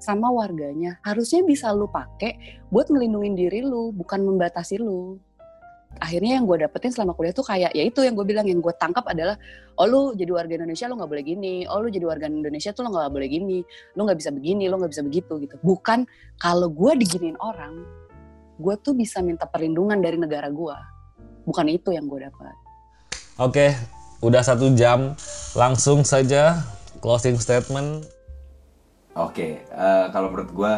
sama 0.02 0.34
warganya 0.34 0.97
harusnya 1.06 1.45
bisa 1.45 1.70
lu 1.70 1.86
pakai 1.86 2.66
buat 2.74 2.89
ngelindungin 2.89 3.38
diri 3.38 3.62
lu 3.62 3.93
bukan 3.93 4.26
membatasi 4.26 4.82
lu. 4.82 5.22
Akhirnya 5.99 6.39
yang 6.39 6.47
gue 6.47 6.64
dapetin 6.64 6.89
selama 6.89 7.14
kuliah 7.14 7.36
tuh 7.36 7.43
kayak 7.43 7.76
ya 7.76 7.84
itu 7.84 7.99
yang 8.02 8.16
gue 8.16 8.24
bilang 8.24 8.47
yang 8.47 8.64
gue 8.64 8.72
tangkap 8.80 9.04
adalah 9.12 9.36
oh 9.76 9.86
lu 9.86 10.02
jadi 10.16 10.32
warga 10.32 10.56
Indonesia 10.58 10.88
lu 10.89 10.95
nggak 10.97 11.12
boleh 11.12 11.24
gini. 11.24 11.56
Oh 11.68 11.84
lu 11.84 11.91
jadi 11.91 12.06
warga 12.08 12.26
Indonesia 12.32 12.72
tuh 12.74 12.88
lu 12.88 12.95
nggak 12.95 13.12
boleh 13.12 13.28
gini. 13.30 13.60
Lu 13.93 14.08
nggak 14.08 14.18
bisa 14.18 14.32
begini 14.34 14.72
lu 14.72 14.80
nggak 14.82 14.91
bisa 14.91 15.04
begitu 15.04 15.34
gitu. 15.43 15.56
Bukan 15.62 16.08
kalau 16.39 16.72
gue 16.72 16.91
diginiin 16.95 17.38
orang 17.43 17.86
gue 18.58 18.76
tuh 18.80 18.95
bisa 18.95 19.20
minta 19.20 19.45
perlindungan 19.45 19.99
dari 19.99 20.16
negara 20.16 20.47
gue 20.47 20.78
bukan 21.45 21.66
itu 21.70 21.93
yang 21.93 22.08
gue 22.08 22.24
dapat. 22.24 22.56
Oke 23.38 23.76
udah 24.22 24.41
satu 24.45 24.70
jam 24.78 25.18
langsung 25.58 26.06
saja 26.06 26.62
closing 27.02 27.41
statement 27.41 28.06
Oke, 29.12 29.43
okay, 29.43 29.51
uh, 29.76 30.07
eh, 30.07 30.16
kalau 30.16 30.32
menurut 30.32 30.55
gue, 30.55 30.74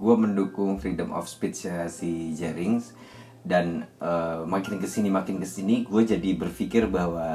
gue 0.00 0.14
mendukung 0.16 0.80
freedom 0.80 1.12
of 1.12 1.28
speech 1.28 1.68
ya 1.68 1.84
si 1.92 2.32
Jerings. 2.32 2.96
Dan 3.44 3.84
uh, 4.00 4.48
makin 4.48 4.80
ke 4.80 4.88
sini 4.88 5.12
makin 5.12 5.36
ke 5.38 5.46
sini 5.46 5.84
gue 5.84 6.02
jadi 6.02 6.34
berpikir 6.34 6.88
bahwa 6.88 7.28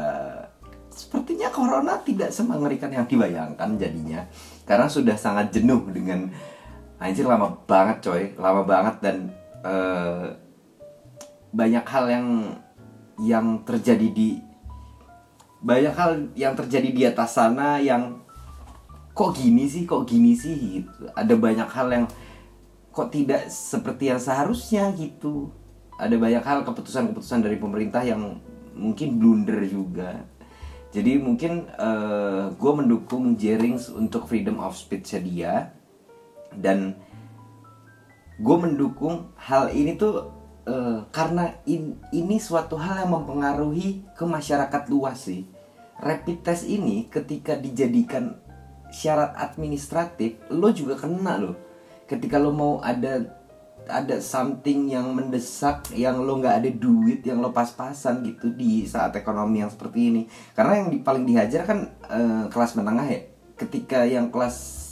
sepertinya 0.92 1.48
corona 1.54 2.02
tidak 2.02 2.34
semengerikan 2.34 2.90
yang 2.90 3.06
dibayangkan 3.06 3.78
jadinya. 3.78 4.26
Karena 4.66 4.90
sudah 4.90 5.14
sangat 5.14 5.54
jenuh 5.54 5.86
dengan 5.94 6.34
anjir 6.98 7.30
lama 7.30 7.62
banget 7.70 8.02
coy. 8.02 8.34
Lama 8.42 8.66
banget 8.66 8.96
dan 8.98 9.18
uh, 9.62 10.34
banyak 11.54 11.86
hal 11.86 12.06
yang 12.10 12.28
yang 13.22 13.62
terjadi 13.62 14.10
di 14.10 14.42
banyak 15.62 15.94
hal 15.94 16.12
yang 16.34 16.58
terjadi 16.58 16.90
di 16.90 17.04
atas 17.06 17.38
sana 17.38 17.78
yang 17.78 18.21
kok 19.22 19.38
gini 19.38 19.70
sih 19.70 19.86
kok 19.86 20.10
gini 20.10 20.34
sih? 20.34 20.82
Gitu 20.82 21.06
ada 21.14 21.38
banyak 21.38 21.70
hal 21.70 21.88
yang 21.94 22.06
kok 22.90 23.14
tidak 23.14 23.54
seperti 23.54 24.10
yang 24.10 24.18
seharusnya 24.18 24.90
gitu. 24.98 25.54
Ada 26.02 26.18
banyak 26.18 26.42
hal 26.42 26.66
keputusan-keputusan 26.66 27.46
dari 27.46 27.62
pemerintah 27.62 28.02
yang 28.02 28.42
mungkin 28.74 29.22
blunder 29.22 29.62
juga. 29.70 30.26
Jadi 30.90 31.22
mungkin 31.22 31.70
uh, 31.78 31.86
eh, 31.86 32.44
gue 32.58 32.72
mendukung 32.74 33.38
Jerings 33.38 33.94
untuk 33.94 34.26
freedom 34.26 34.58
of 34.58 34.74
speech 34.74 35.14
dia. 35.22 35.70
Dan 36.52 36.98
gue 38.42 38.58
mendukung 38.58 39.32
hal 39.38 39.70
ini 39.72 39.96
tuh 39.96 40.34
uh, 40.66 41.06
karena 41.14 41.54
in, 41.70 42.02
ini 42.12 42.42
suatu 42.42 42.76
hal 42.76 43.06
yang 43.06 43.14
mempengaruhi 43.14 44.04
ke 44.18 44.26
masyarakat 44.26 44.84
luas 44.90 45.30
sih. 45.30 45.46
Rapid 46.02 46.42
test 46.42 46.66
ini 46.66 47.06
ketika 47.14 47.54
dijadikan 47.54 48.41
syarat 48.92 49.34
administratif 49.40 50.38
lo 50.52 50.70
juga 50.76 51.00
kena 51.00 51.40
loh. 51.40 51.56
Ketika 52.06 52.38
lo 52.38 52.52
mau 52.52 52.84
ada 52.84 53.42
ada 53.90 54.22
something 54.22 54.94
yang 54.94 55.10
mendesak 55.16 55.90
yang 55.98 56.22
lo 56.22 56.38
nggak 56.38 56.56
ada 56.62 56.70
duit 56.70 57.26
yang 57.26 57.42
lo 57.42 57.50
pas-pasan 57.50 58.22
gitu 58.22 58.54
di 58.54 58.86
saat 58.86 59.16
ekonomi 59.18 59.64
yang 59.64 59.72
seperti 59.72 60.14
ini. 60.14 60.22
Karena 60.54 60.84
yang 60.84 60.92
paling 61.02 61.26
dihajar 61.26 61.66
kan 61.66 61.90
uh, 62.12 62.46
kelas 62.52 62.78
menengah 62.78 63.08
ya. 63.10 63.22
Ketika 63.58 64.06
yang 64.06 64.30
kelas 64.30 64.88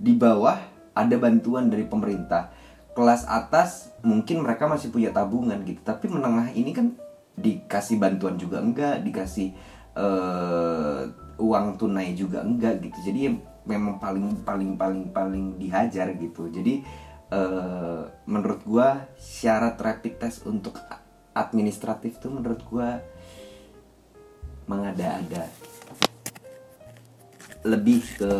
di 0.00 0.16
bawah 0.16 0.56
ada 0.96 1.16
bantuan 1.20 1.68
dari 1.68 1.84
pemerintah. 1.84 2.54
Kelas 2.96 3.28
atas 3.28 3.94
mungkin 4.02 4.42
mereka 4.42 4.66
masih 4.66 4.88
punya 4.90 5.12
tabungan 5.12 5.60
gitu. 5.62 5.80
Tapi 5.84 6.08
menengah 6.08 6.50
ini 6.56 6.72
kan 6.72 6.96
dikasih 7.40 7.96
bantuan 7.96 8.36
juga 8.36 8.60
enggak 8.60 9.00
dikasih 9.00 9.54
uh, 9.96 11.08
uang 11.40 11.80
tunai 11.80 12.12
juga 12.12 12.44
enggak 12.44 12.84
gitu. 12.84 12.98
Jadi 13.10 13.32
memang 13.64 13.96
paling 13.96 14.44
paling 14.44 14.76
paling 14.76 15.02
paling 15.10 15.44
dihajar 15.56 16.12
gitu. 16.14 16.52
Jadi 16.52 16.84
uh, 17.32 18.04
menurut 18.28 18.60
gue 18.62 18.88
syarat 19.16 19.80
rapid 19.80 20.20
test 20.20 20.44
untuk 20.44 20.76
administratif 21.32 22.20
tuh 22.20 22.30
menurut 22.30 22.60
gue 22.68 22.88
mengada-ada. 24.70 25.50
Lebih 27.66 28.00
ke 28.16 28.32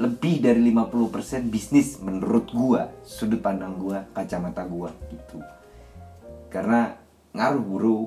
lebih 0.00 0.40
dari 0.40 0.64
50% 0.72 1.52
bisnis 1.52 2.00
menurut 2.00 2.48
gua 2.56 2.88
sudut 3.04 3.36
pandang 3.44 3.76
gua 3.76 4.08
kacamata 4.16 4.64
gua 4.64 4.88
gitu. 5.12 5.44
Karena 6.48 6.96
ngaruh 7.36 7.60
buru 7.60 7.98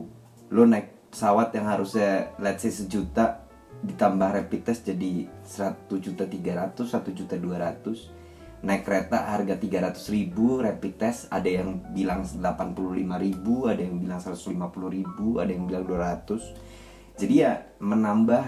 lo 0.49 0.63
naik 0.65 1.13
pesawat 1.13 1.53
yang 1.53 1.69
harusnya 1.69 2.33
let's 2.41 2.65
say 2.65 2.73
sejuta 2.73 3.42
ditambah 3.83 4.29
rapid 4.39 4.61
test 4.63 4.87
jadi 4.87 5.27
1 5.43 5.91
juta 5.99 6.23
300 6.23 6.87
1 6.87 7.19
juta 7.19 7.35
200 7.35 8.63
naik 8.63 8.87
kereta 8.87 9.27
harga 9.27 9.59
300 9.59 10.15
ribu 10.15 10.63
rapid 10.63 10.93
test 10.95 11.27
ada 11.27 11.51
yang 11.51 11.83
bilang 11.91 12.23
85 12.23 12.79
ribu 13.19 13.67
ada 13.67 13.83
yang 13.83 13.99
bilang 13.99 14.23
150 14.23 14.55
ribu 14.87 15.43
ada 15.43 15.51
yang 15.51 15.67
bilang 15.67 15.83
200 15.83 17.19
jadi 17.19 17.33
ya 17.35 17.53
menambah 17.77 18.43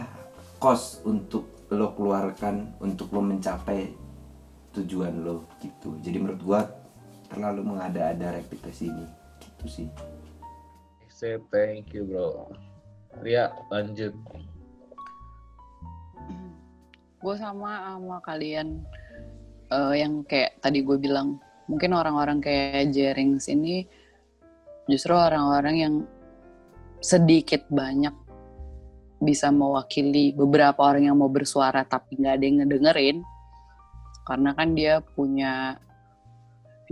cost 0.57 1.05
untuk 1.05 1.67
lo 1.69 1.93
keluarkan 1.93 2.77
untuk 2.81 3.13
lo 3.13 3.21
mencapai 3.21 3.93
tujuan 4.73 5.21
lo 5.21 5.45
gitu. 5.61 5.97
Jadi 6.01 6.17
menurut 6.17 6.41
gua 6.41 6.61
terlalu 7.29 7.61
mengada-ada 7.75 8.38
rapid 8.38 8.59
test 8.65 8.86
ini 8.86 9.05
gitu 9.41 9.65
sih. 9.69 9.89
Say 11.09 11.39
thank 11.53 11.95
you 11.95 12.05
bro. 12.05 12.49
Ria 13.23 13.53
lanjut 13.71 14.11
gue 17.26 17.36
sama 17.41 17.97
sama 17.97 18.21
kalian 18.21 18.86
uh, 19.73 19.97
yang 19.97 20.21
kayak 20.30 20.61
tadi 20.61 20.86
gue 20.86 20.97
bilang 21.01 21.41
mungkin 21.65 21.97
orang-orang 21.97 22.38
kayak 22.38 22.93
Jerings 22.93 23.49
ini 23.49 23.89
justru 24.86 25.17
orang-orang 25.17 25.76
yang 25.82 25.95
sedikit 27.01 27.65
banyak 27.73 28.13
bisa 29.26 29.49
mewakili 29.49 30.38
beberapa 30.38 30.78
orang 30.86 31.09
yang 31.09 31.17
mau 31.17 31.32
bersuara 31.32 31.82
tapi 31.82 32.21
nggak 32.21 32.34
ada 32.38 32.45
yang 32.45 32.57
ngedengerin 32.61 33.17
karena 34.30 34.49
kan 34.53 34.78
dia 34.78 35.01
punya 35.01 35.82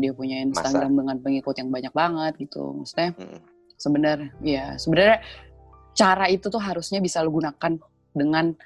dia 0.01 0.11
punya 0.17 0.41
Instagram 0.41 0.97
Masa? 0.97 0.99
dengan 1.05 1.17
pengikut 1.21 1.55
yang 1.61 1.69
banyak 1.69 1.93
banget 1.93 2.33
gitu 2.41 2.81
maksudnya 2.81 3.13
hmm. 3.13 3.39
sebenarnya 3.77 4.29
ya 4.41 4.65
sebenarnya 4.81 5.21
cara 5.93 6.25
itu 6.33 6.49
tuh 6.49 6.57
harusnya 6.57 6.97
bisa 6.97 7.21
lo 7.21 7.29
gunakan 7.29 7.77
dengan 8.17 8.57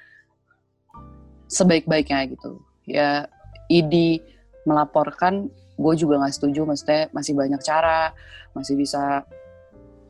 sebaik-baiknya 1.48 2.28
gitu. 2.32 2.60
Ya 2.84 3.26
ID 3.68 4.20
melaporkan 4.68 5.48
gue 5.78 5.94
juga 5.96 6.20
nggak 6.20 6.34
setuju 6.34 6.68
maksudnya 6.68 7.08
masih 7.14 7.32
banyak 7.38 7.60
cara 7.62 8.12
masih 8.52 8.74
bisa 8.74 9.22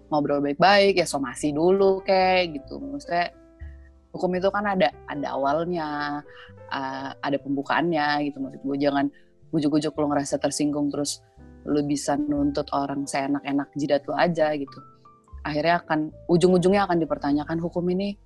ngobrol 0.08 0.40
baik-baik 0.40 0.98
ya 0.98 1.06
somasi 1.06 1.54
dulu 1.54 2.02
kayak 2.02 2.58
gitu. 2.58 2.80
Maksudnya 2.80 3.32
hukum 4.12 4.30
itu 4.34 4.48
kan 4.50 4.64
ada 4.64 4.88
ada 5.06 5.26
awalnya 5.36 6.20
uh, 6.72 7.10
ada 7.20 7.36
pembukaannya 7.38 8.32
gitu. 8.32 8.40
Maksud 8.40 8.60
gue 8.64 8.76
jangan 8.80 9.06
gujuk-gujuk 9.52 9.96
lo 9.96 10.06
ngerasa 10.12 10.40
tersinggung 10.40 10.88
terus 10.92 11.20
lo 11.68 11.84
bisa 11.84 12.16
nuntut 12.16 12.68
orang 12.72 13.04
seenak-enak 13.04 13.68
jidat 13.76 14.02
lo 14.08 14.16
aja 14.16 14.56
gitu. 14.56 14.78
Akhirnya 15.44 15.84
akan 15.84 16.12
ujung-ujungnya 16.28 16.88
akan 16.88 16.98
dipertanyakan 17.04 17.58
hukum 17.60 17.84
ini 17.92 18.16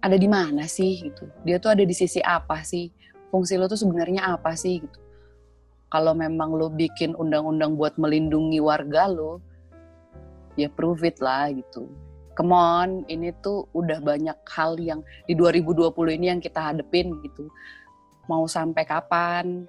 ada 0.00 0.16
di 0.16 0.28
mana 0.28 0.64
sih 0.64 1.04
gitu. 1.04 1.28
Dia 1.44 1.60
tuh 1.60 1.76
ada 1.76 1.84
di 1.84 1.92
sisi 1.92 2.20
apa 2.24 2.64
sih? 2.64 2.88
Fungsi 3.28 3.54
lo 3.60 3.68
tuh 3.68 3.78
sebenarnya 3.78 4.32
apa 4.32 4.56
sih 4.56 4.80
gitu. 4.80 5.00
Kalau 5.92 6.16
memang 6.16 6.56
lo 6.56 6.72
bikin 6.72 7.14
undang-undang 7.14 7.76
buat 7.76 7.98
melindungi 8.00 8.58
warga 8.58 9.06
lo 9.10 9.44
ya 10.58 10.72
prove 10.72 11.06
it 11.06 11.20
lah 11.20 11.52
gitu. 11.52 11.86
Come 12.34 12.56
on 12.56 12.88
ini 13.12 13.34
tuh 13.44 13.68
udah 13.76 14.00
banyak 14.00 14.38
hal 14.48 14.80
yang 14.80 15.04
di 15.28 15.36
2020 15.36 15.92
ini 16.16 16.26
yang 16.32 16.40
kita 16.40 16.72
hadepin 16.72 17.20
gitu. 17.20 17.52
Mau 18.26 18.48
sampai 18.48 18.86
kapan? 18.88 19.68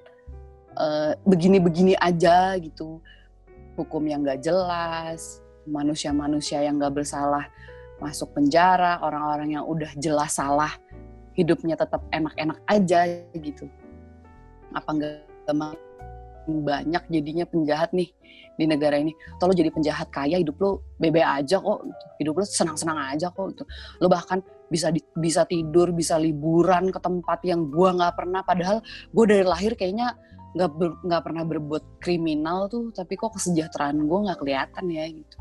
Uh, 0.72 1.12
begini-begini 1.28 2.00
aja 2.00 2.56
gitu. 2.56 3.04
Hukum 3.76 4.08
yang 4.08 4.24
gak 4.24 4.40
jelas 4.40 5.44
manusia-manusia 5.68 6.64
yang 6.64 6.80
gak 6.80 6.96
bersalah 6.96 7.52
masuk 8.02 8.34
penjara, 8.34 8.98
orang-orang 9.06 9.56
yang 9.62 9.64
udah 9.70 9.94
jelas 10.02 10.36
salah, 10.36 10.74
hidupnya 11.38 11.78
tetap 11.78 12.02
enak-enak 12.10 12.58
aja 12.66 13.06
gitu. 13.38 13.70
Apa 14.74 14.90
enggak 14.92 15.78
banyak 16.50 17.04
jadinya 17.14 17.46
penjahat 17.46 17.94
nih 17.94 18.10
di 18.58 18.66
negara 18.66 18.98
ini. 18.98 19.14
Atau 19.38 19.52
lo 19.52 19.54
jadi 19.54 19.70
penjahat 19.70 20.10
kaya, 20.10 20.42
hidup 20.42 20.58
lo 20.58 20.82
bebe 20.98 21.22
aja 21.22 21.62
kok, 21.62 21.86
hidup 22.18 22.42
lo 22.42 22.46
senang-senang 22.46 22.98
aja 23.14 23.30
kok. 23.30 23.54
Gitu. 23.54 23.64
Lo 24.02 24.10
bahkan 24.10 24.42
bisa 24.72 24.90
di, 24.90 25.04
bisa 25.14 25.46
tidur, 25.46 25.94
bisa 25.94 26.18
liburan 26.18 26.90
ke 26.90 26.98
tempat 26.98 27.46
yang 27.46 27.70
gua 27.70 27.94
nggak 27.94 28.14
pernah. 28.18 28.42
Padahal 28.42 28.82
gue 29.14 29.26
dari 29.28 29.46
lahir 29.46 29.78
kayaknya 29.78 30.18
nggak 30.52 30.72
nggak 31.08 31.22
pernah 31.24 31.44
berbuat 31.48 31.84
kriminal 32.04 32.68
tuh, 32.68 32.92
tapi 32.92 33.16
kok 33.16 33.38
kesejahteraan 33.38 34.04
gue 34.04 34.20
nggak 34.28 34.40
kelihatan 34.42 34.86
ya 34.90 35.06
gitu. 35.08 35.38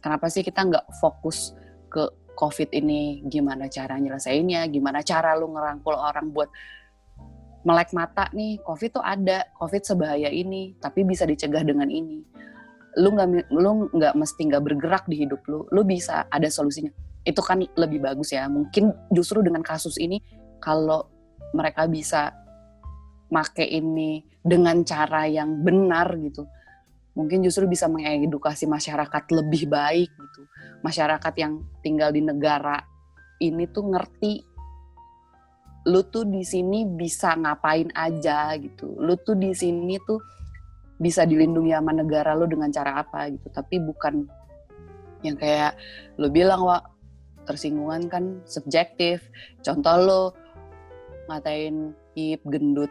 Kenapa 0.00 0.30
sih 0.30 0.46
kita 0.46 0.62
nggak 0.62 0.86
fokus 1.02 1.52
ke 1.96 2.04
COVID 2.36 2.76
ini 2.76 3.24
gimana 3.24 3.72
cara 3.72 3.96
nyelesainnya, 3.96 4.68
gimana 4.68 5.00
cara 5.00 5.32
lu 5.40 5.48
ngerangkul 5.56 5.96
orang 5.96 6.28
buat 6.36 6.52
melek 7.64 7.96
mata 7.96 8.28
nih, 8.36 8.60
COVID 8.62 9.00
tuh 9.00 9.04
ada, 9.04 9.48
COVID 9.56 9.82
sebahaya 9.82 10.28
ini, 10.28 10.76
tapi 10.78 11.02
bisa 11.02 11.24
dicegah 11.24 11.64
dengan 11.64 11.88
ini. 11.88 12.22
Lu 13.00 13.16
nggak 13.16 13.50
lu 13.50 13.88
nggak 13.90 14.14
mesti 14.14 14.40
nggak 14.52 14.62
bergerak 14.62 15.04
di 15.08 15.24
hidup 15.24 15.40
lu, 15.48 15.64
lu 15.72 15.82
bisa 15.82 16.28
ada 16.28 16.46
solusinya. 16.46 16.92
Itu 17.26 17.42
kan 17.42 17.64
lebih 17.74 18.04
bagus 18.04 18.30
ya. 18.30 18.46
Mungkin 18.46 18.92
justru 19.10 19.42
dengan 19.42 19.64
kasus 19.64 19.98
ini 19.98 20.20
kalau 20.60 21.08
mereka 21.56 21.88
bisa 21.90 22.30
make 23.32 23.66
ini 23.66 24.22
dengan 24.46 24.86
cara 24.86 25.26
yang 25.26 25.66
benar 25.66 26.06
gitu, 26.22 26.46
mungkin 27.16 27.40
justru 27.40 27.64
bisa 27.64 27.88
mengedukasi 27.88 28.68
masyarakat 28.68 29.24
lebih 29.32 29.66
baik 29.72 30.12
gitu. 30.12 30.42
Masyarakat 30.84 31.34
yang 31.40 31.64
tinggal 31.80 32.12
di 32.12 32.20
negara 32.20 32.78
ini 33.40 33.64
tuh 33.72 33.88
ngerti 33.88 34.44
lu 35.86 36.02
tuh 36.10 36.26
di 36.26 36.42
sini 36.42 36.84
bisa 36.84 37.32
ngapain 37.34 37.88
aja 37.96 38.52
gitu. 38.60 38.94
Lu 39.00 39.16
tuh 39.16 39.38
di 39.38 39.56
sini 39.56 39.96
tuh 40.04 40.20
bisa 41.00 41.24
dilindungi 41.24 41.72
sama 41.72 41.96
negara 41.96 42.36
lu 42.36 42.44
dengan 42.44 42.68
cara 42.68 43.00
apa 43.00 43.32
gitu. 43.32 43.48
Tapi 43.48 43.80
bukan 43.80 44.26
yang 45.24 45.38
kayak 45.38 45.78
lu 46.20 46.28
bilang, 46.28 46.66
Wak, 46.66 46.84
tersinggungan 47.46 48.10
kan 48.10 48.24
subjektif. 48.44 49.24
Contoh 49.62 49.96
lu 49.96 50.22
ngatain 51.30 51.94
Ip 52.18 52.42
gendut 52.48 52.90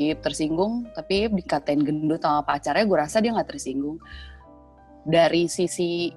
Ip 0.00 0.24
tersinggung 0.24 0.88
tapi 0.96 1.28
Ip 1.28 1.36
dikatain 1.36 1.84
gendut 1.84 2.24
sama 2.24 2.40
pacarnya 2.40 2.88
gue 2.88 2.98
rasa 2.98 3.20
dia 3.20 3.36
nggak 3.36 3.50
tersinggung. 3.52 4.00
Dari 5.04 5.44
sisi 5.44 6.08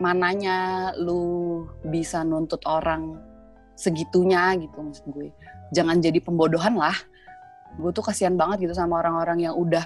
mananya 0.00 0.90
lu 0.96 1.64
bisa 1.84 2.24
nuntut 2.24 2.64
orang 2.64 3.20
segitunya 3.76 4.56
gitu 4.56 4.80
maksud 4.80 5.04
gue. 5.12 5.28
Jangan 5.76 6.00
jadi 6.00 6.18
pembodohan 6.24 6.80
lah. 6.80 6.96
Gue 7.76 7.92
tuh 7.92 8.02
kasihan 8.02 8.34
banget 8.34 8.64
gitu 8.64 8.74
sama 8.74 9.04
orang-orang 9.04 9.44
yang 9.44 9.54
udah 9.54 9.84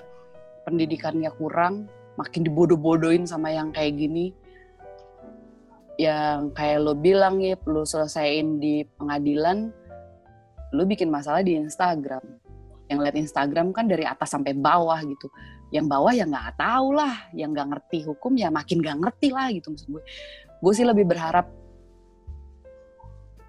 pendidikannya 0.62 1.28
kurang 1.34 1.90
makin 2.14 2.46
dibodoh-bodohin 2.46 3.26
sama 3.26 3.50
yang 3.50 3.74
kayak 3.74 3.98
gini. 3.98 4.30
Yang 5.98 6.55
kayak 6.57 6.78
lo 6.80 6.94
bilang 6.94 7.42
ya 7.42 7.59
lo 7.66 7.82
selesaiin 7.82 8.62
di 8.62 8.86
pengadilan 8.96 9.82
lo 10.72 10.82
bikin 10.88 11.12
masalah 11.12 11.44
di 11.44 11.53
Instagram 11.61 12.24
yang 12.93 13.01
lihat 13.01 13.16
Instagram 13.16 13.72
kan 13.72 13.88
dari 13.88 14.05
atas 14.05 14.36
sampai 14.36 14.53
bawah 14.53 15.01
gitu. 15.09 15.32
Yang 15.72 15.86
bawah 15.88 16.12
ya 16.12 16.28
nggak 16.28 16.61
tahu 16.61 16.88
lah 16.93 17.32
yang 17.32 17.57
nggak 17.57 17.68
ngerti 17.72 18.05
hukum 18.05 18.36
ya 18.36 18.53
makin 18.53 18.84
nggak 18.84 18.99
ngerti 19.01 19.28
lah 19.32 19.49
gitu 19.49 19.72
maksud 19.72 19.88
gue. 19.88 20.03
Gue 20.61 20.72
sih 20.76 20.84
lebih 20.84 21.09
berharap 21.09 21.49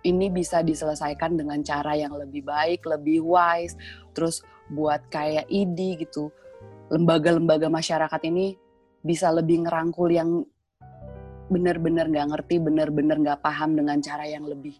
ini 0.03 0.27
bisa 0.27 0.59
diselesaikan 0.63 1.39
dengan 1.39 1.63
cara 1.63 1.95
yang 1.95 2.11
lebih 2.15 2.43
baik 2.43 2.83
lebih 2.83 3.23
wise 3.23 3.75
terus 4.11 4.43
buat 4.71 5.03
kayak 5.11 5.47
ID 5.51 6.07
gitu. 6.07 6.31
Lembaga-lembaga 6.91 7.67
masyarakat 7.67 8.21
ini 8.29 8.55
bisa 9.03 9.31
lebih 9.31 9.67
ngerangkul 9.67 10.07
yang 10.11 10.43
benar-benar 11.51 12.07
nggak 12.07 12.27
ngerti, 12.33 12.55
benar-benar 12.63 13.17
nggak 13.19 13.41
paham 13.43 13.75
dengan 13.75 13.99
cara 13.99 14.23
yang 14.27 14.47
lebih 14.47 14.75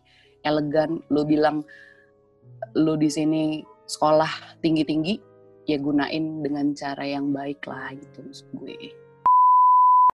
elegan. 0.47 1.03
Lo 1.11 1.28
bilang 1.28 1.64
lo 2.76 2.95
di 2.95 3.09
sini 3.11 3.59
sekolah 3.88 4.60
tinggi-tinggi 4.64 5.20
ya 5.68 5.80
gunain 5.80 6.44
dengan 6.44 6.76
cara 6.76 7.04
yang 7.08 7.32
baik 7.32 7.64
lah 7.68 7.92
gitu 7.96 8.20
maksud 8.24 8.48
gue 8.60 8.76